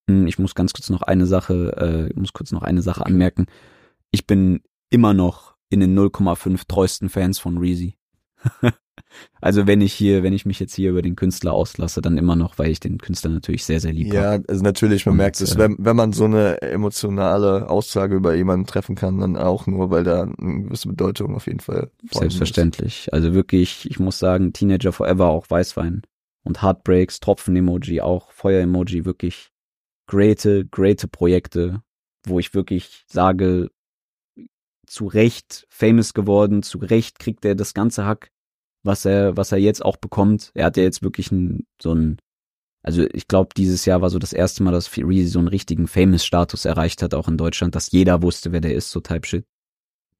Hm, 0.09 0.27
Ich 0.27 0.39
muss 0.39 0.55
ganz 0.55 0.73
kurz 0.73 0.89
noch 0.89 1.01
eine 1.01 1.25
Sache, 1.25 1.75
äh, 1.77 2.09
ich 2.11 2.15
muss 2.15 2.33
kurz 2.33 2.51
noch 2.51 2.61
eine 2.61 2.81
Sache 2.81 3.05
anmerken. 3.05 3.45
Ich 4.11 4.27
bin 4.27 4.61
immer 4.89 5.13
noch 5.13 5.55
in 5.69 5.79
den 5.79 5.97
0,5 5.97 6.61
treuesten 6.67 7.09
Fans 7.09 7.39
von 7.39 7.57
Reezy. 7.57 7.95
also 9.41 9.67
wenn 9.67 9.81
ich 9.81 9.93
hier, 9.93 10.23
wenn 10.23 10.33
ich 10.33 10.45
mich 10.45 10.59
jetzt 10.59 10.75
hier 10.75 10.91
über 10.91 11.01
den 11.01 11.15
Künstler 11.15 11.53
auslasse, 11.53 12.01
dann 12.01 12.17
immer 12.17 12.35
noch, 12.35 12.57
weil 12.57 12.69
ich 12.69 12.79
den 12.79 12.97
Künstler 12.99 13.31
natürlich 13.31 13.65
sehr, 13.65 13.79
sehr 13.79 13.93
lieb 13.93 14.13
Ja, 14.13 14.39
also 14.47 14.63
natürlich, 14.63 15.05
man 15.05 15.13
Und, 15.13 15.17
merkt 15.17 15.41
es, 15.41 15.55
äh, 15.55 15.57
wenn, 15.57 15.75
wenn 15.79 15.95
man 15.95 16.13
so 16.13 16.25
eine 16.25 16.61
emotionale 16.61 17.69
Aussage 17.69 18.15
über 18.15 18.35
jemanden 18.35 18.67
treffen 18.67 18.95
kann, 18.95 19.19
dann 19.19 19.35
auch 19.37 19.67
nur, 19.67 19.89
weil 19.89 20.03
da 20.03 20.23
eine 20.23 20.63
gewisse 20.63 20.87
Bedeutung 20.87 21.35
auf 21.35 21.47
jeden 21.47 21.59
Fall 21.59 21.89
Selbstverständlich. 22.11 23.09
Also 23.11 23.33
wirklich, 23.33 23.89
ich 23.89 23.99
muss 23.99 24.19
sagen, 24.19 24.53
Teenager 24.53 24.91
Forever, 24.91 25.27
auch 25.27 25.49
Weißwein 25.49 26.03
und 26.43 26.61
Heartbreaks, 26.61 27.19
Tropfen-Emoji, 27.19 28.01
auch 28.01 28.31
Feuer-Emoji, 28.31 29.05
wirklich 29.05 29.51
greate, 30.07 30.65
greate 30.65 31.07
Projekte, 31.07 31.81
wo 32.25 32.39
ich 32.39 32.53
wirklich 32.53 33.05
sage, 33.07 33.69
zu 34.85 35.07
Recht 35.07 35.65
famous 35.69 36.13
geworden, 36.13 36.63
zu 36.63 36.77
Recht 36.77 37.19
kriegt 37.19 37.43
er 37.45 37.55
das 37.55 37.73
ganze 37.73 38.05
Hack, 38.05 38.29
was 38.83 39.05
er, 39.05 39.35
was 39.35 39.51
er 39.51 39.57
jetzt 39.57 39.83
auch 39.83 39.97
bekommt. 39.97 40.51
Er 40.53 40.65
hat 40.65 40.77
ja 40.77 40.83
jetzt 40.83 41.01
wirklich 41.01 41.31
ein, 41.31 41.65
so 41.81 41.93
ein, 41.93 42.17
also 42.83 43.05
ich 43.13 43.27
glaube, 43.27 43.49
dieses 43.57 43.85
Jahr 43.85 44.01
war 44.01 44.09
so 44.09 44.19
das 44.19 44.33
erste 44.33 44.63
Mal, 44.63 44.71
dass 44.71 44.95
Reezy 44.95 45.27
so 45.27 45.39
einen 45.39 45.47
richtigen 45.47 45.87
Famous-Status 45.87 46.65
erreicht 46.65 47.01
hat, 47.01 47.13
auch 47.13 47.27
in 47.27 47.37
Deutschland, 47.37 47.75
dass 47.75 47.91
jeder 47.91 48.21
wusste, 48.21 48.51
wer 48.51 48.61
der 48.61 48.75
ist, 48.75 48.91
so 48.91 48.99
Type 48.99 49.25
Shit. 49.25 49.45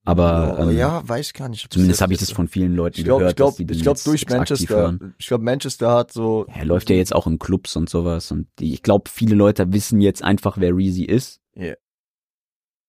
Aber 0.06 0.56
ja, 0.60 0.70
ähm, 0.70 0.78
ja, 0.78 1.10
weiß 1.10 1.34
gar 1.34 1.50
nicht. 1.50 1.66
ob 1.66 1.74
Zumindest 1.74 2.02
habe 2.02 2.14
ich 2.14 2.20
das 2.20 2.32
von 2.32 2.48
vielen 2.48 2.76
Leuten 2.76 3.00
Ich 3.00 3.04
glaube, 3.04 3.20
gehört, 3.20 3.32
ich 3.32 3.36
glaube, 3.36 3.74
ich 3.74 3.82
glaube 3.82 4.00
durch 4.06 4.30
Manchester. 4.30 5.00
Ich 5.18 5.28
glaube, 5.28 5.44
Manchester 5.44 5.92
hat 5.92 6.14
so. 6.14 6.46
Er 6.48 6.66
läuft 6.66 6.92
ja 6.92 6.96
jetzt 6.96 7.14
auch 7.14 7.26
in 7.26 7.40
Clubs 7.40 7.76
und 7.76 7.90
sowas 7.90 8.32
und 8.32 8.48
ich 8.60 8.84
glaube, 8.84 9.10
viele 9.10 9.36
Leute 9.36 9.74
wissen 9.74 10.00
jetzt 10.02 10.24
einfach, 10.24 10.58
wer 10.60 10.76
Reezy 10.76 11.04
ist. 11.04 11.42
Ja. 11.56 11.74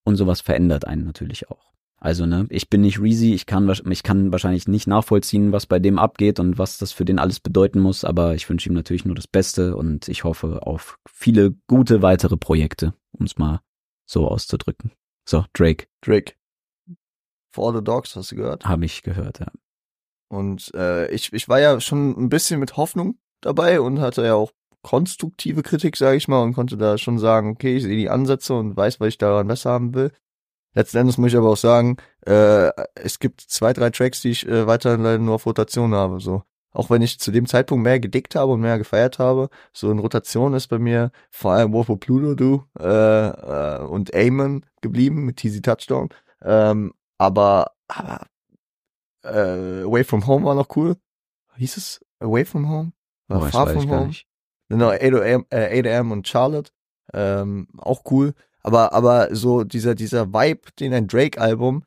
Und 0.04 0.16
sowas 0.16 0.42
verändert 0.42 0.86
einen 0.86 1.04
natürlich 1.04 1.50
auch. 1.50 1.72
Also, 1.98 2.26
ne, 2.26 2.46
ich 2.50 2.68
bin 2.68 2.82
nicht 2.82 3.00
Reezy, 3.00 3.32
ich 3.32 3.46
kann, 3.46 3.72
ich 3.90 4.02
kann 4.02 4.30
wahrscheinlich 4.30 4.68
nicht 4.68 4.86
nachvollziehen, 4.86 5.52
was 5.52 5.66
bei 5.66 5.78
dem 5.78 5.98
abgeht 5.98 6.38
und 6.38 6.58
was 6.58 6.76
das 6.76 6.92
für 6.92 7.06
den 7.06 7.18
alles 7.18 7.40
bedeuten 7.40 7.80
muss, 7.80 8.04
aber 8.04 8.34
ich 8.34 8.48
wünsche 8.48 8.68
ihm 8.68 8.74
natürlich 8.74 9.06
nur 9.06 9.14
das 9.14 9.26
Beste 9.26 9.74
und 9.74 10.06
ich 10.08 10.22
hoffe 10.22 10.66
auf 10.66 10.98
viele 11.08 11.54
gute 11.66 12.02
weitere 12.02 12.36
Projekte, 12.36 12.92
um 13.12 13.24
es 13.24 13.38
mal 13.38 13.60
so 14.04 14.28
auszudrücken. 14.28 14.92
So, 15.24 15.46
Drake, 15.54 15.86
Drake. 16.02 16.34
For 17.56 17.68
All 17.68 17.74
the 17.74 17.82
Dogs, 17.82 18.14
hast 18.16 18.32
du 18.32 18.36
gehört? 18.36 18.66
habe 18.66 18.84
ich 18.84 19.02
gehört, 19.02 19.40
ja. 19.40 19.46
Und 20.28 20.74
äh, 20.74 21.10
ich, 21.10 21.32
ich 21.32 21.48
war 21.48 21.60
ja 21.60 21.80
schon 21.80 22.10
ein 22.10 22.28
bisschen 22.28 22.60
mit 22.60 22.76
Hoffnung 22.76 23.18
dabei 23.40 23.80
und 23.80 24.00
hatte 24.00 24.24
ja 24.24 24.34
auch 24.34 24.52
konstruktive 24.82 25.62
Kritik, 25.62 25.96
sage 25.96 26.16
ich 26.16 26.28
mal, 26.28 26.42
und 26.42 26.52
konnte 26.52 26.76
da 26.76 26.98
schon 26.98 27.18
sagen, 27.18 27.50
okay, 27.50 27.76
ich 27.76 27.84
sehe 27.84 27.96
die 27.96 28.10
Ansätze 28.10 28.54
und 28.54 28.76
weiß, 28.76 29.00
was 29.00 29.08
ich 29.08 29.18
daran 29.18 29.46
besser 29.46 29.70
haben 29.70 29.94
will. 29.94 30.12
Letzten 30.74 30.98
Endes 30.98 31.16
muss 31.16 31.32
ich 31.32 31.36
aber 31.36 31.50
auch 31.50 31.56
sagen, 31.56 31.96
äh, 32.26 32.70
es 32.94 33.18
gibt 33.18 33.40
zwei, 33.40 33.72
drei 33.72 33.90
Tracks, 33.90 34.20
die 34.20 34.30
ich 34.30 34.46
äh, 34.46 34.66
weiterhin 34.66 35.02
leider 35.02 35.18
nur 35.18 35.36
auf 35.36 35.46
Rotation 35.46 35.94
habe. 35.94 36.20
So 36.20 36.42
auch 36.76 36.90
wenn 36.90 37.00
ich 37.00 37.18
zu 37.18 37.30
dem 37.30 37.46
Zeitpunkt 37.46 37.82
mehr 37.82 37.98
gedickt 37.98 38.34
habe 38.34 38.52
und 38.52 38.60
mehr 38.60 38.76
gefeiert 38.76 39.18
habe. 39.18 39.48
So 39.72 39.90
in 39.90 39.98
Rotation 39.98 40.52
ist 40.52 40.68
bei 40.68 40.78
mir 40.78 41.10
vor 41.30 41.52
allem 41.52 41.72
Wolfo 41.72 41.96
Pluto 41.96 42.34
Du 42.34 42.64
äh, 42.78 43.28
äh, 43.28 43.82
und 43.82 44.14
Amon 44.14 44.64
geblieben 44.82 45.24
mit 45.24 45.38
Teasy 45.38 45.62
Touchdown. 45.62 46.10
Ähm, 46.42 46.92
aber 47.18 47.72
aber 47.88 48.26
äh, 49.22 49.82
Away 49.82 50.04
from 50.04 50.26
Home 50.26 50.44
war 50.44 50.54
noch 50.54 50.76
cool. 50.76 50.96
Hieß 51.56 51.76
es 51.76 52.00
Away 52.20 52.44
from 52.44 52.68
Home? 52.68 52.92
War 53.28 53.40
das 53.40 53.50
Far 53.50 53.68
from 53.68 53.90
Home? 53.90 54.12
Genau, 54.68 54.90
8 54.90 55.02
AM, 55.02 55.46
äh, 55.50 55.80
8 55.80 55.86
AM 55.86 56.12
und 56.12 56.28
Charlotte. 56.28 56.70
Ähm, 57.12 57.68
auch 57.78 58.02
cool. 58.10 58.34
Aber, 58.62 58.92
aber 58.92 59.34
so 59.34 59.62
dieser, 59.62 59.94
dieser 59.94 60.32
Vibe, 60.32 60.72
den 60.80 60.92
ein 60.92 61.06
Drake-Album, 61.06 61.84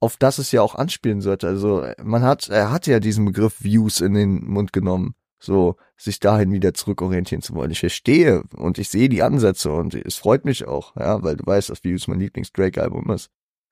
auf 0.00 0.16
das 0.16 0.38
es 0.38 0.50
ja 0.50 0.62
auch 0.62 0.74
anspielen 0.74 1.20
sollte. 1.20 1.46
Also 1.46 1.86
man 2.02 2.22
hat, 2.22 2.48
er 2.48 2.72
hat 2.72 2.86
ja 2.86 3.00
diesen 3.00 3.24
Begriff 3.26 3.62
Views 3.62 4.00
in 4.00 4.14
den 4.14 4.44
Mund 4.44 4.72
genommen. 4.72 5.14
So, 5.42 5.76
sich 5.96 6.20
dahin 6.20 6.52
wieder 6.52 6.74
zurückorientieren 6.74 7.40
zu 7.40 7.54
wollen. 7.54 7.70
Ich 7.70 7.80
verstehe 7.80 8.42
und 8.56 8.78
ich 8.78 8.90
sehe 8.90 9.08
die 9.08 9.22
Ansätze 9.22 9.72
und 9.72 9.94
es 9.94 10.16
freut 10.16 10.44
mich 10.44 10.66
auch, 10.66 10.94
ja, 10.96 11.22
weil 11.22 11.36
du 11.36 11.46
weißt, 11.46 11.70
dass 11.70 11.82
Views 11.82 12.08
mein 12.08 12.20
Lieblings-Drake-Album 12.20 13.10
ist. 13.10 13.30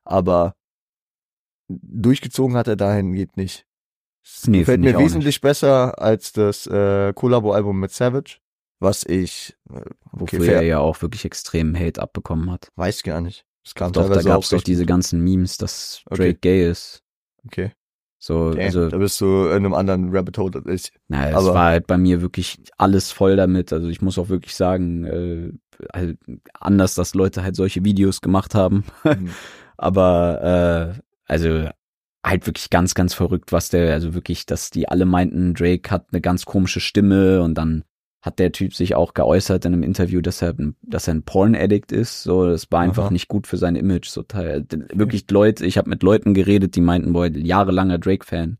Aber 0.08 0.54
durchgezogen 1.68 2.56
hat 2.56 2.66
er 2.66 2.76
dahin 2.76 3.12
geht 3.12 3.36
nicht. 3.36 3.66
Es 4.24 4.46
Nee, 4.46 4.62
ich 4.62 4.66
mir 4.68 4.98
wesentlich 4.98 5.40
besser 5.40 6.00
als 6.00 6.32
das 6.32 6.66
äh, 6.66 7.12
Collabo-Album 7.12 7.78
mit 7.78 7.92
Savage, 7.92 8.38
was 8.80 9.04
ich 9.04 9.56
äh, 9.70 9.80
Wofür 10.12 10.40
fair. 10.40 10.56
er 10.56 10.62
ja 10.62 10.78
auch 10.78 11.00
wirklich 11.02 11.24
extrem 11.24 11.76
Hate 11.76 12.00
abbekommen 12.00 12.50
hat. 12.50 12.68
weiß 12.76 13.02
gar 13.02 13.20
nicht. 13.20 13.44
Es 13.64 13.74
kam 13.74 13.92
Doch, 13.92 14.08
da 14.08 14.22
gab's 14.22 14.52
auch 14.52 14.58
doch 14.58 14.64
diese 14.64 14.86
ganzen 14.86 15.22
Memes, 15.22 15.58
dass 15.58 16.02
Okay. 16.06 16.22
Drake 16.22 16.38
gay 16.40 16.70
ist. 16.70 17.02
Okay. 17.46 17.72
So, 18.20 18.50
Damn, 18.50 18.60
also, 18.62 18.88
da 18.88 18.96
bist 18.98 19.20
du 19.20 19.46
in 19.46 19.56
einem 19.56 19.74
anderen 19.74 20.14
Rabbit 20.14 20.38
Hole 20.38 20.62
als 20.66 20.86
ich. 20.86 20.92
naja, 21.06 21.38
es 21.38 21.44
war 21.46 21.66
halt 21.66 21.86
bei 21.86 21.96
mir 21.98 22.20
wirklich 22.20 22.58
alles 22.76 23.12
voll 23.12 23.36
damit. 23.36 23.72
Also 23.72 23.88
ich 23.88 24.00
muss 24.02 24.18
auch 24.18 24.28
wirklich 24.28 24.56
sagen, 24.56 25.04
äh, 25.04 25.52
halt 25.94 26.18
anders, 26.58 26.94
dass 26.96 27.14
Leute 27.14 27.42
halt 27.42 27.54
solche 27.56 27.84
Videos 27.84 28.20
gemacht 28.20 28.54
haben. 28.54 28.84
Hm. 29.02 29.30
Aber 29.78 30.94
äh, 30.96 31.00
also 31.26 31.68
halt 32.24 32.46
wirklich 32.46 32.68
ganz, 32.70 32.94
ganz 32.94 33.14
verrückt, 33.14 33.52
was 33.52 33.70
der, 33.70 33.92
also 33.94 34.12
wirklich, 34.12 34.44
dass 34.44 34.70
die 34.70 34.88
alle 34.88 35.06
meinten, 35.06 35.54
Drake 35.54 35.90
hat 35.90 36.08
eine 36.12 36.20
ganz 36.20 36.44
komische 36.44 36.80
Stimme 36.80 37.42
und 37.42 37.54
dann 37.54 37.84
hat 38.20 38.40
der 38.40 38.50
Typ 38.52 38.74
sich 38.74 38.96
auch 38.96 39.14
geäußert 39.14 39.64
in 39.64 39.72
einem 39.72 39.84
Interview, 39.84 40.20
dass 40.20 40.42
er, 40.42 40.54
dass 40.82 41.06
er 41.06 41.14
ein 41.14 41.22
Porn-Addict 41.22 41.92
ist. 41.92 42.24
So, 42.24 42.46
das 42.46 42.66
war 42.70 42.80
einfach 42.80 43.04
Aha. 43.04 43.12
nicht 43.12 43.28
gut 43.28 43.46
für 43.46 43.56
sein 43.56 43.76
Image. 43.76 44.08
So 44.08 44.24
wirklich 44.28 45.30
Leute, 45.30 45.64
ich 45.64 45.78
habe 45.78 45.88
mit 45.88 46.02
Leuten 46.02 46.34
geredet, 46.34 46.74
die 46.74 46.80
meinten, 46.80 47.12
boah, 47.12 47.28
jahrelanger 47.28 47.98
Drake-Fan. 47.98 48.58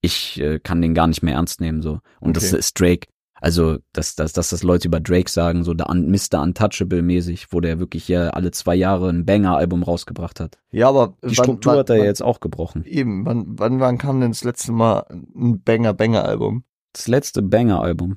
Ich 0.00 0.40
äh, 0.40 0.58
kann 0.58 0.80
den 0.80 0.94
gar 0.94 1.06
nicht 1.06 1.22
mehr 1.22 1.34
ernst 1.34 1.60
nehmen. 1.60 1.82
so 1.82 2.00
Und 2.20 2.36
das 2.36 2.48
Okay. 2.48 2.58
ist 2.58 2.80
Drake. 2.80 3.06
Also, 3.44 3.76
dass, 3.92 4.14
dass, 4.14 4.32
dass 4.32 4.48
das 4.48 4.62
Leute 4.62 4.88
über 4.88 5.00
Drake 5.00 5.30
sagen, 5.30 5.64
so 5.64 5.74
der 5.74 5.90
Un 5.90 6.10
Mr. 6.10 6.40
Untouchable 6.40 7.02
mäßig, 7.02 7.48
wo 7.50 7.60
der 7.60 7.78
wirklich 7.78 8.08
ja 8.08 8.30
alle 8.30 8.52
zwei 8.52 8.74
Jahre 8.74 9.10
ein 9.10 9.26
Banger-Album 9.26 9.82
rausgebracht 9.82 10.40
hat. 10.40 10.58
Ja, 10.70 10.88
aber 10.88 11.18
Die 11.22 11.34
Struktur 11.34 11.76
hat 11.76 11.90
er 11.90 12.02
jetzt 12.02 12.22
auch 12.22 12.40
gebrochen. 12.40 12.86
Eben, 12.86 13.26
wann, 13.26 13.44
wann, 13.58 13.80
wann 13.80 13.98
kam 13.98 14.22
denn 14.22 14.30
das 14.30 14.44
letzte 14.44 14.72
Mal 14.72 15.04
ein 15.10 15.60
Banger-Banger-Album? 15.62 16.64
Das 16.94 17.06
letzte 17.06 17.42
Banger-Album 17.42 18.16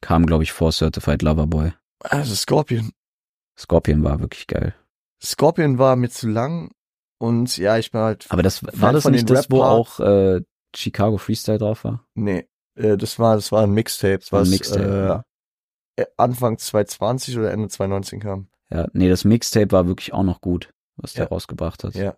kam, 0.00 0.26
glaube 0.26 0.42
ich, 0.42 0.50
vor 0.50 0.72
Certified 0.72 1.22
Lover 1.22 1.46
Boy. 1.46 1.72
Also 2.00 2.34
Scorpion. 2.34 2.90
Scorpion 3.56 4.02
war 4.02 4.18
wirklich 4.18 4.48
geil. 4.48 4.74
Scorpion 5.22 5.78
war 5.78 5.94
mir 5.94 6.10
zu 6.10 6.28
lang 6.28 6.72
und 7.18 7.56
ja, 7.56 7.78
ich 7.78 7.92
bin 7.92 8.00
halt. 8.00 8.26
Aber 8.30 8.42
das 8.42 8.64
war 8.64 8.92
das 8.92 9.04
nicht 9.04 9.30
das, 9.30 9.48
wo 9.48 9.62
auch 9.62 10.00
äh, 10.00 10.40
Chicago 10.74 11.18
Freestyle 11.18 11.58
drauf 11.58 11.84
war? 11.84 12.04
Nee, 12.16 12.48
äh, 12.76 12.96
das 12.96 13.18
war, 13.18 13.34
das 13.36 13.52
war 13.52 13.62
ein 13.62 13.72
Mixtape, 13.72 14.20
war 14.30 14.40
ein 14.40 14.42
was 14.42 14.50
Mixtape, 14.50 15.24
äh, 15.96 16.04
Anfang 16.16 16.58
2020 16.58 17.38
oder 17.38 17.50
Ende 17.50 17.68
2019 17.68 18.20
kam. 18.20 18.48
Ja, 18.70 18.86
nee, 18.92 19.08
das 19.08 19.24
Mixtape 19.24 19.72
war 19.72 19.86
wirklich 19.86 20.12
auch 20.12 20.22
noch 20.24 20.40
gut, 20.40 20.70
was 20.96 21.12
der 21.14 21.24
Ja. 21.24 21.28
rausgebracht 21.30 21.84
hat. 21.84 21.94
Ja. 21.94 22.16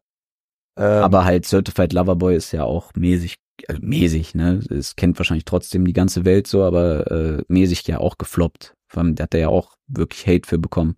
Ähm, 0.77 1.05
Aber 1.05 1.25
halt 1.25 1.45
Certified 1.47 1.93
Lover 1.93 2.17
Boy 2.17 2.37
ist 2.37 2.53
ja 2.53 2.65
auch 2.65 2.93
mäßig, 2.95 3.37
also 3.69 3.81
mäßig, 3.83 4.35
ne? 4.35 4.61
Es 4.71 4.97
kennt 4.97 5.19
wahrscheinlich 5.19 5.45
trotzdem 5.45 5.85
die 5.85 5.93
ganze 5.93 6.25
Welt 6.25 6.47
so, 6.47 6.63
aber 6.63 7.11
äh, 7.11 7.43
mäßig 7.49 7.87
ja 7.87 7.99
auch 7.99 8.17
gefloppt. 8.19 8.75
Vor 8.89 9.03
allem, 9.03 9.15
der 9.15 9.25
hat 9.25 9.35
er 9.35 9.41
ja 9.41 9.49
auch 9.49 9.77
wirklich 9.87 10.27
Hate 10.27 10.47
für 10.49 10.59
bekommen. 10.59 10.95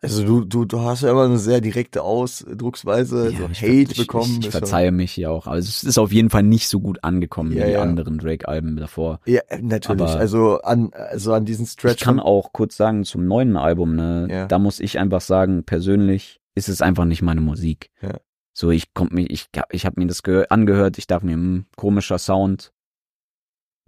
Also 0.00 0.24
du, 0.24 0.44
du, 0.44 0.64
du 0.64 0.80
hast 0.80 1.02
ja 1.02 1.10
immer 1.10 1.24
eine 1.24 1.38
sehr 1.38 1.60
direkte 1.60 2.02
Ausdrucksweise, 2.02 3.30
so 3.30 3.48
ich, 3.50 3.62
Hate 3.62 3.92
ich, 3.92 3.96
bekommen. 3.96 4.30
Ich, 4.32 4.38
ich 4.38 4.44
ja- 4.46 4.50
verzeihe 4.52 4.92
mich 4.92 5.16
ja 5.16 5.30
auch. 5.30 5.46
Also 5.46 5.68
es 5.68 5.84
ist 5.84 5.98
auf 5.98 6.12
jeden 6.12 6.30
Fall 6.30 6.42
nicht 6.42 6.68
so 6.68 6.80
gut 6.80 7.02
angekommen 7.02 7.52
Ja, 7.52 7.62
wie 7.62 7.66
die 7.68 7.72
ja. 7.74 7.82
anderen 7.82 8.18
Drake-Alben 8.18 8.76
davor. 8.76 9.20
Ja, 9.26 9.40
äh, 9.48 9.60
natürlich. 9.60 10.02
Aber- 10.02 10.16
also 10.18 10.60
an, 10.62 10.90
also 10.92 11.32
an 11.32 11.44
diesen 11.44 11.66
Stretch. 11.66 11.96
Ich 11.96 12.00
kann 12.04 12.20
auch 12.20 12.52
kurz 12.52 12.76
sagen 12.76 13.04
zum 13.04 13.26
neuen 13.26 13.56
Album, 13.56 13.96
ne, 13.96 14.28
Ja. 14.30 14.46
da 14.46 14.58
muss 14.58 14.80
ich 14.80 14.98
einfach 14.98 15.20
sagen, 15.20 15.64
persönlich 15.64 16.40
ist 16.54 16.68
es 16.68 16.82
einfach 16.82 17.04
nicht 17.04 17.22
meine 17.22 17.40
Musik. 17.40 17.90
Ja. 18.00 18.14
So, 18.52 18.70
ich 18.70 18.92
komm 18.94 19.08
mich, 19.12 19.30
ich, 19.30 19.46
hab- 19.56 19.72
ich 19.72 19.86
habe 19.86 20.00
mir 20.00 20.06
das 20.08 20.22
gehör, 20.22 20.46
angehört, 20.50 20.98
ich 20.98 21.06
dachte 21.06 21.26
mir, 21.26 21.34
hm, 21.34 21.66
komischer 21.76 22.18
Sound, 22.18 22.72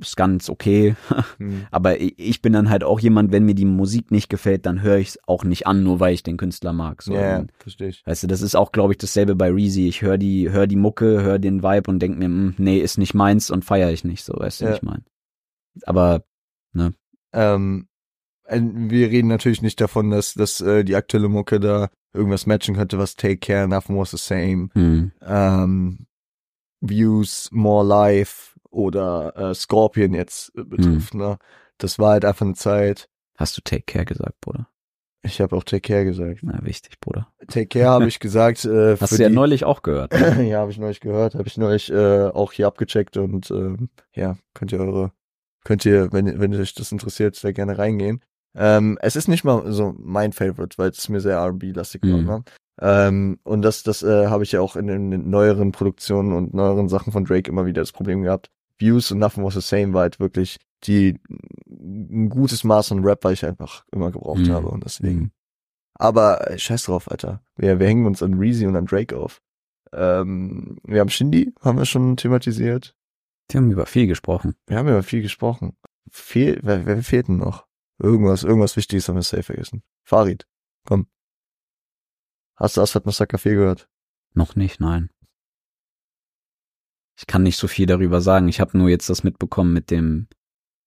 ist 0.01 0.17
ganz 0.17 0.49
okay, 0.49 0.95
Hm. 1.39 1.67
aber 1.71 2.01
ich, 2.01 2.43
bin 2.43 2.53
dann 2.53 2.71
halt 2.71 2.85
auch 2.85 3.01
jemand, 3.01 3.33
wenn 3.33 3.45
mir 3.45 3.55
die 3.55 3.65
Musik 3.65 4.11
nicht 4.11 4.29
gefällt, 4.29 4.67
dann 4.67 4.83
höre 4.83 4.99
ich 4.99 5.09
es 5.09 5.19
auch 5.27 5.45
nicht 5.45 5.67
an, 5.67 5.83
nur 5.83 6.01
weil 6.01 6.15
ich 6.15 6.23
den 6.23 6.37
Künstler 6.37 6.73
mag. 6.73 7.03
So, 7.03 7.15
Ja, 7.15 7.39
Und, 7.41 7.53
verstehe 7.59 7.89
ich. 7.89 8.03
Weißt 8.07 8.23
du, 8.23 8.27
das 8.27 8.43
ist 8.43 8.55
auch, 8.55 8.73
glaube 8.73 8.93
ich, 8.93 8.99
dasselbe 8.99 9.35
bei 9.37 9.51
Reezy. 9.51 9.87
Ich 9.89 10.03
höre 10.03 10.19
die, 10.19 10.51
hör 10.51 10.67
die 10.67 10.77
Mucke, 10.77 11.23
höre 11.23 11.39
den 11.39 11.63
Vibe 11.63 11.91
und 11.91 12.01
denk 12.01 12.19
mir, 12.19 12.27
hm, 12.27 12.55
nee, 12.59 12.79
ist 12.79 12.99
nicht 12.99 13.15
meins 13.15 13.51
und 13.51 13.65
feiere 13.65 13.91
ich 13.91 14.05
nicht, 14.05 14.25
so, 14.25 14.35
weißt 14.35 14.61
du, 14.61 14.65
Ja. 14.65 14.71
wie 14.71 14.75
ich 14.77 14.83
mein. 14.83 15.05
Aber 15.85 16.25
Ähm, 17.33 17.87
äh, 18.45 18.61
wir 18.61 19.09
reden 19.11 19.29
natürlich 19.29 19.63
nicht 19.63 19.81
davon, 19.81 20.11
dass, 20.11 20.35
dass 20.35 20.61
äh, 20.61 20.85
die 20.85 20.97
aktuelle 20.97 21.29
Mucke 21.29 21.61
da 21.61 21.89
irgendwas 22.13 22.47
matchen 22.47 22.75
könnte, 22.75 22.99
was 22.99 23.15
Take 23.15 23.37
Care, 23.39 23.69
Nothing 23.69 23.97
Was 23.97 24.11
the 24.11 24.17
Same, 24.17 24.69
hm, 24.73 25.13
ähm, 25.23 26.07
Views, 26.81 27.51
More 27.53 27.87
Life 27.87 28.50
oder 28.70 29.37
äh, 29.37 29.54
Scorpion 29.54 30.14
jetzt 30.14 30.52
äh, 30.56 30.64
betrifft. 30.64 31.14
Ne? 31.14 31.38
Das 31.78 31.98
war 31.98 32.12
halt 32.12 32.24
einfach 32.24 32.46
eine 32.46 32.54
Zeit. 32.54 33.09
hast 33.37 33.56
du 33.56 33.62
Take 33.62 33.83
Care 33.87 34.04
gesagt, 34.04 34.40
Bruder? 34.40 34.68
Ich 35.22 35.40
habe 35.40 35.54
auch 35.54 35.64
Take 35.64 35.83
Care 35.83 36.04
gesagt. 36.04 36.40
Na, 36.42 36.61
wichtig, 36.62 36.98
Bruder. 37.00 37.28
Take 37.48 37.66
Care 37.66 37.88
habe 37.90 38.06
ich 38.09 38.20
gesagt. 38.20 38.64
Äh, 38.64 38.96
Hast 39.00 39.18
du 39.18 39.22
ja 39.22 39.28
die, 39.28 39.35
neulich 39.35 39.64
auch 39.64 39.83
gehört. 39.83 40.12
ja, 40.40 40.61
habe 40.61 40.70
ich 40.70 40.78
neulich 40.78 41.00
gehört, 41.00 41.35
habe 41.35 41.46
ich 41.46 41.59
neulich 41.59 41.90
äh, 41.92 42.28
auch 42.28 42.52
hier 42.52 42.66
abgecheckt 42.66 43.18
und 43.18 43.50
ähm, 43.50 43.90
ja, 44.14 44.38
könnt 44.54 44.72
ihr 44.72 44.80
eure, 44.80 45.12
könnt 45.64 45.85
ihr, 45.85 46.11
wenn, 46.12 46.40
wenn 46.40 46.54
euch 46.54 46.72
das 46.74 46.90
interessiert, 46.90 47.37
sehr 47.37 47.52
gerne 47.52 47.76
reingehen. 47.76 48.22
Ähm, 48.56 48.98
es 49.02 49.14
ist 49.14 49.28
nicht 49.28 49.44
mal 49.44 49.70
so 49.72 49.94
mein 49.98 50.33
Favorite, 50.33 50.78
weil 50.78 50.88
es 50.90 51.09
mir 51.11 51.20
sehr 51.20 51.37
R&B-lastig 51.37 52.02
Mhm. 52.02 52.26
war. 52.26 52.38
Ne? 52.38 52.44
Ähm, 52.80 53.38
und 53.44 53.61
das, 53.61 53.83
das 53.83 54.02
äh, 54.02 54.28
habe 54.28 54.42
ich 54.42 54.52
ja 54.52 54.62
auch 54.62 54.74
in 54.74 54.87
den 54.87 55.28
neueren 55.28 55.70
Produktionen 55.70 56.33
und 56.33 56.54
neueren 56.54 56.88
Sachen 56.88 57.12
von 57.12 57.26
Drake 57.26 57.50
immer 57.50 57.66
wieder 57.66 57.83
das 57.83 57.92
Problem 57.92 58.22
gehabt. 58.22 58.50
Views 58.81 59.11
und 59.11 59.19
Nothing 59.19 59.45
Was 59.45 59.55
the 59.55 59.61
Same 59.61 59.93
war 59.93 60.03
halt 60.03 60.21
wirklich 60.21 60.59
die 60.85 61.19
ein 61.69 62.29
gutes 62.31 62.64
Maß 62.64 62.93
an 62.93 63.05
Rap, 63.05 63.23
weil 63.25 63.35
ich 63.35 63.45
einfach 63.45 63.85
immer 63.93 64.11
gebraucht 64.11 64.40
Mhm. 64.40 64.51
habe 64.53 64.69
und 64.69 64.85
deswegen. 64.85 65.19
Mhm. 65.21 65.31
Aber 65.95 66.51
äh, 66.51 66.59
scheiß 66.59 66.85
drauf, 66.85 67.11
Alter. 67.11 67.43
Wir, 67.57 67.79
wir 67.79 67.87
hängen 67.87 68.07
uns 68.07 68.23
an 68.23 68.35
Reezy 68.35 68.66
und 68.66 68.77
an 68.77 68.87
Drake 68.87 69.16
auf. 69.16 69.43
Ähm, 69.93 70.79
wir 70.85 71.01
haben 71.01 71.11
Shindy, 71.11 71.53
haben 71.61 71.77
wir 71.79 71.85
schon 71.85 72.16
thematisiert. 72.16 72.97
Die 73.51 73.57
haben 73.59 73.71
über 73.71 73.85
viel 73.87 74.07
gesprochen. 74.07 74.55
Wir 74.66 74.79
haben 74.79 74.88
über 74.88 75.03
viel 75.03 75.21
gesprochen. 75.23 75.77
Fehl, 76.11 76.59
wer, 76.62 76.87
wer 76.87 77.03
fehlt 77.03 77.29
denn 77.29 77.37
noch? 77.38 77.66
Irgendwas, 77.99 78.45
irgendwas 78.45 78.77
Wichtiges 78.77 79.09
haben 79.09 79.16
wir 79.16 79.23
safe 79.23 79.43
vergessen. 79.43 79.83
Farid, 80.05 80.47
komm. 80.87 81.07
Hast 82.57 82.77
du 82.77 82.81
Asphalt 82.83 83.05
Massaker 83.07 83.38
4 83.38 83.55
gehört? 83.55 83.88
Noch 84.33 84.55
nicht, 84.57 84.81
nein. 84.81 85.11
Ich 87.20 87.26
kann 87.26 87.42
nicht 87.42 87.59
so 87.59 87.68
viel 87.68 87.85
darüber 87.85 88.22
sagen. 88.22 88.48
Ich 88.48 88.61
habe 88.61 88.78
nur 88.78 88.88
jetzt 88.88 89.11
das 89.11 89.24
mitbekommen 89.24 89.74
mit 89.74 89.90
dem, 89.90 90.26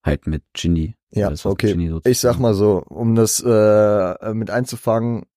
halt 0.04 0.26
mit 0.26 0.44
Ginny. 0.54 0.96
Ja, 1.12 1.30
was 1.30 1.46
mit 1.46 1.52
okay. 1.54 1.68
Ginny 1.74 1.90
so 1.90 2.02
Ich 2.06 2.20
sag 2.20 2.40
mal 2.40 2.56
so, 2.56 2.84
um 2.90 3.14
das 3.14 3.40
äh, 3.40 4.34
mit 4.34 4.50
einzufangen, 4.50 5.28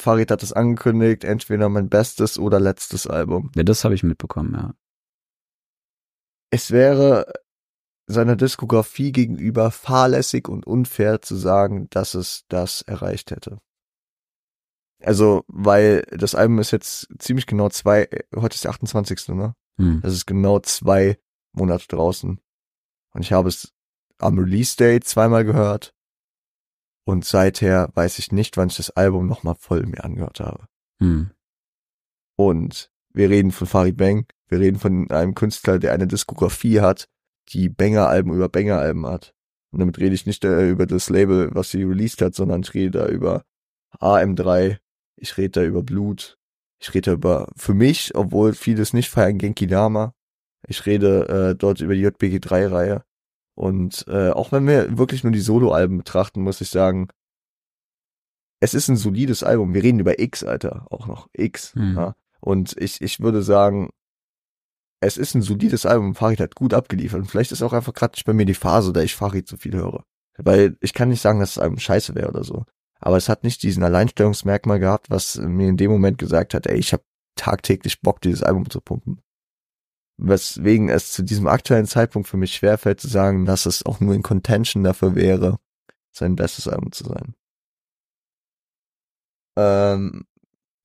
Farid 0.00 0.30
hat 0.30 0.42
es 0.42 0.54
angekündigt, 0.54 1.24
entweder 1.24 1.68
mein 1.68 1.90
bestes 1.90 2.38
oder 2.38 2.58
letztes 2.58 3.06
Album. 3.06 3.52
Ja, 3.54 3.64
das 3.64 3.84
habe 3.84 3.94
ich 3.94 4.02
mitbekommen, 4.02 4.54
ja. 4.54 4.74
Es 6.50 6.70
wäre 6.70 7.30
seiner 8.06 8.34
Diskografie 8.34 9.12
gegenüber 9.12 9.70
fahrlässig 9.70 10.48
und 10.48 10.66
unfair 10.66 11.20
zu 11.20 11.36
sagen, 11.36 11.88
dass 11.90 12.14
es 12.14 12.46
das 12.48 12.80
erreicht 12.80 13.30
hätte. 13.30 13.58
Also, 15.02 15.44
weil 15.48 16.02
das 16.10 16.34
Album 16.34 16.60
ist 16.60 16.70
jetzt 16.70 17.08
ziemlich 17.18 17.46
genau 17.46 17.68
zwei, 17.68 18.08
heute 18.34 18.54
ist 18.54 18.64
der 18.64 18.70
28. 18.70 19.28
ne? 19.28 19.54
Hm. 19.78 20.00
Das 20.02 20.12
ist 20.12 20.26
genau 20.26 20.58
zwei 20.60 21.18
Monate 21.52 21.86
draußen. 21.88 22.40
Und 23.12 23.22
ich 23.22 23.32
habe 23.32 23.48
es 23.48 23.72
am 24.18 24.38
Release 24.38 24.76
Date 24.76 25.04
zweimal 25.04 25.44
gehört. 25.44 25.94
Und 27.04 27.24
seither 27.24 27.90
weiß 27.94 28.18
ich 28.18 28.30
nicht, 28.30 28.56
wann 28.56 28.68
ich 28.68 28.76
das 28.76 28.90
Album 28.90 29.26
nochmal 29.26 29.56
voll 29.56 29.84
mir 29.86 30.04
angehört 30.04 30.40
habe. 30.40 30.66
Hm. 31.00 31.30
Und 32.36 32.90
wir 33.12 33.30
reden 33.30 33.50
von 33.50 33.66
Farid 33.66 33.96
Bang. 33.96 34.26
Wir 34.48 34.60
reden 34.60 34.78
von 34.78 35.10
einem 35.10 35.34
Künstler, 35.34 35.78
der 35.78 35.92
eine 35.92 36.06
Diskografie 36.06 36.80
hat, 36.80 37.08
die 37.48 37.68
Banger-Alben 37.68 38.32
über 38.32 38.48
Banger-Alben 38.48 39.06
hat. 39.06 39.34
Und 39.72 39.80
damit 39.80 39.98
rede 39.98 40.14
ich 40.14 40.26
nicht 40.26 40.44
äh, 40.44 40.68
über 40.68 40.86
das 40.86 41.10
Label, 41.10 41.50
was 41.54 41.70
sie 41.70 41.84
released 41.84 42.22
hat, 42.22 42.34
sondern 42.34 42.62
ich 42.62 42.74
rede 42.74 42.98
da 42.98 43.08
über 43.08 43.44
AM3, 44.00 44.78
ich 45.16 45.36
rede 45.36 45.60
da 45.60 45.62
über 45.64 45.82
Blut, 45.82 46.38
ich 46.80 46.94
rede 46.94 47.12
über, 47.12 47.46
für 47.56 47.74
mich, 47.74 48.14
obwohl 48.14 48.54
vieles 48.54 48.92
nicht 48.92 49.10
feiern, 49.10 49.38
Genki 49.38 49.66
Dama. 49.66 50.14
Ich 50.66 50.86
rede 50.86 51.50
äh, 51.50 51.54
dort 51.54 51.80
über 51.80 51.94
die 51.94 52.06
JBG3-Reihe. 52.06 53.04
Und 53.54 54.06
äh, 54.08 54.30
auch 54.30 54.52
wenn 54.52 54.66
wir 54.66 54.96
wirklich 54.96 55.22
nur 55.22 55.32
die 55.32 55.40
Solo-Alben 55.40 55.98
betrachten, 55.98 56.42
muss 56.42 56.60
ich 56.60 56.70
sagen, 56.70 57.08
es 58.60 58.72
ist 58.72 58.88
ein 58.88 58.96
solides 58.96 59.42
Album. 59.42 59.74
Wir 59.74 59.82
reden 59.82 60.00
über 60.00 60.18
X, 60.18 60.42
Alter, 60.42 60.86
auch 60.90 61.06
noch 61.06 61.28
X. 61.34 61.74
Mhm. 61.74 61.96
Ja. 61.96 62.16
Und 62.40 62.74
ich, 62.78 63.02
ich 63.02 63.20
würde 63.20 63.42
sagen, 63.42 63.90
es 65.00 65.18
ist 65.18 65.34
ein 65.34 65.42
solides 65.42 65.84
Album. 65.84 66.14
Farid 66.14 66.40
hat 66.40 66.54
gut 66.54 66.72
abgeliefert. 66.72 67.20
Und 67.20 67.26
vielleicht 67.26 67.52
ist 67.52 67.62
auch 67.62 67.74
einfach 67.74 67.92
gerade 67.92 68.12
nicht 68.12 68.24
bei 68.24 68.32
mir 68.32 68.46
die 68.46 68.54
Phase, 68.54 68.92
da 68.92 69.02
ich 69.02 69.14
Farid 69.14 69.46
zu 69.46 69.58
viel 69.58 69.74
höre. 69.74 70.04
Weil 70.38 70.76
ich 70.80 70.94
kann 70.94 71.10
nicht 71.10 71.20
sagen, 71.20 71.40
dass 71.40 71.54
das 71.54 71.62
Album 71.62 71.78
scheiße 71.78 72.14
wäre 72.14 72.28
oder 72.28 72.44
so. 72.44 72.64
Aber 73.00 73.16
es 73.16 73.28
hat 73.28 73.44
nicht 73.44 73.62
diesen 73.62 73.82
Alleinstellungsmerkmal 73.82 74.78
gehabt, 74.78 75.10
was 75.10 75.36
mir 75.36 75.68
in 75.68 75.76
dem 75.76 75.90
Moment 75.90 76.18
gesagt 76.18 76.54
hat, 76.54 76.66
ey, 76.66 76.78
ich 76.78 76.92
habe 76.92 77.02
tagtäglich 77.34 78.00
Bock, 78.02 78.20
dieses 78.20 78.42
Album 78.42 78.68
zu 78.68 78.80
pumpen. 78.80 79.22
Weswegen 80.18 80.90
es 80.90 81.12
zu 81.12 81.22
diesem 81.22 81.46
aktuellen 81.46 81.86
Zeitpunkt 81.86 82.28
für 82.28 82.36
mich 82.36 82.54
schwerfällt 82.54 83.00
zu 83.00 83.08
sagen, 83.08 83.46
dass 83.46 83.64
es 83.64 83.86
auch 83.86 84.00
nur 84.00 84.14
in 84.14 84.22
Contention 84.22 84.84
dafür 84.84 85.14
wäre, 85.14 85.58
sein 86.12 86.36
bestes 86.36 86.68
Album 86.68 86.92
zu 86.92 87.04
sein. 87.04 87.34
Ähm, 89.56 90.26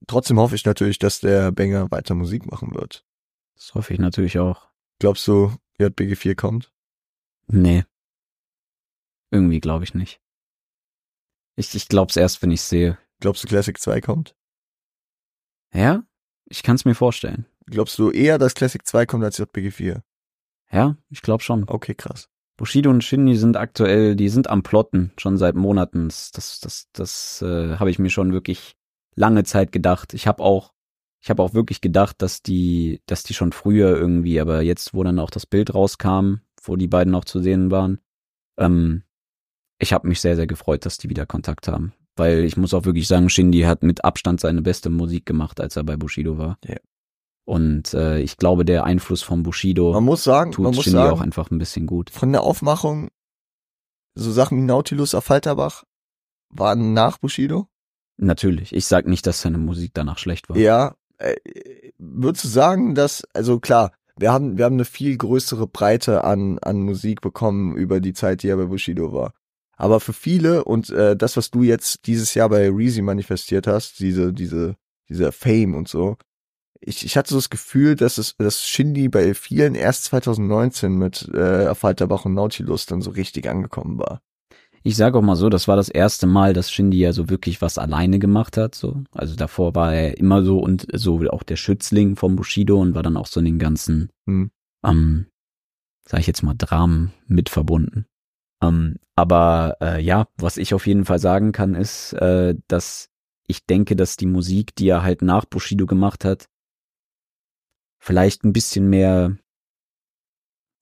trotzdem 0.08 0.40
hoffe 0.40 0.56
ich 0.56 0.66
natürlich, 0.66 1.00
dass 1.00 1.20
der 1.20 1.52
Banger 1.52 1.92
weiter 1.92 2.16
Musik 2.16 2.50
machen 2.50 2.74
wird. 2.74 3.06
Das 3.56 3.74
hoffe 3.76 3.94
ich 3.94 4.00
natürlich 4.00 4.40
auch. 4.40 4.70
Glaubst 5.00 5.28
du, 5.28 5.54
JBG4 5.80 6.36
kommt? 6.36 6.72
Nee. 7.48 7.84
Irgendwie 9.32 9.60
glaube 9.60 9.84
ich 9.84 9.94
nicht. 9.94 10.22
Ich, 11.56 11.74
ich 11.74 11.88
glaub's 11.88 12.16
erst, 12.16 12.42
wenn 12.42 12.52
ich 12.52 12.62
sehe. 12.62 12.98
Glaubst 13.20 13.44
du, 13.44 13.48
Classic 13.48 13.78
2 13.78 14.02
kommt? 14.02 14.36
Ja? 15.74 16.04
Ich 16.46 16.64
kann's 16.64 16.86
mir 16.86 16.96
vorstellen. 16.96 17.46
Glaubst 17.68 17.98
du 17.98 18.12
eher, 18.12 18.38
dass 18.38 18.54
Classic 18.54 18.86
2 18.86 19.06
kommt 19.06 19.24
als 19.24 19.40
JBG4? 19.40 20.02
Ja, 20.72 20.98
ich 21.10 21.22
glaube 21.22 21.44
schon. 21.44 21.68
Okay, 21.68 21.96
krass. 21.96 22.30
Bushido 22.58 22.90
und 22.90 23.04
Shindy 23.04 23.36
sind 23.36 23.58
aktuell, 23.58 24.16
die 24.16 24.30
sind 24.30 24.50
am 24.50 24.64
Plotten, 24.64 25.12
schon 25.18 25.38
seit 25.38 25.56
Monaten. 25.56 26.08
Das, 26.08 26.32
das, 26.32 26.60
das, 26.60 26.88
das 26.94 27.42
äh, 27.42 27.78
habe 27.78 27.90
ich 27.90 28.00
mir 28.00 28.10
schon 28.10 28.32
wirklich 28.32 28.76
lange 29.16 29.44
Zeit 29.44 29.72
gedacht. 29.72 30.14
Ich 30.14 30.28
habe 30.28 30.44
auch, 30.44 30.74
ich 31.22 31.30
habe 31.30 31.42
auch 31.42 31.54
wirklich 31.54 31.82
gedacht, 31.82 32.22
dass 32.22 32.42
die, 32.42 33.02
dass 33.08 33.24
die 33.24 33.34
schon 33.34 33.52
früher 33.52 33.96
irgendwie, 33.98 34.40
aber 34.40 34.62
jetzt, 34.62 34.94
wo 34.94 35.04
dann 35.04 35.20
auch 35.20 35.30
das 35.30 35.46
Bild 35.46 35.74
rauskam, 35.74 36.36
wo 36.62 36.76
die 36.76 36.88
beiden 36.88 37.12
noch 37.12 37.26
zu 37.26 37.40
sehen 37.42 37.72
waren, 37.72 38.00
ähm, 38.58 39.04
ich 39.80 39.94
habe 39.94 40.08
mich 40.08 40.22
sehr, 40.22 40.36
sehr 40.36 40.48
gefreut, 40.48 40.86
dass 40.86 40.98
die 40.98 41.10
wieder 41.10 41.26
Kontakt 41.26 41.68
haben. 41.68 41.94
Weil 42.16 42.46
ich 42.46 42.56
muss 42.56 42.74
auch 42.74 42.86
wirklich 42.86 43.08
sagen, 43.08 43.30
Shindy 43.30 43.62
hat 43.62 43.84
mit 43.84 44.06
Abstand 44.06 44.40
seine 44.40 44.62
beste 44.62 44.90
Musik 44.90 45.26
gemacht, 45.26 45.60
als 45.60 45.76
er 45.76 45.84
bei 45.84 45.98
Bushido 45.98 46.38
war. 46.38 46.58
Ja. 46.64 46.78
Und 47.46 47.94
äh, 47.94 48.20
ich 48.20 48.38
glaube, 48.38 48.66
der 48.66 48.86
Einfluss 48.86 49.22
von 49.22 49.44
Bushido 49.44 49.92
Man 49.94 50.04
muss 50.04 50.24
sagen, 50.24 50.50
man 50.50 50.56
tut 50.56 50.76
muss 50.76 50.84
Shindy 50.84 50.98
sagen, 50.98 51.14
auch 51.14 51.22
einfach 51.22 51.52
ein 51.52 51.60
bisschen 51.60 51.86
gut. 51.86 52.10
von 52.10 52.32
der 52.32 52.42
Aufmachung, 52.42 53.10
so 54.16 54.32
Sachen 54.32 54.58
wie 54.58 54.64
Nautilus 54.64 55.14
auf 55.14 55.26
Falterbach 55.26 55.84
waren 56.50 56.94
nach 56.94 57.18
Bushido. 57.18 57.68
Natürlich. 58.18 58.74
Ich 58.74 58.86
sag 58.86 59.08
nicht, 59.08 59.28
dass 59.28 59.42
seine 59.42 59.58
Musik 59.58 59.92
danach 59.94 60.18
schlecht 60.18 60.50
war. 60.50 60.58
Ja, 60.58 60.96
äh, 61.18 61.36
würdest 61.98 62.46
du 62.46 62.48
sagen, 62.48 62.96
dass, 62.96 63.24
also 63.34 63.60
klar, 63.60 63.92
wir 64.18 64.32
haben, 64.32 64.58
wir 64.58 64.66
haben 64.66 64.76
eine 64.76 64.86
viel 64.86 65.18
größere 65.18 65.68
Breite 65.68 66.24
an, 66.24 66.58
an 66.60 66.82
Musik 66.82 67.20
bekommen 67.20 67.76
über 67.76 68.00
die 68.00 68.14
Zeit, 68.14 68.42
die 68.42 68.48
er 68.48 68.58
bei 68.58 68.66
Bushido 68.66 69.12
war. 69.12 69.34
Aber 69.78 70.00
für 70.00 70.14
viele 70.14 70.64
und 70.64 70.90
äh, 70.90 71.16
das, 71.16 71.38
was 71.38 71.52
du 71.52 71.64
jetzt 71.64 72.08
dieses 72.08 72.34
Jahr 72.34 72.50
bei 72.50 72.70
Reezy 72.70 73.02
manifestiert 73.02 73.68
hast, 73.68 74.00
diese, 74.00 74.34
diese, 74.34 74.76
dieser 75.10 75.32
Fame 75.32 75.76
und 75.76 75.88
so, 75.88 76.18
ich, 76.82 77.06
ich 77.06 77.18
hatte 77.18 77.30
so 77.30 77.38
das 77.38 77.50
Gefühl, 77.50 77.96
dass 77.96 78.18
es, 78.18 78.36
dass 78.38 78.66
Shindy 78.68 79.10
bei 79.10 79.34
vielen 79.34 79.76
erst 79.76 80.06
2019 80.06 80.94
mit 80.94 81.28
äh, 81.30 81.74
Falterbach 81.74 82.26
und 82.26 82.36
Nautilus 82.36 82.86
dann 82.86 83.02
so 83.02 83.12
richtig 83.12 83.50
angekommen 83.50 83.98
war. 83.98 84.22
Ich 84.84 84.96
sage 84.96 85.18
auch 85.18 85.24
mal 85.24 85.36
so, 85.36 85.50
das 85.50 85.68
war 85.68 85.78
das 85.78 85.90
erste 85.90 86.28
Mal, 86.28 86.54
dass 86.54 86.72
Shindy 86.72 87.00
ja 87.00 87.12
so 87.12 87.28
wirklich 87.28 87.60
was 87.60 87.80
alleine 87.80 88.20
gemacht 88.20 88.56
hat. 88.56 88.76
So, 88.76 89.04
also 89.12 89.36
davor 89.36 89.74
war 89.74 89.96
er 89.96 90.20
immer 90.20 90.44
so 90.44 90.60
und 90.60 90.86
so 90.94 91.22
auch 91.32 91.42
der 91.42 91.56
Schützling 91.56 92.16
vom 92.16 92.36
Bushido 92.36 92.80
und 92.80 92.94
war 92.94 93.02
dann 93.02 93.18
auch 93.18 93.26
so 93.26 93.40
in 93.40 93.48
den 93.48 93.60
ganzen, 93.60 94.10
Hm. 94.28 94.52
ähm, 94.86 95.26
sag 96.08 96.20
ich 96.20 96.28
jetzt 96.28 96.44
mal 96.44 96.54
Dramen 96.54 97.14
mit 97.26 97.50
verbunden. 97.50 98.06
Ähm, 98.62 98.98
aber 99.16 99.78
äh, 99.82 100.02
ja, 100.02 100.28
was 100.38 100.58
ich 100.58 100.74
auf 100.74 100.88
jeden 100.88 101.06
Fall 101.06 101.20
sagen 101.20 101.52
kann, 101.52 101.76
ist, 101.76 102.14
äh, 102.14 102.56
dass 102.68 103.10
ich 103.48 103.66
denke, 103.66 103.96
dass 103.96 104.18
die 104.18 104.26
Musik, 104.26 104.76
die 104.76 104.90
er 104.90 105.04
halt 105.04 105.22
nach 105.22 105.46
Bushido 105.46 105.86
gemacht 105.86 106.26
hat, 106.26 106.48
vielleicht 108.00 108.44
ein 108.44 108.54
bisschen 108.54 108.90
mehr, 108.90 109.38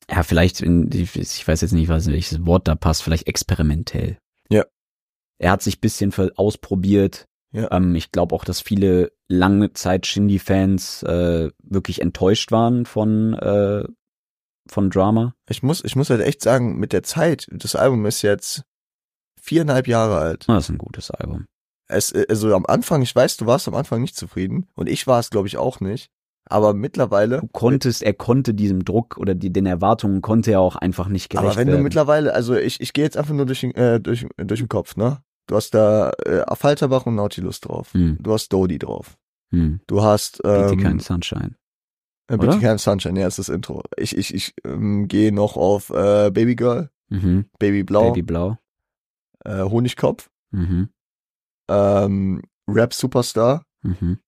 ja, 0.10 0.24
vielleicht, 0.24 0.62
in, 0.62 0.90
ich 0.92 1.48
weiß 1.48 1.62
jetzt 1.62 1.72
nicht, 1.72 1.90
was, 1.90 2.08
welches 2.08 2.46
Wort 2.46 2.68
da 2.68 2.76
passt, 2.76 3.04
vielleicht 3.04 3.28
experimentell. 3.28 4.18
Ja. 4.50 4.66
Er 5.40 5.52
hat 5.52 5.62
sich 5.62 5.82
bisschen 5.82 6.14
ausprobiert. 6.36 7.26
Ja. 7.52 7.72
Ähm, 7.72 7.96
ich 7.96 8.12
glaube 8.12 8.34
auch, 8.36 8.46
dass 8.46 8.62
viele 8.62 9.12
lange 9.28 9.74
Zeit 9.74 10.06
Shindy-Fans 10.06 11.04
äh, 11.04 11.52
wirklich 11.62 12.02
enttäuscht 12.02 12.52
waren 12.52 12.86
von, 12.86 13.34
äh, 13.34 13.84
von 14.68 14.90
Drama. 14.90 15.34
Ich 15.50 15.64
muss, 15.64 15.84
ich 15.84 15.96
muss 15.96 16.10
halt 16.10 16.22
echt 16.22 16.42
sagen, 16.42 16.78
mit 16.78 16.94
der 16.94 17.04
Zeit, 17.04 17.48
das 17.52 17.76
Album 17.76 18.06
ist 18.06 18.22
jetzt 18.22 18.64
viereinhalb 19.42 19.88
Jahre 19.88 20.18
alt. 20.18 20.46
Das 20.48 20.66
ist 20.66 20.70
ein 20.70 20.78
gutes 20.78 21.12
Album. 21.12 21.46
Es, 21.88 22.14
also 22.30 22.56
am 22.56 22.66
Anfang, 22.66 23.02
ich 23.02 23.14
weiß, 23.16 23.38
du 23.38 23.46
warst 23.46 23.68
am 23.68 23.76
Anfang 23.76 24.02
nicht 24.02 24.16
zufrieden 24.16 24.68
und 24.76 24.88
ich 24.88 25.06
war 25.06 25.20
es, 25.20 25.30
glaube 25.30 25.48
ich, 25.48 25.58
auch 25.58 25.80
nicht. 25.80 26.10
Aber 26.50 26.74
mittlerweile, 26.74 27.40
Du 27.40 27.48
konntest, 27.48 28.04
er 28.04 28.14
konnte 28.14 28.54
diesem 28.54 28.84
Druck 28.84 29.18
oder 29.18 29.34
die, 29.34 29.52
den 29.52 29.66
Erwartungen 29.66 30.22
konnte 30.22 30.52
er 30.52 30.60
auch 30.60 30.76
einfach 30.76 31.08
nicht 31.08 31.30
gerecht 31.30 31.46
aber 31.46 31.56
wenn 31.58 31.68
werden. 31.68 31.78
du 31.80 31.84
mittlerweile, 31.84 32.34
also 32.34 32.56
ich, 32.56 32.82
ich 32.82 32.92
gehe 32.94 33.04
jetzt 33.06 33.16
einfach 33.18 33.34
nur 33.34 33.46
durch, 33.46 33.62
den, 33.62 33.74
äh, 33.76 34.00
durch, 34.02 34.26
durch 34.38 34.60
den 34.60 34.68
Kopf, 34.70 34.96
ne? 34.98 35.20
Du 35.48 35.56
hast 35.56 35.74
da 35.74 36.12
äh, 36.26 36.44
Falterbach 36.56 37.06
und 37.06 37.16
Nautilus 37.16 37.60
drauf. 37.62 37.94
hm, 37.94 38.18
Du 38.22 38.34
hast 38.34 38.50
Dodi 38.52 38.78
drauf. 38.80 39.18
hm. 39.52 39.80
Du 39.88 40.02
hast 40.04 40.42
ähm, 40.46 40.86
and 40.86 41.02
Sunshine. 41.04 41.56
Äh, 42.28 42.36
and 42.72 42.80
Sunshine, 42.80 43.20
ja, 43.20 43.28
ist 43.28 43.40
das 43.40 43.50
Intro. 43.50 43.84
Ich, 43.98 44.16
ich, 44.18 44.34
ich 44.34 44.54
ähm, 44.66 45.08
gehe 45.08 45.32
noch 45.34 45.58
auf 45.58 45.90
äh, 45.90 46.32
Baby 46.32 46.56
Girl, 46.56 46.90
Mhm. 47.10 47.46
Baby 47.60 47.84
Blau, 47.84 48.10
Baby 48.12 48.24
Blau. 48.24 48.58
Äh, 49.46 49.62
Honigkopf, 49.64 50.30
Mhm. 50.52 50.90
ähm, 51.70 52.42
Rap 52.68 52.94
Superstar. 52.94 53.66
Mhm. 53.84 54.20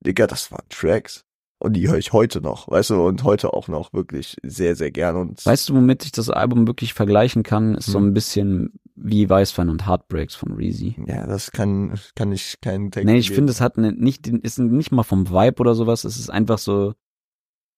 Digga, 0.00 0.26
das 0.26 0.50
waren 0.50 0.64
Tracks. 0.68 1.24
Und 1.62 1.74
die 1.74 1.88
höre 1.88 1.98
ich 1.98 2.12
heute 2.12 2.40
noch, 2.40 2.68
weißt 2.68 2.90
du, 2.90 3.06
und 3.06 3.22
heute 3.22 3.52
auch 3.52 3.68
noch 3.68 3.92
wirklich 3.92 4.36
sehr, 4.42 4.74
sehr 4.74 4.90
gern. 4.90 5.16
Und 5.16 5.46
Weißt 5.46 5.68
du, 5.68 5.74
womit 5.76 6.04
ich 6.04 6.10
das 6.12 6.28
Album 6.28 6.66
wirklich 6.66 6.92
vergleichen 6.92 7.42
kann? 7.44 7.74
Ist 7.76 7.86
so 7.86 7.98
Hm. 7.98 8.08
ein 8.08 8.14
bisschen 8.14 8.72
wie 8.96 9.28
Weißwein 9.30 9.68
und 9.68 9.86
Heartbreaks 9.86 10.34
von 10.34 10.52
Reezy. 10.52 10.96
ja, 11.06 11.26
das 11.26 11.52
kann, 11.52 11.94
kann 12.16 12.32
ich 12.32 12.60
keinen 12.60 12.90
Text 12.90 13.06
Nee, 13.06 13.16
ich 13.18 13.30
finde, 13.30 13.50
es 13.52 13.60
hat 13.60 13.78
ne, 13.78 13.92
nicht, 13.92 14.26
ist 14.28 14.58
nicht 14.58 14.90
mal 14.92 15.02
vom 15.04 15.30
Vibe 15.30 15.60
oder 15.60 15.74
sowas. 15.74 16.04
Es 16.04 16.18
ist 16.18 16.30
einfach 16.30 16.58
so, 16.58 16.94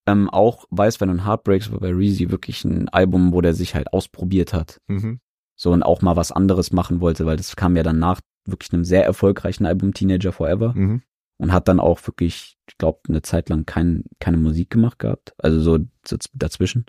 ähm, 0.07 0.29
auch 0.31 0.65
Weißwein 0.71 1.11
und 1.11 1.27
Heartbreaks 1.27 1.71
war 1.73 1.81
bei 1.81 1.91
Reezy 1.93 2.31
wirklich 2.31 2.65
ein 2.65 2.89
Album, 2.89 3.33
wo 3.33 3.41
der 3.41 3.55
sich 3.55 3.75
halt 3.75 3.93
ausprobiert 3.93 4.53
hat. 4.53 4.79
Mhm. 4.89 5.21
So 5.57 5.73
und 5.73 5.83
auch 5.83 6.03
mal 6.03 6.17
was 6.17 6.33
anderes 6.33 6.73
machen 6.73 7.01
wollte, 7.01 7.27
weil 7.27 7.37
das 7.37 7.55
kam 7.57 7.77
ja 7.77 7.83
dann 7.83 7.99
nach 7.99 8.21
wirklich 8.47 8.73
einem 8.73 8.85
sehr 8.85 9.05
erfolgreichen 9.05 9.67
Album 9.67 9.95
Teenager 9.95 10.33
Forever 10.33 10.73
Mhm. 10.75 11.03
Und 11.45 11.53
hat 11.53 11.69
dann 11.69 11.79
auch 11.79 12.05
wirklich, 12.07 12.57
ich 12.69 12.79
glaube, 12.79 13.01
eine 13.09 13.21
Zeit 13.21 13.51
lang 13.51 13.67
kein, 13.67 14.05
keine 14.19 14.39
Musik 14.39 14.71
gemacht 14.71 14.99
gehabt. 14.99 15.35
Also 15.39 15.61
so 15.61 15.79
daz- 16.09 16.31
dazwischen. 16.33 16.87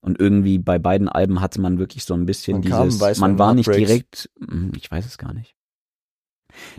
Und 0.00 0.18
irgendwie 0.18 0.58
bei 0.58 0.78
beiden 0.78 1.08
Alben 1.08 1.40
hatte 1.42 1.60
man 1.60 1.78
wirklich 1.78 2.04
so 2.04 2.14
ein 2.14 2.24
bisschen 2.26 2.60
Man 2.60 2.68
kam 2.70 2.84
dieses, 2.88 3.00
Weißwein 3.00 3.30
man 3.32 3.38
war 3.38 3.54
nicht 3.54 3.72
direkt, 3.72 4.30
hm, 4.40 4.72
ich 4.76 4.90
weiß 4.90 5.04
es 5.06 5.18
gar 5.18 5.34
nicht. 5.34 5.54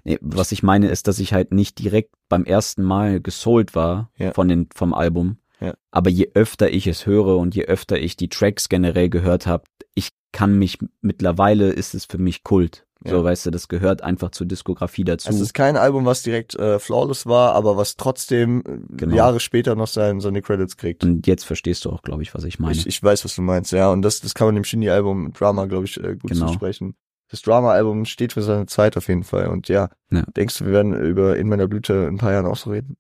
Nee, 0.03 0.17
was 0.21 0.51
ich 0.51 0.63
meine 0.63 0.89
ist, 0.89 1.07
dass 1.07 1.19
ich 1.19 1.33
halt 1.33 1.51
nicht 1.53 1.79
direkt 1.79 2.13
beim 2.29 2.45
ersten 2.45 2.83
Mal 2.83 3.21
gesold 3.21 3.75
war 3.75 4.11
Ja. 4.17 4.33
von 4.33 4.47
den, 4.47 4.67
vom 4.73 4.93
Album. 4.93 5.37
Ja. 5.59 5.75
Aber 5.91 6.09
je 6.09 6.31
öfter 6.33 6.69
ich 6.71 6.87
es 6.87 7.05
höre 7.05 7.37
und 7.37 7.55
je 7.55 7.65
öfter 7.65 7.97
ich 7.99 8.17
die 8.17 8.27
Tracks 8.29 8.69
generell 8.69 9.09
gehört 9.09 9.45
habe, 9.47 9.63
ich 9.93 10.09
kann 10.31 10.57
mich, 10.57 10.79
mittlerweile 11.01 11.69
ist 11.71 11.93
es 11.93 12.05
für 12.05 12.17
mich 12.17 12.43
Kult. 12.43 12.85
So, 13.05 13.23
weißt 13.23 13.45
du, 13.45 13.51
das 13.51 13.67
gehört 13.67 14.01
einfach 14.01 14.31
zur 14.31 14.47
Diskografie 14.47 15.03
dazu. 15.03 15.29
Es 15.29 15.39
ist 15.39 15.53
kein 15.53 15.75
Album, 15.77 16.05
was 16.05 16.23
direkt 16.23 16.55
äh, 16.55 16.79
flawless 16.79 17.25
war, 17.25 17.53
aber 17.53 17.75
was 17.77 17.95
trotzdem 17.97 18.59
äh, 18.65 18.95
Genau. 18.95 19.15
Jahre 19.15 19.39
später 19.39 19.75
noch 19.75 19.87
sein, 19.87 20.19
seine 20.21 20.41
Credits 20.41 20.77
kriegt. 20.77 21.03
und 21.03 21.27
jetzt 21.27 21.43
verstehst 21.43 21.85
du 21.85 21.89
auch, 21.91 22.01
glaube 22.01 22.23
ich, 22.23 22.33
was 22.33 22.43
ich 22.45 22.59
meine. 22.59 22.73
Ich, 22.75 22.87
ich 22.87 23.01
weiß, 23.03 23.25
was 23.25 23.35
du 23.35 23.41
meinst, 23.41 23.71
ja. 23.71 23.91
Und 23.91 24.01
das, 24.03 24.21
das 24.21 24.33
kann 24.33 24.47
man 24.47 24.55
dem 24.55 24.63
Shindy-Album 24.63 25.33
Drama, 25.33 25.65
glaube 25.65 25.85
ich, 25.85 25.97
äh, 26.03 26.15
gut 26.15 26.31
Genau. 26.31 26.47
zusprechen. 26.47 26.95
Das 27.29 27.41
Drama-Album 27.41 28.05
steht 28.05 28.33
für 28.33 28.41
seine 28.43 28.67
Zeit 28.67 28.95
auf 28.95 29.07
jeden 29.07 29.23
Fall. 29.23 29.47
Und 29.47 29.67
ja, 29.67 29.89
Ja. 30.11 30.23
denkst 30.37 30.59
du, 30.59 30.65
wir 30.65 30.71
werden 30.73 30.93
über 30.93 31.35
In 31.37 31.49
meiner 31.49 31.67
Blüte 31.67 31.93
in 31.93 32.15
ein 32.15 32.17
paar 32.17 32.31
Jahren 32.31 32.45
auch 32.45 32.57
so 32.57 32.69
reden? 32.69 32.95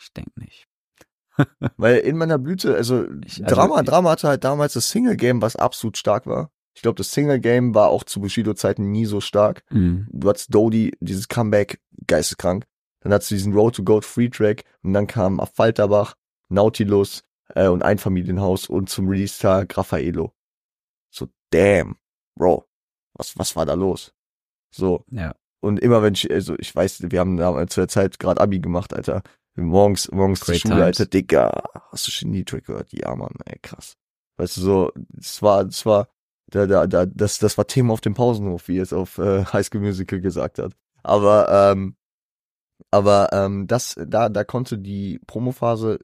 Ich 0.00 0.12
denke 0.14 0.32
nicht. 0.40 0.66
Weil 1.76 1.98
in 1.98 2.16
meiner 2.18 2.38
Blüte, 2.38 2.74
also, 2.74 3.04
Ich- 3.24 3.42
also 3.42 3.54
Drama, 3.54 3.80
ich- 3.80 3.86
Drama 3.86 4.10
hatte 4.10 4.28
halt 4.28 4.44
damals 4.44 4.74
das 4.74 4.90
Single-Game, 4.90 5.40
was 5.42 5.56
absolut 5.56 5.96
stark 5.96 6.26
war. 6.26 6.50
Ich 6.74 6.82
glaube, 6.82 6.96
das 6.96 7.12
Single-Game 7.12 7.74
war 7.74 7.88
auch 7.88 8.04
zu 8.04 8.20
Bushido-Zeiten 8.20 8.90
nie 8.90 9.06
so 9.06 9.20
stark. 9.20 9.64
Mhm. 9.70 10.06
Du 10.12 10.28
hattest 10.28 10.54
Dodie, 10.54 10.92
dieses 11.00 11.28
Comeback, 11.28 11.80
geisteskrank. 12.06 12.64
Dann 13.00 13.12
hattest 13.12 13.30
du 13.30 13.34
diesen 13.34 13.52
Road 13.54 13.74
to 13.76 13.82
Gold 13.82 14.04
Free 14.04 14.28
Track 14.28 14.64
und 14.82 14.92
dann 14.92 15.06
kam 15.06 15.40
Falterbach, 15.54 16.14
Nautilus 16.48 17.22
äh, 17.54 17.68
und 17.68 17.82
Einfamilienhaus 17.82 18.68
und 18.68 18.88
zum 18.88 19.08
Release-Tag 19.08 19.76
Raffaello. 19.76 20.32
So, 21.10 21.28
damn, 21.50 21.96
Bro, 22.36 22.66
was, 23.14 23.36
was 23.38 23.56
war 23.56 23.66
da 23.66 23.74
los? 23.74 24.12
So, 24.70 25.04
Ja. 25.10 25.34
und 25.60 25.80
immer 25.80 26.02
wenn 26.02 26.14
ich, 26.14 26.30
also 26.30 26.54
ich 26.58 26.74
weiß, 26.74 27.10
wir 27.10 27.18
haben 27.20 27.36
damals 27.36 27.74
zu 27.74 27.80
der 27.80 27.88
Zeit 27.88 28.18
gerade 28.18 28.40
Abi 28.40 28.60
gemacht, 28.60 28.94
Alter. 28.94 29.22
Morgens, 29.56 30.10
morgens 30.12 30.40
zur 30.40 30.52
Great 30.52 30.60
Schule, 30.60 30.74
times. 30.74 30.86
Alter, 30.86 31.06
Digga, 31.06 31.62
hast 31.90 32.06
du 32.06 32.12
Genie-Track 32.12 32.64
gehört? 32.66 32.92
Ja, 32.92 33.14
Mann, 33.16 33.34
ey, 33.46 33.58
krass. 33.60 33.96
Weißt 34.36 34.56
du, 34.58 34.60
so, 34.60 34.92
es 35.18 35.42
war, 35.42 35.66
es 35.66 35.84
war, 35.84 36.08
da, 36.50 36.66
da, 36.66 36.86
da, 36.86 37.06
das, 37.06 37.38
das 37.38 37.56
war 37.58 37.66
Thema 37.66 37.92
auf 37.92 38.00
dem 38.00 38.14
Pausenhof, 38.14 38.68
wie 38.68 38.78
es 38.78 38.92
auf 38.92 39.18
äh, 39.18 39.44
High 39.44 39.66
School 39.66 39.80
Musical 39.80 40.20
gesagt 40.20 40.58
hat. 40.58 40.72
Aber, 41.02 41.72
ähm, 41.72 41.96
aber 42.90 43.30
ähm, 43.32 43.66
das, 43.66 43.96
da, 44.06 44.28
da 44.28 44.44
konnte 44.44 44.78
die 44.78 45.20
Promophase 45.26 45.98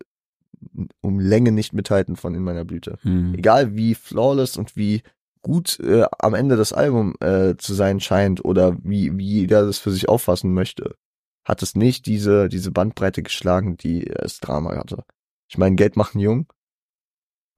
um 1.03 1.21
Länge 1.21 1.53
nicht 1.53 1.73
mithalten 1.73 2.17
von 2.17 2.35
in 2.35 2.43
meiner 2.43 2.65
Blüte 2.65 2.99
Mhm. 3.03 3.35
egal 3.35 3.77
wie 3.77 3.95
flawless 3.95 4.57
und 4.57 4.75
wie 4.77 5.03
gut 5.43 5.79
äh, 5.81 6.07
am 6.19 6.35
Ende 6.35 6.57
das 6.57 6.73
Album 6.73 7.15
äh, 7.21 7.57
zu 7.57 7.75
sein 7.75 8.01
scheint 8.01 8.45
oder 8.45 8.77
wie, 8.83 9.17
wie 9.17 9.41
jeder 9.41 9.65
das 9.65 9.79
für 9.79 9.93
sich 9.93 10.09
auffassen 10.09 10.53
möchte, 10.55 10.97
hat 11.45 11.63
es 11.63 11.77
nicht 11.77 12.07
diese, 12.07 12.49
diese 12.49 12.73
Bandbreite 12.73 13.23
geschlagen, 13.23 13.77
die 13.77 14.07
es 14.09 14.41
Drama 14.41 14.75
hatte. 14.75 15.05
Ich 15.49 15.59
meine, 15.59 15.77
Geld 15.77 15.97
machen 15.97 16.21
jung, 16.21 16.53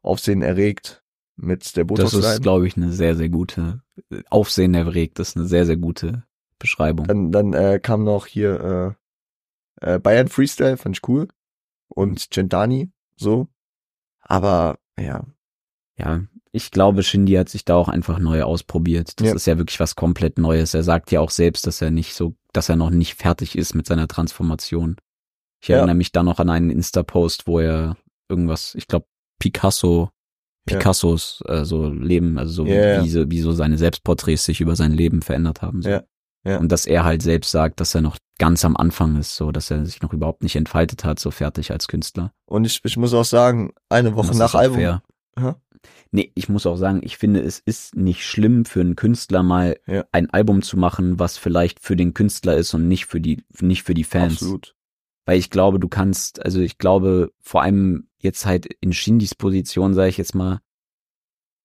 Aufsehen 0.02 0.42
erregt 0.42 1.02
mit 1.40 1.76
der 1.76 1.84
Das 1.84 2.14
ist, 2.14 2.42
glaube 2.42 2.66
ich, 2.66 2.76
eine 2.76 2.92
sehr, 2.92 3.16
sehr 3.16 3.28
gute, 3.28 3.80
Aufsehen 4.28 4.74
erregt, 4.74 5.18
das 5.18 5.30
ist 5.30 5.36
eine 5.36 5.46
sehr, 5.46 5.66
sehr 5.66 5.76
gute 5.76 6.24
Beschreibung. 6.58 7.06
Dann, 7.06 7.32
dann 7.32 7.52
äh, 7.52 7.80
kam 7.82 8.04
noch 8.04 8.26
hier 8.26 8.96
äh, 9.80 9.94
äh, 9.94 9.98
Bayern 9.98 10.28
Freestyle, 10.28 10.76
fand 10.76 10.96
ich 10.96 11.08
cool. 11.08 11.28
Und 11.88 12.30
Gentani, 12.30 12.90
so. 13.16 13.48
Aber 14.20 14.78
ja, 14.98 15.24
Ja, 15.96 16.22
ich 16.52 16.70
glaube, 16.70 17.02
Shindy 17.02 17.34
hat 17.34 17.48
sich 17.48 17.64
da 17.64 17.76
auch 17.76 17.88
einfach 17.88 18.18
neu 18.18 18.42
ausprobiert. 18.42 19.20
Das 19.20 19.28
Ja. 19.28 19.34
ist 19.34 19.46
ja 19.46 19.58
wirklich 19.58 19.80
was 19.80 19.96
komplett 19.96 20.38
Neues. 20.38 20.74
Er 20.74 20.82
sagt 20.82 21.10
ja 21.12 21.20
auch 21.20 21.30
selbst, 21.30 21.66
dass 21.66 21.80
er 21.80 21.90
nicht 21.90 22.14
so, 22.14 22.34
dass 22.52 22.68
er 22.68 22.76
noch 22.76 22.90
nicht 22.90 23.14
fertig 23.14 23.56
ist 23.56 23.74
mit 23.74 23.86
seiner 23.86 24.08
Transformation. 24.08 24.96
Ich 25.60 25.68
Ja. 25.68 25.76
erinnere 25.78 25.96
mich 25.96 26.12
da 26.12 26.22
noch 26.22 26.38
an 26.40 26.50
einen 26.50 26.70
Insta-Post, 26.70 27.46
wo 27.46 27.58
er 27.60 27.96
irgendwas, 28.28 28.74
ich 28.74 28.86
glaube, 28.86 29.06
Picasso, 29.38 30.10
Ja. 30.68 30.76
Picassos 30.78 31.42
äh, 31.46 31.64
so 31.64 31.88
Leben, 31.88 32.38
also 32.38 32.52
so 32.52 32.66
Ja, 32.66 32.74
ja. 32.94 33.04
wie, 33.04 33.08
so, 33.10 33.30
wie 33.30 33.40
so 33.40 33.52
seine 33.52 33.78
Selbstporträts 33.78 34.44
sich 34.44 34.60
über 34.60 34.76
sein 34.76 34.92
Leben 34.92 35.22
verändert 35.22 35.62
haben. 35.62 35.82
So. 35.82 35.90
Ja, 35.90 36.02
ja. 36.44 36.58
Und 36.58 36.70
dass 36.72 36.86
er 36.86 37.04
halt 37.04 37.22
selbst 37.22 37.50
sagt, 37.50 37.80
dass 37.80 37.94
er 37.94 38.00
noch 38.00 38.16
ganz 38.38 38.64
am 38.64 38.76
Anfang 38.76 39.16
ist, 39.16 39.34
so 39.36 39.50
dass 39.52 39.70
er 39.70 39.84
sich 39.84 40.00
noch 40.02 40.12
überhaupt 40.12 40.42
nicht 40.42 40.56
entfaltet 40.56 41.04
hat, 41.04 41.18
so 41.18 41.30
fertig 41.30 41.70
als 41.72 41.88
Künstler. 41.88 42.32
und 42.46 42.64
ich, 42.64 42.80
ich 42.84 42.96
muss 42.96 43.12
auch 43.14 43.24
sagen, 43.24 43.72
eine 43.88 44.14
Woche 44.14 44.36
nach 44.36 44.54
Album. 44.54 44.76
fair. 44.78 45.02
Aha. 45.36 45.60
Nee, 46.10 46.32
ich 46.34 46.48
muss 46.48 46.66
auch 46.66 46.76
sagen, 46.76 47.00
ich 47.02 47.18
finde, 47.18 47.40
es 47.40 47.58
ist 47.60 47.94
nicht 47.94 48.24
schlimm 48.26 48.64
für 48.64 48.80
einen 48.80 48.96
Künstler 48.96 49.42
mal 49.42 49.76
Ja. 49.86 50.04
ein 50.10 50.28
Album 50.30 50.62
zu 50.62 50.76
machen, 50.76 51.18
was 51.18 51.38
vielleicht 51.38 51.80
für 51.80 51.96
den 51.96 52.14
Künstler 52.14 52.56
ist 52.56 52.74
und 52.74 52.88
nicht 52.88 53.06
für 53.06 53.20
die, 53.20 53.44
nicht 53.60 53.82
für 53.84 53.94
die 53.94 54.04
Fans. 54.04 54.34
Absolut. 54.34 54.74
Weil 55.28 55.40
ich 55.40 55.50
glaube, 55.50 55.78
du 55.78 55.88
kannst, 55.88 56.42
also 56.42 56.58
ich 56.58 56.78
glaube, 56.78 57.34
vor 57.38 57.60
allem 57.60 58.08
jetzt 58.18 58.46
halt 58.46 58.64
in 58.80 58.94
Shindys 58.94 59.34
Position, 59.34 59.92
sage 59.92 60.08
ich 60.08 60.16
jetzt 60.16 60.34
mal, 60.34 60.60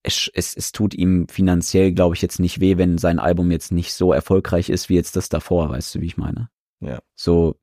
es, 0.03 0.29
es, 0.33 0.53
es 0.53 0.73
tut 0.73 0.93
ihm 0.93 1.29
finanziell, 1.29 1.93
glaube 1.93 2.13
ich, 2.13 2.21
jetzt 2.21 2.41
nicht 2.41 2.59
weh, 2.59 2.77
wenn 2.77 2.97
sein 2.97 3.19
Album 3.19 3.51
jetzt 3.51 3.71
nicht 3.71 3.93
so 3.93 4.11
erfolgreich 4.11 4.69
ist 4.69 4.89
wie 4.89 4.95
jetzt 4.95 5.15
das 5.15 5.29
davor, 5.29 5.69
weißt 5.69 5.95
du, 5.95 6.01
wie 6.01 6.07
ich 6.07 6.17
meine? 6.17 6.49
Ja. 6.81 6.99
So, 7.15 7.55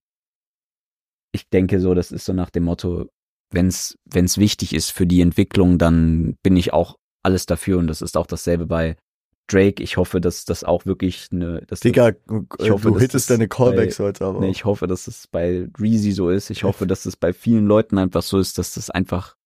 ich 1.33 1.51
denke 1.51 1.81
so, 1.81 1.93
das 1.93 2.13
ist 2.13 2.25
so 2.25 2.33
nach 2.33 2.49
dem 2.49 2.65
Motto, 2.65 3.11
wenn's, 3.51 3.99
wenn's 4.07 4.39
wichtig 4.39 4.75
ist 4.75 4.93
für 4.93 5.07
die 5.07 5.21
Entwicklung, 5.21 5.77
dann 5.77 6.39
bin 6.43 6.57
ich 6.57 6.73
auch 6.73 6.97
alles 7.23 7.45
dafür 7.45 7.77
und 7.77 7.89
das 7.89 8.01
ist 8.01 8.17
auch 8.17 8.27
dasselbe 8.27 8.67
bei 8.67 8.97
Drake. 9.51 9.83
Ich 9.83 9.97
hoffe, 9.97 10.21
dass 10.21 10.45
das 10.45 10.65
auch 10.65 10.87
wirklich 10.87 11.29
eine, 11.33 11.63
dass 11.67 11.81
Digga, 11.81 12.11
Ich 12.11 12.17
ich 12.59 12.71
hoffe, 12.71 12.89
du 12.89 12.99
hittest 12.99 13.31
das 13.31 13.37
deine 13.37 13.49
Callbacks 13.49 13.99
heute 13.99 14.25
aber. 14.25 14.41
Nee, 14.41 14.51
ich 14.51 14.65
hoffe, 14.65 14.87
dass 14.87 15.07
es 15.07 15.27
bei 15.27 15.69
Reezy 15.79 16.13
so 16.13 16.31
ist. 16.31 16.51
Ich 16.51 16.65
hoffe, 16.65 16.87
dass 16.87 17.07
es 17.07 17.17
bei 17.17 17.33
vielen 17.33 17.67
Leuten 17.67 17.99
einfach 17.99 18.23
so 18.23 18.39
ist, 18.39 18.59
dass 18.59 18.75
das 18.75 18.91
einfach 18.91 19.37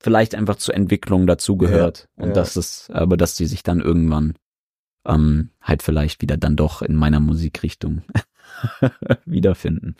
vielleicht 0.00 0.34
einfach 0.34 0.56
zur 0.56 0.74
Entwicklung 0.74 1.26
dazugehört. 1.26 2.08
Ja, 2.16 2.22
und 2.24 2.28
ja. 2.30 2.34
dass 2.34 2.56
es, 2.56 2.90
aber 2.92 3.16
dass 3.16 3.34
die 3.34 3.46
sich 3.46 3.62
dann 3.62 3.80
irgendwann 3.80 4.34
ähm, 5.06 5.50
halt 5.60 5.82
vielleicht 5.82 6.20
wieder 6.22 6.36
dann 6.36 6.56
doch 6.56 6.82
in 6.82 6.94
meiner 6.94 7.20
Musikrichtung 7.20 8.02
wiederfinden. 9.24 9.96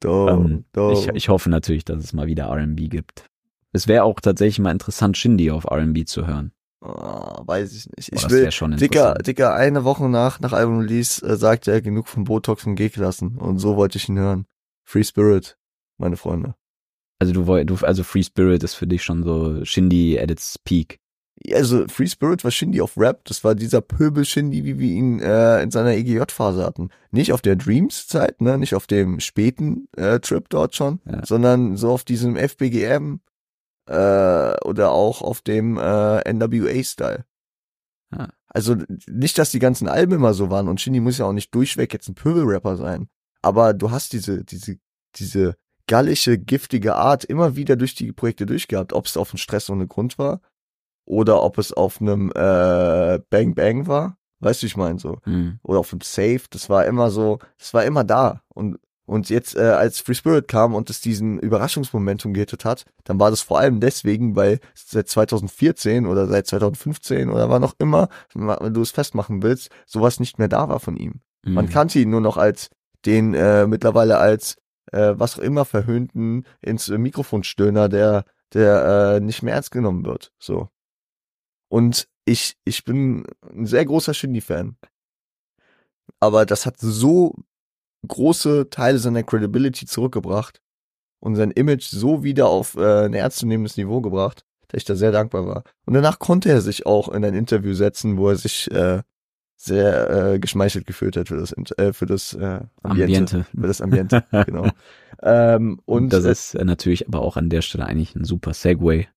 Doch, 0.00 0.28
ähm, 0.28 0.64
doch. 0.72 0.92
ich, 0.92 1.08
ich 1.08 1.28
hoffe 1.28 1.50
natürlich, 1.50 1.84
dass 1.84 2.02
es 2.02 2.12
mal 2.12 2.26
wieder 2.26 2.44
R&B 2.44 2.88
gibt. 2.88 3.26
Es 3.72 3.88
wäre 3.88 4.04
auch 4.04 4.20
tatsächlich 4.20 4.58
mal 4.58 4.72
interessant, 4.72 5.16
Shindy 5.16 5.50
auf 5.50 5.64
R&B 5.64 6.04
zu 6.04 6.26
hören. 6.26 6.52
Ah, 6.82 7.42
weiß 7.46 7.72
ich 7.74 7.86
nicht. 7.96 8.12
Ich 8.12 8.22
das 8.22 8.30
will, 8.30 8.50
schon 8.50 8.76
Dicker. 8.76 9.14
Dicker, 9.14 9.54
eine 9.54 9.84
Woche 9.84 10.08
nach, 10.08 10.40
nach 10.40 10.52
Album 10.52 10.80
Release 10.80 11.24
äh, 11.24 11.36
sagte 11.36 11.70
er 11.70 11.80
genug 11.80 12.08
von 12.08 12.24
Botox 12.24 12.66
und 12.66 12.74
G-Klassen. 12.74 13.36
Und 13.38 13.58
so 13.58 13.76
wollte 13.76 13.98
ich 13.98 14.08
ihn 14.08 14.18
hören. 14.18 14.46
Free 14.84 15.04
Spirit, 15.04 15.56
meine 15.98 16.16
Freunde. 16.16 16.54
Also 17.20 17.32
du, 17.32 17.46
woll- 17.46 17.64
du, 17.64 17.76
also 17.82 18.02
Free 18.02 18.24
Spirit 18.24 18.64
ist 18.64 18.74
für 18.74 18.88
dich 18.88 19.04
schon 19.04 19.22
so 19.22 19.64
Shindy 19.64 20.18
at 20.18 20.30
its 20.32 20.58
peak. 20.58 20.98
Ja, 21.44 21.58
Also 21.58 21.86
Free 21.86 22.08
Spirit 22.08 22.42
war 22.42 22.50
Shindy 22.50 22.80
auf 22.80 22.96
Rap. 22.98 23.24
Das 23.26 23.44
war 23.44 23.54
dieser 23.54 23.80
Pöbel-Shindy, 23.80 24.64
wie 24.64 24.78
wir 24.80 24.90
ihn 24.90 25.20
äh, 25.20 25.62
in 25.62 25.70
seiner 25.70 25.92
EGJ-Phase 25.92 26.64
hatten. 26.64 26.88
Nicht 27.12 27.32
auf 27.32 27.42
der 27.42 27.54
Dreams-Zeit, 27.54 28.40
ne, 28.40 28.58
nicht 28.58 28.74
auf 28.74 28.88
dem 28.88 29.20
späten 29.20 29.86
äh, 29.96 30.18
Trip 30.18 30.48
dort 30.48 30.74
schon, 30.74 31.00
Ja. 31.04 31.24
sondern 31.24 31.76
so 31.76 31.90
auf 31.92 32.02
diesem 32.02 32.34
FBGM 32.36 33.20
äh, 33.86 34.60
oder 34.64 34.90
auch 34.90 35.22
auf 35.22 35.40
dem 35.40 35.78
äh, 35.78 36.32
NWA-Style. 36.32 37.24
Ja. 38.14 38.28
Also 38.48 38.76
nicht, 39.06 39.38
dass 39.38 39.50
die 39.50 39.58
ganzen 39.58 39.88
Alben 39.88 40.12
immer 40.12 40.34
so 40.34 40.50
waren 40.50 40.68
und 40.68 40.80
Shindy 40.80 41.00
muss 41.00 41.18
ja 41.18 41.26
auch 41.26 41.32
nicht 41.32 41.54
durchweg 41.54 41.92
jetzt 41.92 42.08
ein 42.08 42.14
Pöbel-Rapper 42.14 42.76
sein. 42.76 43.08
Aber 43.40 43.72
du 43.74 43.90
hast 43.90 44.12
diese, 44.12 44.44
diese, 44.44 44.78
diese 45.16 45.56
gallische, 45.86 46.38
giftige 46.38 46.94
Art 46.94 47.24
immer 47.24 47.56
wieder 47.56 47.76
durch 47.76 47.94
die 47.94 48.12
Projekte 48.12 48.46
durchgehabt, 48.46 48.92
ob 48.92 49.06
es 49.06 49.16
auf 49.16 49.32
einen 49.32 49.38
Stress 49.38 49.70
ohne 49.70 49.86
Grund 49.86 50.18
war 50.18 50.40
oder 51.04 51.42
ob 51.42 51.58
es 51.58 51.72
auf 51.72 52.00
einem 52.00 52.30
äh, 52.34 53.18
Bang 53.30 53.54
Bang 53.54 53.86
war. 53.86 54.16
Weißt 54.40 54.62
du, 54.62 54.66
ich 54.66 54.76
meine 54.76 54.98
so. 54.98 55.18
Hm. 55.24 55.58
Oder 55.62 55.78
auf 55.78 55.92
einem 55.92 56.00
Safe. 56.00 56.42
Das 56.50 56.68
war 56.68 56.84
immer 56.86 57.10
so, 57.10 57.38
das 57.58 57.74
war 57.74 57.84
immer 57.84 58.04
da. 58.04 58.42
Und, 58.48 58.78
und 59.04 59.30
jetzt, 59.30 59.56
äh, 59.56 59.60
als 59.60 60.00
Free 60.00 60.14
Spirit 60.14 60.48
kam 60.48 60.74
und 60.74 60.88
es 60.88 61.00
diesen 61.00 61.38
Überraschungsmomentum 61.38 62.34
gehittet 62.34 62.64
hat, 62.64 62.84
dann 63.04 63.18
war 63.18 63.30
das 63.30 63.40
vor 63.40 63.58
allem 63.58 63.80
deswegen, 63.80 64.36
weil 64.36 64.60
seit 64.74 65.08
2014 65.08 66.06
oder 66.06 66.26
seit 66.28 66.46
2015 66.46 67.28
oder 67.28 67.50
war 67.50 67.58
noch 67.58 67.74
immer, 67.78 68.08
wenn 68.34 68.74
du 68.74 68.80
es 68.80 68.92
festmachen 68.92 69.42
willst, 69.42 69.70
sowas 69.86 70.20
nicht 70.20 70.38
mehr 70.38 70.48
da 70.48 70.68
war 70.68 70.80
von 70.80 70.96
ihm. 70.96 71.20
Man 71.44 71.66
Hm. 71.66 71.72
kannte 71.72 71.98
ihn 71.98 72.10
nur 72.10 72.20
noch 72.20 72.36
als 72.36 72.70
den 73.04 73.34
äh, 73.34 73.66
mittlerweile 73.66 74.18
als 74.18 74.56
äh, 74.92 75.14
was 75.16 75.38
auch 75.38 75.42
immer 75.42 75.64
verhöhnten 75.64 76.44
ins 76.60 76.88
Mikrofonstöhner, 76.88 77.88
der 77.88 78.24
der 78.52 79.16
äh, 79.16 79.20
nicht 79.20 79.42
mehr 79.42 79.54
ernst 79.54 79.70
genommen 79.72 80.04
wird. 80.04 80.32
So. 80.38 80.68
Und 81.68 82.06
ich 82.24 82.56
ich 82.64 82.84
bin 82.84 83.24
ein 83.52 83.66
sehr 83.66 83.84
großer 83.84 84.14
Shindy-Fan. 84.14 84.76
Aber 86.20 86.46
das 86.46 86.66
hat 86.66 86.78
so 86.78 87.34
große 88.06 88.70
Teile 88.70 88.98
seiner 88.98 89.22
Credibility 89.22 89.86
zurückgebracht 89.86 90.60
und 91.20 91.36
sein 91.36 91.50
Image 91.50 91.84
so 91.84 92.22
wieder 92.22 92.48
auf 92.48 92.76
äh, 92.76 93.04
ein 93.04 93.14
ernstzunehmendes 93.14 93.76
Niveau 93.76 94.00
gebracht, 94.00 94.44
dass 94.68 94.78
ich 94.78 94.84
da 94.84 94.96
sehr 94.96 95.12
dankbar 95.12 95.46
war. 95.46 95.64
Und 95.86 95.94
danach 95.94 96.18
konnte 96.18 96.50
er 96.50 96.60
sich 96.60 96.86
auch 96.86 97.08
in 97.08 97.24
ein 97.24 97.34
Interview 97.34 97.74
setzen, 97.74 98.16
wo 98.16 98.28
er 98.28 98.36
sich 98.36 98.70
äh, 98.70 99.02
sehr 99.56 100.10
äh, 100.10 100.38
geschmeichelt 100.40 100.86
gefühlt 100.86 101.16
hat 101.16 101.28
für 101.28 101.36
das 101.36 101.52
äh, 101.52 101.92
für 101.92 102.06
das 102.06 102.34
äh, 102.34 102.60
Ambiente, 102.82 103.36
Ambiente. 103.36 103.46
für 103.54 103.66
das 103.66 103.80
Ambiente, 103.80 104.24
genau. 104.46 104.68
Ähm, 105.22 105.80
und 105.84 106.04
Und 106.04 106.12
das 106.12 106.24
äh, 106.24 106.30
ist 106.32 106.54
natürlich 106.54 107.06
aber 107.06 107.20
auch 107.20 107.36
an 107.36 107.48
der 107.48 107.62
Stelle 107.62 107.86
eigentlich 107.86 108.16
ein 108.16 108.24
super 108.24 108.54
Segway. 108.54 109.08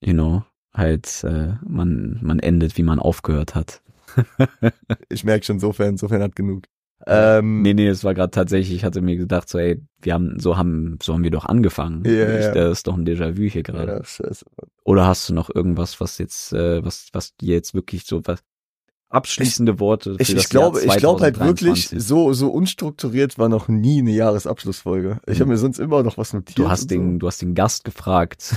You 0.00 0.14
know, 0.14 0.44
halt, 0.72 1.24
äh, 1.24 1.54
man, 1.66 2.18
man 2.22 2.38
endet, 2.38 2.78
wie 2.78 2.82
man 2.82 2.98
aufgehört 2.98 3.54
hat. 3.54 3.82
ich 5.10 5.24
merke 5.24 5.44
schon, 5.44 5.58
sofern, 5.58 5.90
insofern 5.90 6.22
hat 6.22 6.36
genug. 6.36 6.64
Ähm, 7.06 7.62
Nee, 7.62 7.74
nee, 7.74 7.86
es 7.88 8.02
war 8.04 8.14
gerade 8.14 8.30
tatsächlich, 8.30 8.74
ich 8.76 8.84
hatte 8.84 9.00
mir 9.00 9.16
gedacht, 9.16 9.48
so, 9.48 9.58
ey, 9.58 9.80
wir 10.02 10.12
haben, 10.14 10.38
so 10.40 10.56
haben, 10.56 10.98
so 11.02 11.14
haben 11.14 11.22
wir 11.22 11.30
doch 11.30 11.44
angefangen. 11.44 12.02
Ja, 12.04 12.38
Ich. 12.38 12.46
Das 12.54 12.78
ist 12.78 12.86
doch 12.86 12.94
ein 12.96 13.06
Déjà-vu 13.06 13.42
hier 13.48 13.62
gerade. 13.62 14.02
ja. 14.18 14.28
Oder 14.84 15.06
hast 15.06 15.28
du 15.28 15.34
noch 15.34 15.48
irgendwas, 15.54 16.00
was 16.00 16.18
jetzt, 16.18 16.52
äh, 16.52 16.84
was, 16.84 17.08
was 17.12 17.36
dir 17.36 17.54
jetzt 17.54 17.74
wirklich 17.74 18.04
so 18.06 18.20
was? 18.24 18.40
abschließende 19.08 19.78
Worte. 19.78 20.16
Ich, 20.18 20.34
ich 20.34 20.48
glaube, 20.48 20.80
ich 20.80 20.96
glaube 20.96 21.20
halt 21.22 21.38
wirklich, 21.38 21.88
2023. 21.88 22.02
so, 22.02 22.32
so 22.32 22.48
unstrukturiert 22.50 23.38
war 23.38 23.48
noch 23.48 23.68
nie 23.68 24.00
eine 24.00 24.10
Jahresabschlussfolge. 24.10 25.20
Ich 25.26 25.36
Mhm. 25.36 25.42
habe 25.42 25.50
mir 25.52 25.56
sonst 25.58 25.78
immer 25.78 26.02
noch 26.02 26.18
was 26.18 26.32
notiert. 26.32 26.58
Du 26.58 26.68
hast 26.68 26.90
den, 26.90 27.20
du 27.20 27.28
hast 27.28 27.40
den 27.40 27.54
Gast 27.54 27.84
gefragt, 27.84 28.42
so. 28.42 28.56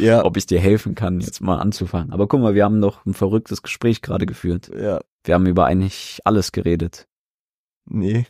ja, 0.00 0.24
ob 0.24 0.36
ich 0.36 0.46
dir 0.46 0.58
helfen 0.58 0.96
kann, 0.96 1.20
jetzt 1.20 1.40
mal 1.40 1.58
anzufangen. 1.58 2.12
Aber 2.12 2.26
guck 2.26 2.40
mal, 2.40 2.54
wir 2.56 2.64
haben 2.64 2.80
noch 2.80 3.06
ein 3.06 3.14
verrücktes 3.14 3.62
Gespräch 3.62 4.02
gerade 4.02 4.26
geführt. 4.26 4.68
ja, 4.76 5.00
Wir 5.24 5.34
haben 5.34 5.46
über 5.46 5.64
eigentlich 5.66 6.18
alles 6.24 6.50
geredet. 6.50 7.06
Nee, 7.86 8.26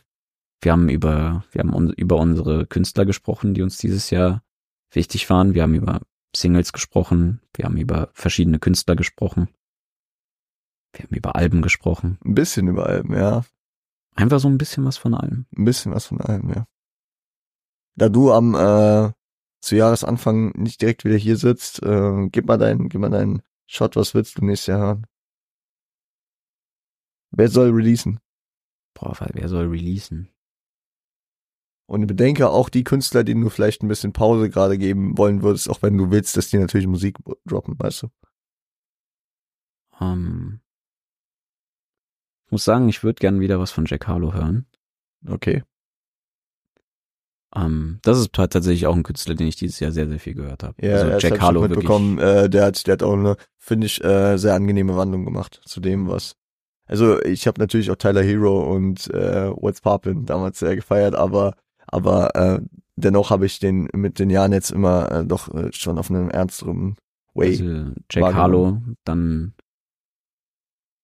Wir 0.61 0.71
haben 0.71 0.89
über, 0.89 1.43
wir 1.51 1.59
haben 1.59 1.73
un 1.73 1.93
über 1.93 2.17
unsere 2.17 2.65
Künstler 2.65 3.05
gesprochen, 3.05 3.53
die 3.53 3.61
uns 3.61 3.77
dieses 3.77 4.09
Jahr 4.09 4.43
wichtig 4.91 5.29
waren. 5.29 5.53
Wir 5.53 5.63
haben 5.63 5.75
über 5.75 6.01
Singles 6.35 6.73
gesprochen. 6.73 7.41
Wir 7.53 7.65
haben 7.65 7.77
über 7.77 8.09
verschiedene 8.13 8.59
Künstler 8.59 8.95
gesprochen. 8.95 9.49
Wir 10.93 11.03
haben 11.03 11.15
über 11.15 11.35
Alben 11.35 11.61
gesprochen. 11.61 12.17
ein 12.23 12.35
bisschen 12.35 12.67
über 12.67 12.87
allem, 12.87 13.13
ja. 13.13 13.45
Einfach 14.15 14.39
so 14.39 14.47
ein 14.47 14.57
bisschen 14.57 14.85
was 14.85 14.97
von 14.97 15.13
allem. 15.13 15.45
Ein 15.55 15.65
bisschen 15.65 15.91
was 15.91 16.05
von 16.05 16.21
allem, 16.21 16.49
ja. 16.49 16.65
Da 17.95 18.09
du 18.09 18.31
am 18.31 18.55
äh, 18.55 19.11
zu 19.61 19.75
Jahresanfang 19.75 20.51
nicht 20.55 20.81
direkt 20.81 21.05
wieder 21.05 21.17
hier 21.17 21.37
sitzt, 21.37 21.81
äh, 21.83 22.27
gib 22.29 22.45
mal 22.45 22.57
deinen, 22.57 22.89
gib 22.89 23.01
mal 23.01 23.09
deinen 23.09 23.41
Shot, 23.67 23.95
was 23.95 24.13
willst 24.13 24.37
du 24.37 24.45
nächstes 24.45 24.67
Jahr 24.67 24.79
hören? 24.79 25.07
Wer 27.31 27.49
soll 27.49 27.71
releasen? 27.71 28.19
Boah, 28.95 29.15
wer 29.33 29.49
soll 29.49 29.67
releasen? 29.67 30.29
Und 31.87 32.07
bedenke 32.07 32.49
auch 32.49 32.69
die 32.69 32.83
Künstler, 32.83 33.23
denen 33.23 33.41
du 33.41 33.49
vielleicht 33.49 33.83
ein 33.83 33.87
bisschen 33.87 34.11
Pause 34.11 34.49
gerade 34.49 34.79
geben 34.79 35.17
wollen 35.19 35.43
würdest, 35.43 35.69
auch 35.69 35.83
wenn 35.83 35.97
du 35.97 36.09
willst, 36.09 36.35
dass 36.35 36.49
die 36.49 36.57
natürlich 36.57 36.87
Musik 36.87 37.17
droppen, 37.45 37.75
weißt 37.77 38.03
du? 38.03 38.07
Ähm, 40.01 40.61
ich 42.45 42.51
muss 42.51 42.63
sagen, 42.63 42.89
ich 42.89 43.03
würde 43.03 43.19
gern 43.19 43.39
wieder 43.39 43.59
was 43.59 43.71
von 43.71 43.85
Jack 43.85 44.07
Harlow 44.07 44.33
hören. 44.33 44.65
Okay. 45.27 45.63
Ähm, 47.55 47.99
das 48.01 48.17
ist 48.17 48.33
tatsächlich 48.33 48.87
auch 48.87 48.95
ein 48.95 49.03
Künstler, 49.03 49.35
den 49.35 49.47
ich 49.47 49.55
dieses 49.55 49.79
Jahr 49.79 49.91
sehr, 49.91 50.07
sehr 50.07 50.19
viel 50.19 50.33
gehört 50.33 50.63
habe. 50.63 50.75
Ja, 50.85 50.95
also 50.95 51.27
Jack 51.27 51.39
Harlow 51.39 51.59
auch 51.59 51.63
wirklich. 51.63 51.77
mitbekommen. 51.77 52.17
Äh, 52.17 52.49
der 52.49 52.65
hat, 52.65 52.87
der 52.87 52.93
hat 52.93 53.03
auch 53.03 53.13
eine, 53.13 53.37
finde 53.57 53.87
ich, 53.87 54.03
äh, 54.03 54.37
sehr 54.37 54.55
angenehme 54.55 54.97
Wandlung 54.97 55.23
gemacht 55.23 55.61
zu 55.65 55.79
dem, 55.79 56.07
was. 56.07 56.35
Also 56.87 57.21
ich 57.23 57.47
habe 57.47 57.59
natürlich 57.59 57.89
auch 57.91 57.95
Tyler 57.95 58.21
Hero 58.21 58.71
und 58.73 59.07
äh, 59.13 59.49
What's 59.51 59.81
Poppin' 59.81 60.25
damals 60.25 60.59
sehr 60.59 60.75
gefeiert, 60.75 61.15
aber 61.15 61.55
aber 61.87 62.35
äh, 62.35 62.59
dennoch 62.95 63.29
habe 63.31 63.45
ich 63.45 63.59
den 63.59 63.87
mit 63.93 64.19
den 64.19 64.29
Jahren 64.29 64.53
jetzt 64.53 64.71
immer 64.71 65.11
äh, 65.11 65.25
doch 65.25 65.53
äh, 65.53 65.71
schon 65.73 65.97
auf 65.97 66.09
einem 66.09 66.29
ernsteren 66.29 66.95
Way. 67.33 67.49
Also 67.49 67.91
Jack. 68.11 68.33
Harlow, 68.33 68.81
dann 69.03 69.53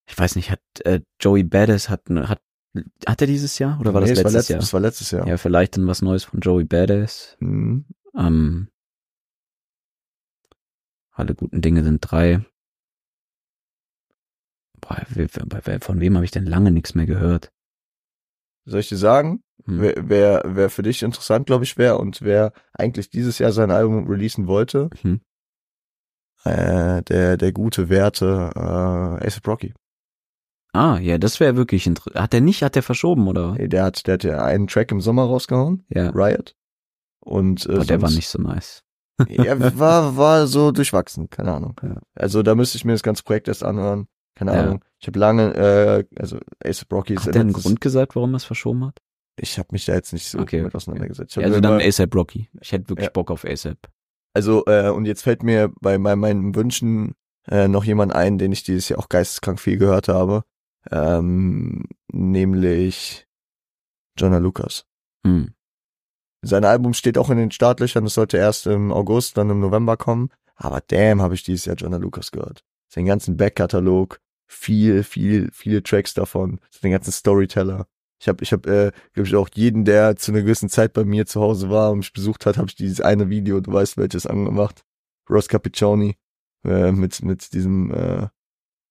ich 0.08 0.18
weiß 0.18 0.36
nicht, 0.36 0.52
hat 0.52 0.60
äh, 0.84 1.02
Joey 1.20 1.44
Badass 1.44 1.90
hat 1.90 2.02
hat 2.10 2.42
hat 3.08 3.20
er 3.22 3.28
dieses 3.28 3.60
Jahr 3.60 3.80
oder 3.82 3.94
war 3.94 4.02
Nee, 4.02 4.08
das 4.10 4.18
es 4.20 4.24
letztes 4.24 4.34
letzt- 4.36 4.50
Jahr? 4.50 4.60
Das 4.60 4.74
war 4.74 4.80
letztes 4.80 5.12
Jahr. 5.12 5.28
Ja, 5.28 5.38
vielleicht 5.38 5.76
dann 5.78 5.88
was 5.88 6.02
Neues 6.02 6.24
von 6.24 6.40
Joey 6.42 6.64
Badass. 6.64 7.36
Mhm. 7.40 7.86
Ähm, 8.16 8.68
alle 11.12 11.36
guten 11.36 11.62
Dinge 11.62 11.84
sind 11.84 12.00
drei. 12.02 12.38
Boah, 12.40 12.42
wer- 12.42 12.46
wer- 14.80 14.80
wer- 14.80 14.81
von 15.82 16.00
wem 16.00 16.16
habe 16.16 16.26
ich 16.26 16.32
denn 16.32 16.46
lange 16.46 16.72
nichts 16.72 16.96
mehr 16.96 17.06
gehört? 17.06 17.52
Soll 18.66 18.80
ich 18.82 18.90
dir 18.90 18.98
sagen, 18.98 19.44
Hm. 19.66 19.80
wer, 19.82 19.94
wer, 19.98 20.42
wer 20.46 20.70
für 20.70 20.82
dich 20.82 21.04
interessant, 21.04 21.46
glaube 21.46 21.64
ich, 21.64 21.78
wäre 21.78 21.98
und 22.00 22.22
wer 22.22 22.52
eigentlich 22.74 23.10
dieses 23.10 23.38
Jahr 23.40 23.52
sein 23.52 23.70
Album 23.72 24.08
releasen 24.08 24.48
wollte, 24.48 24.90
Hm. 25.02 25.22
äh, 26.44 27.02
der, 27.04 27.38
der 27.38 27.52
gute 27.52 27.90
Werte 27.90 28.52
äh, 28.56 29.26
Ace 29.28 29.42
Rocky. 29.46 29.74
Ah, 30.74 30.98
ja, 31.00 31.18
das 31.18 31.40
wäre 31.40 31.58
wirklich 31.58 31.86
interessant. 31.86 32.16
Hat 32.22 32.34
er 32.34 32.42
nicht, 32.42 32.64
hat 32.64 32.76
er 32.76 32.84
verschoben, 32.84 33.28
oder? 33.28 33.56
Der 33.56 33.84
hat, 33.84 34.08
der 34.08 34.14
hat 34.16 34.24
ja 34.24 34.44
einen 34.44 34.68
Track 34.68 34.92
im 34.92 35.02
Sommer 35.02 35.24
rausgehauen, 35.26 35.86
Ja. 35.90 36.10
Riot. 36.12 36.56
Und 37.20 37.66
äh, 37.68 37.74
Aber 37.76 37.86
der 37.86 38.02
war 38.02 38.10
nicht 38.10 38.30
so 38.30 38.42
nice. 38.42 38.84
Ja, 39.28 39.78
war, 39.78 40.18
war 40.18 40.48
so 40.48 40.72
durchwachsen, 40.72 41.30
keine 41.30 41.52
Ahnung. 41.54 41.80
Ja. 41.84 42.02
Also 42.16 42.42
da 42.42 42.56
müsste 42.56 42.78
ich 42.78 42.86
mir 42.86 42.94
das 42.94 43.04
ganze 43.04 43.24
Projekt 43.24 43.48
erst 43.48 43.64
anhören. 43.64 44.08
Keine 44.42 44.56
Ja. 44.56 44.64
Ahnung. 44.64 44.84
Ich 45.00 45.06
habe 45.08 45.20
lange, 45.20 45.54
äh, 45.54 46.04
also 46.20 46.40
Ace 46.66 46.84
Rocky 46.92 47.14
ist 47.14 47.28
Hat 47.28 47.36
der 47.36 47.42
einen 47.42 47.54
Grund 47.54 47.80
gesagt, 47.80 48.16
warum 48.16 48.34
er 48.34 48.38
es 48.38 48.44
verschoben 48.44 48.86
hat? 48.86 48.98
Ich 49.36 49.60
habe 49.60 49.68
mich 49.72 49.86
da 49.86 49.94
jetzt 49.94 50.14
nicht 50.14 50.28
so 50.28 50.40
Okay, 50.40 50.64
mit 50.64 50.74
auseinandergesetzt. 50.74 51.36
Ja, 51.36 51.44
also 51.44 51.60
dann 51.62 51.80
ASAP 51.80 52.16
Rocky. 52.16 52.50
Ich 52.60 52.72
hätte 52.72 52.90
wirklich 52.90 53.06
Ja. 53.06 53.12
Bock 53.12 53.30
auf 53.30 53.46
ASAP. 53.46 53.78
Also, 54.34 54.66
äh, 54.66 54.90
und 54.90 55.06
jetzt 55.06 55.22
fällt 55.22 55.44
mir 55.44 55.72
bei, 55.80 56.00
bei 56.00 56.16
meinen 56.16 56.56
Wünschen 56.56 57.14
äh, 57.48 57.68
noch 57.68 57.84
jemand 57.84 58.16
ein, 58.16 58.40
den 58.40 58.52
ich 58.52 58.64
dieses 58.64 58.90
Jahr 58.90 58.98
auch 59.00 59.10
geisteskrank 59.10 59.60
viel 59.60 59.78
gehört 59.78 60.08
habe. 60.08 60.44
Ähm, 60.90 61.86
nämlich 62.12 63.28
Jonah 64.18 64.40
Lucas. 64.40 64.86
Hm. 65.24 65.54
Sein 66.44 66.66
Album 66.66 66.96
steht 66.96 67.20
auch 67.20 67.30
in 67.30 67.38
den 67.38 67.52
Startlöchern, 67.52 68.06
das 68.06 68.16
sollte 68.16 68.38
erst 68.38 68.66
im 68.66 68.92
August, 68.92 69.38
dann 69.38 69.52
im 69.52 69.60
November 69.60 69.98
kommen. 69.98 70.30
Aber 70.56 70.82
damn, 70.88 71.22
habe 71.22 71.36
ich 71.36 71.44
dieses 71.44 71.66
Jahr 71.66 71.76
Jonah 71.76 71.98
Lucas 71.98 72.32
gehört. 72.32 72.64
Seinen 72.88 73.06
ganzen 73.06 73.38
Backkatalog, 73.38 74.20
viel, 74.52 75.04
viel, 75.04 75.50
viele 75.54 75.82
Tracks 75.82 76.14
davon, 76.14 76.60
den 76.84 76.92
ganzen 76.92 77.12
Storyteller. 77.12 77.88
Ich 78.20 78.28
habe, 78.28 78.44
ich 78.44 78.52
habe, 78.52 78.70
äh, 78.70 78.92
glaube 79.14 79.28
ich, 79.28 79.36
auch 79.36 79.50
jeden, 79.54 79.86
der 79.86 80.16
zu 80.16 80.32
einer 80.32 80.42
gewissen 80.42 80.70
Zeit 80.70 80.94
bei 80.94 81.04
mir 81.04 81.26
zu 81.26 81.42
Hause 81.42 81.70
war 81.70 81.92
und 81.92 82.00
mich 82.00 82.14
besucht 82.14 82.46
hat, 82.46 82.58
habe 82.58 82.68
ich 82.68 82.76
dieses 82.76 83.02
eine 83.02 83.30
Video, 83.30 83.62
du 83.62 83.74
weißt 83.74 83.98
welches, 83.98 84.28
angemacht. 84.28 84.84
Ross 85.30 85.48
Capiccioni 85.48 86.18
äh, 86.66 86.92
mit 86.92 87.24
mit 87.24 87.54
diesem 87.54 87.92
äh, 87.92 88.28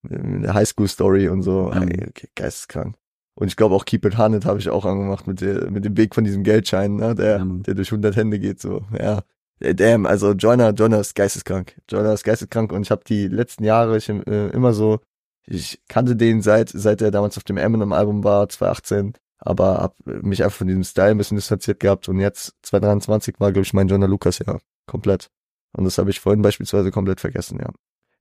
mit 0.02 0.44
der 0.44 0.54
Highschool 0.54 0.88
Story 0.88 1.28
und 1.28 1.42
so. 1.42 1.70
Mhm. 1.72 1.82
Ey, 1.82 2.08
okay, 2.08 2.28
geisteskrank. 2.34 2.96
Und 3.34 3.48
ich 3.48 3.56
glaube 3.56 3.74
auch 3.74 3.84
Keep 3.84 4.06
It 4.06 4.18
Hunted 4.18 4.46
habe 4.46 4.58
ich 4.58 4.70
auch 4.70 4.84
angemacht 4.84 5.26
mit 5.26 5.40
der 5.40 5.70
mit 5.70 5.84
dem 5.84 5.96
Weg 5.96 6.14
von 6.14 6.24
diesem 6.24 6.42
Geldschein, 6.42 6.96
ne, 6.96 7.14
der 7.14 7.38
Ja, 7.38 7.44
der 7.44 7.74
durch 7.74 7.92
100 7.92 8.16
Hände 8.16 8.38
geht 8.38 8.60
so. 8.60 8.84
Ja. 8.98 9.22
Damn, 9.60 10.06
also 10.06 10.32
Joyner, 10.32 10.70
Joyner 10.70 11.00
ist 11.00 11.14
geisteskrank. 11.14 11.78
Joyner 11.90 12.14
ist 12.14 12.24
geisteskrank 12.24 12.72
und 12.72 12.82
ich 12.82 12.90
habe 12.90 13.02
die 13.06 13.28
letzten 13.28 13.62
Jahre 13.64 13.98
ich, 13.98 14.08
äh, 14.08 14.48
immer 14.48 14.72
so 14.72 15.00
ich 15.46 15.80
kannte 15.88 16.16
den 16.16 16.42
seit 16.42 16.68
seit 16.70 17.00
er 17.02 17.10
damals 17.10 17.36
auf 17.36 17.44
dem 17.44 17.56
Eminem 17.56 17.92
Album 17.92 18.22
war 18.24 18.48
2018, 18.48 19.14
aber 19.38 19.78
hab 19.78 19.96
mich 20.06 20.44
einfach 20.44 20.58
von 20.58 20.66
diesem 20.66 20.84
Style 20.84 21.10
ein 21.12 21.18
bisschen 21.18 21.36
distanziert 21.36 21.80
gehabt 21.80 22.08
und 22.08 22.18
jetzt 22.20 22.54
2023 22.62 23.36
war 23.38 23.52
glaube 23.52 23.64
ich 23.64 23.72
mein 23.72 23.88
Joyner 23.88 24.08
Lucas 24.08 24.38
ja 24.38 24.58
komplett. 24.86 25.30
Und 25.72 25.84
das 25.84 25.98
habe 25.98 26.10
ich 26.10 26.18
vorhin 26.20 26.42
beispielsweise 26.42 26.90
komplett 26.90 27.20
vergessen, 27.20 27.58
ja. 27.60 27.70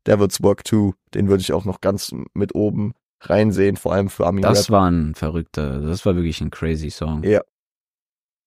Devil's 0.08 0.42
Work 0.44 0.68
2, 0.68 0.94
den 1.14 1.28
würde 1.30 1.42
ich 1.42 1.52
auch 1.52 1.66
noch 1.66 1.82
ganz 1.82 2.14
mit 2.34 2.54
oben 2.56 2.94
reinsehen, 3.22 3.76
vor 3.76 3.92
allem 3.94 4.10
für 4.10 4.26
Army 4.28 4.42
Das 4.42 4.68
Rap. 4.68 4.72
war 4.72 4.90
ein 4.90 5.14
verrückter, 5.16 5.82
das 5.82 6.06
war 6.06 6.16
wirklich 6.16 6.40
ein 6.42 6.52
crazy 6.52 6.90
Song. 6.90 7.24
Ja. 7.24 7.42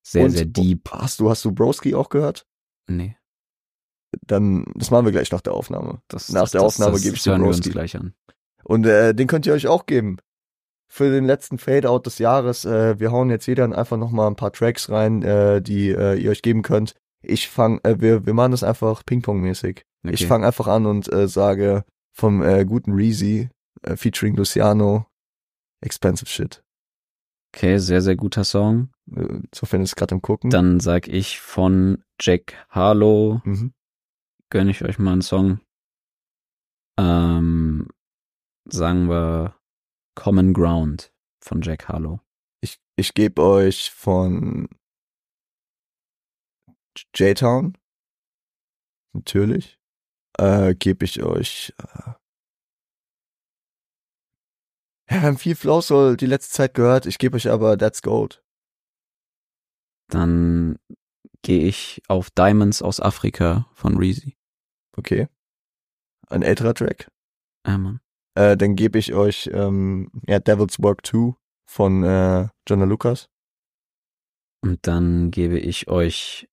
Sehr, 0.01 0.25
Und- 0.25 0.31
sehr 0.31 0.45
deep. 0.45 0.89
Hast 0.91 1.19
du, 1.19 1.29
hast 1.29 1.45
du 1.45 1.51
Broski 1.51 1.93
auch 1.95 2.09
gehört? 2.09 2.45
Nee. 2.87 3.15
Dann, 4.27 4.65
das 4.75 4.91
machen 4.91 5.05
wir 5.05 5.11
gleich 5.11 5.31
nach 5.31 5.41
der 5.41 5.53
Aufnahme. 5.53 6.01
Das, 6.07 6.29
Nach 6.29 6.41
das, 6.41 6.51
der 6.51 6.61
das, 6.61 6.75
Aufnahme 6.75 6.99
gebe 6.99 7.15
ich 7.15 7.23
dir 7.23 7.31
hören 7.31 7.41
wir 7.41 7.47
uns 7.47 7.57
Broski. 7.57 7.69
gleich 7.71 7.95
an. 7.95 8.13
Und 8.63 8.85
äh, 8.85 9.13
den 9.13 9.27
könnt 9.27 9.45
ihr 9.45 9.53
euch 9.53 9.67
auch 9.67 9.85
geben. 9.85 10.17
Für 10.87 11.09
den 11.09 11.25
letzten 11.25 11.57
Fade-Out 11.57 12.05
des 12.05 12.19
Jahres. 12.19 12.65
Äh, 12.65 12.99
wir 12.99 13.11
hauen 13.11 13.29
jetzt 13.29 13.47
jeder 13.47 13.65
einfach 13.77 13.97
noch 13.97 14.11
mal 14.11 14.27
ein 14.27 14.35
paar 14.35 14.51
Tracks 14.53 14.89
rein, 14.89 15.23
äh, 15.23 15.61
die 15.61 15.89
äh, 15.89 16.15
ihr 16.15 16.31
euch 16.31 16.41
geben 16.43 16.61
könnt. 16.61 16.95
Ich 17.21 17.49
fang, 17.49 17.79
äh, 17.83 17.99
wir, 17.99 18.25
wir 18.25 18.33
machen 18.33 18.51
das 18.51 18.63
einfach 18.63 19.03
Ping-Pong-mäßig. 19.05 19.83
Okay. 20.03 20.13
Ich 20.13 20.27
fange 20.27 20.45
einfach 20.45 20.67
an 20.67 20.85
und 20.85 21.11
äh, 21.11 21.27
sage 21.27 21.83
vom 22.11 22.43
äh, 22.43 22.63
guten 22.65 22.91
Reezy 22.93 23.49
äh, 23.81 23.95
featuring 23.95 24.35
Luciano 24.35 25.07
Expensive 25.81 26.29
Shit. 26.29 26.63
okay, 27.55 27.77
sehr, 27.79 28.01
sehr 28.01 28.15
guter 28.15 28.43
Song. 28.43 28.89
Äh, 29.15 29.39
Sofern 29.53 29.81
ist 29.81 29.95
gerade 29.95 30.13
im 30.15 30.21
Gucken. 30.21 30.49
Dann 30.51 30.79
sag 30.79 31.07
ich 31.07 31.39
von 31.39 32.03
Jack 32.21 32.53
Harlow, 32.69 33.41
Mhm. 33.45 33.73
gönne 34.49 34.71
ich 34.71 34.83
euch 34.83 34.99
mal 34.99 35.13
einen 35.13 35.21
Song. 35.21 35.59
Ähm, 36.99 37.87
sagen 38.65 39.07
wir 39.09 39.59
Common 40.15 40.53
Ground 40.53 41.13
von 41.43 41.61
Jack 41.61 41.87
Harlow. 41.87 42.19
Ich, 42.61 42.79
ich 42.95 43.13
gebe 43.13 43.41
euch 43.41 43.91
von 43.91 44.69
J-Town. 47.15 47.77
Natürlich. 49.13 49.79
Äh, 50.37 50.75
gebe 50.75 51.05
ich 51.05 51.21
euch. 51.21 51.73
Äh, 51.77 52.13
ja, 55.09 55.21
wir 55.21 55.21
haben 55.23 55.37
viel 55.37 55.55
Flow 55.55 55.81
Soul 55.81 56.17
die 56.17 56.25
letzte 56.25 56.53
Zeit 56.53 56.73
gehört. 56.73 57.05
Ich 57.05 57.17
gebe 57.17 57.35
euch 57.35 57.49
aber 57.49 57.77
That's 57.77 58.01
Gold. 58.01 58.43
Dann 60.09 60.79
gehe 61.43 61.67
ich 61.67 62.01
auf 62.07 62.31
Diamonds 62.31 62.81
aus 62.81 62.99
Afrika 62.99 63.69
von 63.73 63.97
Reezy. 63.97 64.37
Okay. 64.97 65.27
Ein 66.29 66.41
älterer 66.41 66.73
Track. 66.73 67.11
Ja, 67.67 67.77
Mann. 67.77 68.02
Äh, 68.35 68.57
dann 68.57 68.75
gebe 68.75 68.97
ich 68.97 69.13
euch 69.13 69.49
ähm, 69.53 70.09
ja, 70.27 70.39
Devil's 70.39 70.81
Work 70.81 71.05
2 71.05 71.33
von 71.65 72.03
äh, 72.03 72.47
Jonah 72.67 72.85
Lucas. 72.85 73.29
Und 74.61 74.87
dann 74.87 75.29
gebe 75.29 75.59
ich 75.59 75.87
euch 75.89 76.47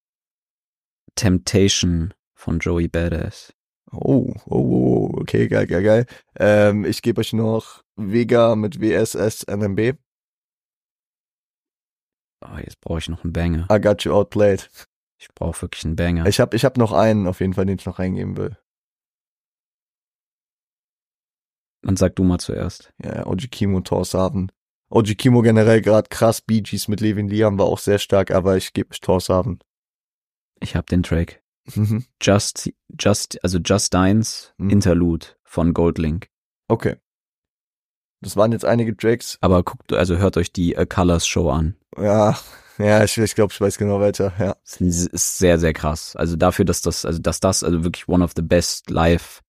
Temptation 1.15 2.13
von 2.35 2.59
Joey 2.59 2.89
Badass. 2.89 3.53
Oh, 3.93 4.33
oh, 4.47 4.57
oh, 4.57 5.11
okay, 5.21 5.49
geil, 5.49 5.67
geil, 5.67 5.83
geil. 5.83 6.07
Ähm, 6.39 6.85
ich 6.85 7.03
gebe 7.03 7.21
euch 7.21 7.33
noch 7.33 7.83
Vega 7.97 8.57
mit 8.57 8.81
WSS 8.81 9.47
NMB. 9.47 9.97
Oh, 12.43 12.57
jetzt 12.59 12.81
brauche 12.81 12.99
ich 12.99 13.09
noch 13.09 13.25
einen 13.25 13.33
Banger. 13.33 13.67
I 13.71 13.81
got 13.81 14.05
you 14.05 14.13
outplayed. 14.13 14.71
Ich 15.19 15.29
brauche 15.35 15.63
wirklich 15.63 15.85
einen 15.85 15.97
Banger. 15.97 16.27
Ich 16.27 16.41
habe 16.41 16.57
ich 16.57 16.65
hab 16.65 16.79
noch 16.79 16.93
einen 16.93 17.27
auf 17.27 17.41
jeden 17.41 17.53
Fall, 17.53 17.67
den 17.67 17.79
ich 17.79 17.87
noch 17.87 17.99
reingeben 17.99 18.37
will. 18.37 18.57
Dann 21.83 21.97
sag 21.97 22.17
du 22.17 22.25
mal 22.25 22.39
zuerst. 22.39 22.93
Ja, 23.03 23.27
OG 23.27 23.51
Kimo, 23.51 23.81
Torshaven. 23.81 24.53
OG 24.91 25.17
Kimo 25.17 25.43
generell 25.43 25.81
gerade 25.81 26.09
krass. 26.09 26.41
Bee 26.41 26.61
Gees 26.61 26.89
mit 26.89 27.01
Levin 27.01 27.29
Liam 27.29 27.59
war 27.59 27.67
auch 27.67 27.79
sehr 27.79 27.99
stark, 27.99 28.31
aber 28.31 28.57
ich 28.57 28.73
gebe 28.73 28.91
mich 28.91 29.01
Torshaven. 29.01 29.61
Ich 30.61 30.77
habe 30.77 30.87
den 30.87 31.03
Track. 31.03 31.43
Mhm. 31.75 32.05
Just, 32.21 32.71
Just, 32.99 33.43
also 33.43 33.59
Just 33.59 33.95
Dines 33.95 34.53
Mhm. 34.59 34.71
Interlude 34.71 35.27
von 35.45 35.73
Goldlink. 35.73 36.29
Okay. 36.69 36.97
Das 38.23 38.37
waren 38.37 38.53
jetzt 38.53 38.65
einige 38.65 38.95
Tracks. 38.97 39.39
Aber 39.41 39.63
guckt, 39.63 39.93
also 39.93 40.19
hört 40.19 40.37
euch 40.37 40.53
die 40.53 40.77
A 40.77 40.85
Colors 40.85 41.27
Show 41.27 41.49
an. 41.51 41.77
Ja, 41.97 42.39
ja, 42.79 43.03
ich, 43.05 43.17
ich 43.17 43.35
glaube, 43.35 43.53
ich 43.53 43.61
weiß 43.61 43.79
genau 43.79 44.01
weiter. 44.01 44.33
Ja. 44.39 44.57
Das 44.63 44.81
ist 44.81 45.39
sehr, 45.39 45.59
sehr 45.59 45.73
krass. 45.73 46.17
Also 46.17 46.37
dafür, 46.37 46.65
dass 46.65 46.83
das, 46.83 47.05
also 47.05 47.19
dass 47.19 47.41
das 47.41 47.65
also 47.65 47.85
wirklich 47.85 48.09
one 48.09 48.23
of 48.23 48.33
the 48.37 48.43
best 48.43 48.91
live 48.91 49.43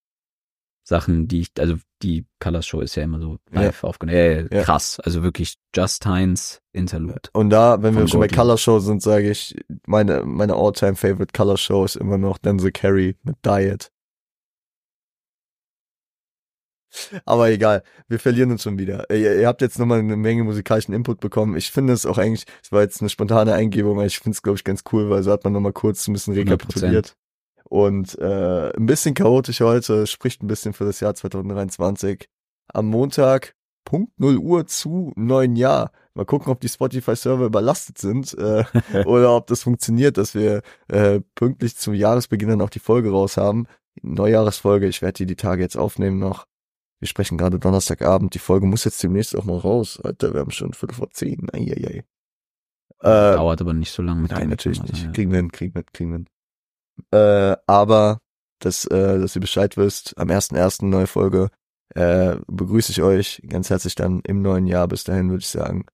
Sachen, 0.84 1.27
die 1.27 1.41
ich, 1.41 1.51
also 1.59 1.77
die 2.02 2.26
Colors 2.39 2.66
Show 2.66 2.82
ist 2.82 2.95
ja 2.95 3.04
immer 3.04 3.20
so 3.20 3.38
live 3.52 3.84
aufgenommen. 3.84 4.18
Ja, 4.18 4.26
ja, 4.41 4.47
Ja. 4.52 4.64
krass. 4.64 4.99
Also 4.99 5.24
wirklich 5.24 5.56
Just 5.76 6.04
Dines 6.06 6.62
Interlude. 6.74 7.30
Und 7.34 7.49
da, 7.49 7.82
wenn 7.82 7.95
wir 7.95 8.08
schon 8.08 8.20
bei. 8.20 8.28
Color 8.28 8.58
Show 8.58 8.80
sind, 8.80 9.02
sage 9.02 9.30
ich, 9.30 9.56
meine, 9.86 10.24
meine 10.26 10.56
all-time 10.56 10.95
favorite 10.95 11.34
Color 11.34 11.58
Show 11.58 11.86
ist 11.86 11.95
immer 11.95 12.18
noch 12.18 12.38
Denzel 12.38 12.72
Carey 12.72 13.16
mit 13.24 13.38
Diet. 13.45 13.91
Aber 17.26 17.49
egal, 17.49 17.84
wir 18.10 18.20
verlieren 18.20 18.52
uns 18.52 18.64
schon 18.64 18.78
wieder. 18.78 19.10
Ihr, 19.10 19.39
ihr 19.39 19.47
habt 19.47 19.62
jetzt 19.62 19.80
nochmal 19.80 19.99
eine 19.99 20.18
Menge 20.18 20.43
musikalischen 20.43 20.93
Input 20.93 21.22
bekommen. 21.22 21.56
Ich 21.56 21.72
finde 21.72 21.93
es 21.93 22.06
auch 22.06 22.18
eigentlich, 22.18 22.43
es 22.62 22.72
war 22.74 22.82
jetzt 22.82 22.99
eine 23.02 23.10
spontane 23.10 23.54
Eingebung, 23.54 23.93
aber 23.97 24.06
ich 24.06 24.20
finde 24.20 24.36
es, 24.36 24.41
glaube 24.41 24.58
ich, 24.58 24.66
ganz 24.66 24.84
cool, 24.91 25.10
weil 25.10 25.24
so 25.24 25.32
hat 25.32 25.45
man 25.45 25.54
nochmal 25.54 25.72
kurz 25.72 26.06
ein 26.08 26.14
bisschen 26.14 26.34
100%. 26.34 26.38
rekapituliert. 26.39 27.16
Und 27.72 28.19
äh, 28.19 28.74
ein 28.76 28.86
bisschen 28.86 29.13
chaotisch 29.13 29.61
heute, 29.61 30.05
spricht 30.05 30.43
ein 30.43 30.47
bisschen 30.47 30.74
für 30.74 30.84
das 30.84 30.99
Jahr 30.99 31.15
2023. 31.15 32.28
Am 32.74 32.88
Montag, 32.88 33.55
Punkt 33.86 34.19
0 34.19 34.39
Uhr 34.39 34.67
zu 34.67 35.13
neuen 35.15 35.55
Jahr. 35.55 35.93
Mal 36.13 36.26
gucken, 36.26 36.51
ob 36.51 36.59
die 36.59 36.67
Spotify-Server 36.67 37.45
überlastet 37.45 37.97
sind 37.97 38.38
äh, 38.38 38.65
oder 39.05 39.34
ob 39.38 39.47
das 39.47 39.63
funktioniert, 39.63 40.17
dass 40.17 40.36
wir 40.36 40.63
äh, 40.89 41.22
pünktlich 41.34 41.78
zum 41.78 41.93
Jahresbeginn 41.93 42.49
dann 42.49 42.61
auch 42.61 42.69
die 42.69 42.80
Folge 42.80 43.09
raus 43.09 43.38
haben. 43.38 43.67
Neujahresfolge, 44.01 44.88
ich 44.88 45.01
werde 45.01 45.19
die 45.19 45.26
die 45.28 45.38
Tage 45.38 45.61
jetzt 45.61 45.78
aufnehmen 45.78 46.19
noch. 46.19 46.47
Wir 46.99 47.07
sprechen 47.07 47.38
gerade 47.38 47.57
Donnerstagabend, 47.57 48.34
die 48.34 48.39
Folge 48.39 48.65
muss 48.65 48.84
jetzt 48.84 49.01
demnächst 49.01 49.34
auch 49.34 49.45
mal 49.45 49.57
raus. 49.57 49.97
Alter, 50.03 50.34
wir 50.34 50.41
haben 50.41 50.51
schon 50.51 50.74
Viertel 50.74 50.95
vor 50.95 51.09
zehn. 51.11 51.47
Eieiei. 51.53 52.03
Äh, 52.99 53.03
Dauert 53.03 53.61
aber 53.61 53.74
nicht 53.74 53.93
so 53.93 54.03
lange 54.03 54.24
mit 54.24 54.32
Nein, 54.32 54.49
natürlich 54.49 54.82
also, 54.82 54.91
nicht. 54.91 55.05
ja. 55.05 55.11
Kriegen 55.13 55.32
wir 55.32 55.38
hin, 55.38 55.53
kriegen 55.53 55.74
wir 55.74 55.80
hin, 55.80 55.89
kriegen 55.93 56.09
wir 56.11 56.17
hin. 56.17 56.28
Äh, 57.12 57.56
aber, 57.68 58.20
dass, 58.60 58.86
äh, 58.86 59.20
dass 59.20 59.36
ihr 59.36 59.41
Bescheid 59.41 59.78
wisst, 59.78 60.18
am 60.18 60.30
1.1. 60.30 60.86
neue 60.86 61.08
Folge, 61.08 61.49
äh, 61.95 62.38
begrüße 62.47 62.91
ich 62.91 63.02
euch 63.02 63.41
ganz 63.47 63.70
herzlich 63.70 63.95
dann 63.95 64.22
im 64.26 64.41
neuen 64.41 64.68
Jahr. 64.68 64.88
Bis 64.88 65.04
dahin 65.04 65.30
würde 65.30 65.41
ich 65.41 65.49
sagen, 65.49 65.86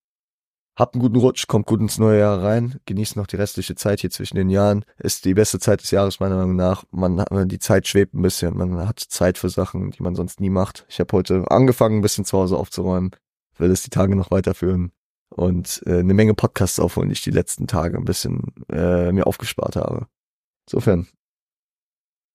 habt 0.77 0.93
einen 0.93 1.01
guten 1.01 1.17
Rutsch, 1.17 1.47
kommt 1.47 1.65
gut 1.65 1.81
ins 1.81 1.97
neue 1.97 2.19
Jahr 2.19 2.43
rein, 2.43 2.79
genießt 2.85 3.15
noch 3.15 3.27
die 3.27 3.35
restliche 3.35 3.75
Zeit 3.75 4.01
hier 4.01 4.11
zwischen 4.11 4.35
den 4.35 4.49
Jahren. 4.49 4.85
Ist 4.97 5.25
die 5.25 5.33
beste 5.33 5.59
Zeit 5.59 5.81
des 5.81 5.91
Jahres 5.91 6.19
meiner 6.19 6.37
Meinung 6.37 6.55
nach. 6.55 6.83
Man 6.91 7.25
die 7.47 7.59
Zeit 7.59 7.87
schwebt 7.87 8.13
ein 8.13 8.21
bisschen, 8.21 8.55
man 8.55 8.87
hat 8.87 8.99
Zeit 8.99 9.37
für 9.37 9.49
Sachen, 9.49 9.91
die 9.91 10.03
man 10.03 10.15
sonst 10.15 10.39
nie 10.39 10.51
macht. 10.51 10.85
Ich 10.87 10.99
habe 10.99 11.11
heute 11.17 11.45
angefangen, 11.49 11.97
ein 11.97 12.01
bisschen 12.01 12.25
zu 12.25 12.37
Hause 12.37 12.57
aufzuräumen, 12.57 13.11
will 13.57 13.71
es 13.71 13.81
die 13.81 13.89
Tage 13.89 14.15
noch 14.15 14.31
weiterführen 14.31 14.91
und 15.29 15.81
äh, 15.85 15.99
eine 15.99 16.13
Menge 16.13 16.35
Podcasts 16.35 16.79
aufholen, 16.79 17.09
die 17.09 17.13
ich 17.13 17.23
die 17.23 17.31
letzten 17.31 17.67
Tage 17.67 17.97
ein 17.97 18.05
bisschen 18.05 18.53
äh, 18.71 19.11
mir 19.11 19.25
aufgespart 19.27 19.75
habe. 19.75 20.07
Insofern, 20.67 21.07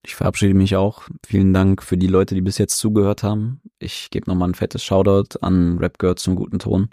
Ich 0.05 0.17
verabschiede 0.17 0.55
mich 0.55 0.75
auch. 0.75 1.09
Vielen 1.25 1.53
Dank 1.53 1.83
für 1.83 1.97
die 1.97 2.09
Leute, 2.09 2.35
die 2.35 2.41
bis 2.41 2.59
jetzt 2.59 2.79
zugehört 2.79 3.23
haben. 3.23 3.61
Ich 3.79 4.11
gebe 4.11 4.29
nochmal 4.29 4.49
ein 4.49 4.55
fettes 4.55 4.83
Shoutout 4.83 5.39
an 5.41 5.79
Rap 5.79 5.99
gehört 5.99 6.19
zum 6.19 6.35
guten 6.35 6.59
Ton 6.59 6.91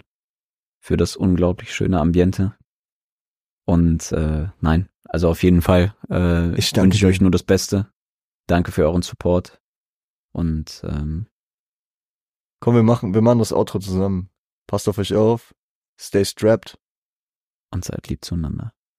für 0.80 0.96
das 0.96 1.16
unglaublich 1.16 1.74
schöne 1.74 2.00
Ambiente. 2.00 2.56
Und 3.66 4.12
äh, 4.12 4.48
nein, 4.60 4.88
also 5.04 5.28
auf 5.28 5.42
jeden 5.42 5.62
Fall 5.62 5.94
äh, 6.08 6.54
Ich 6.56 6.74
wünsche 6.76 6.96
ich 6.96 7.04
euch 7.04 7.20
nur 7.20 7.30
das 7.30 7.42
Beste. 7.42 7.92
Danke 8.46 8.72
für 8.72 8.84
euren 8.84 9.02
Support. 9.02 9.60
Und 10.32 10.82
ähm, 10.84 11.26
komm, 12.60 12.74
wir 12.76 12.82
machen, 12.82 13.14
wir 13.14 13.22
machen 13.22 13.40
das 13.40 13.52
Outro 13.52 13.78
zusammen. 13.80 14.30
Passt 14.66 14.88
auf 14.88 14.98
euch 14.98 15.14
auf, 15.14 15.54
stay 16.00 16.24
strapped. 16.24 16.78
und 17.72 17.84
seid 17.84 18.08
lieb 18.08 18.24
zueinander. 18.24 18.72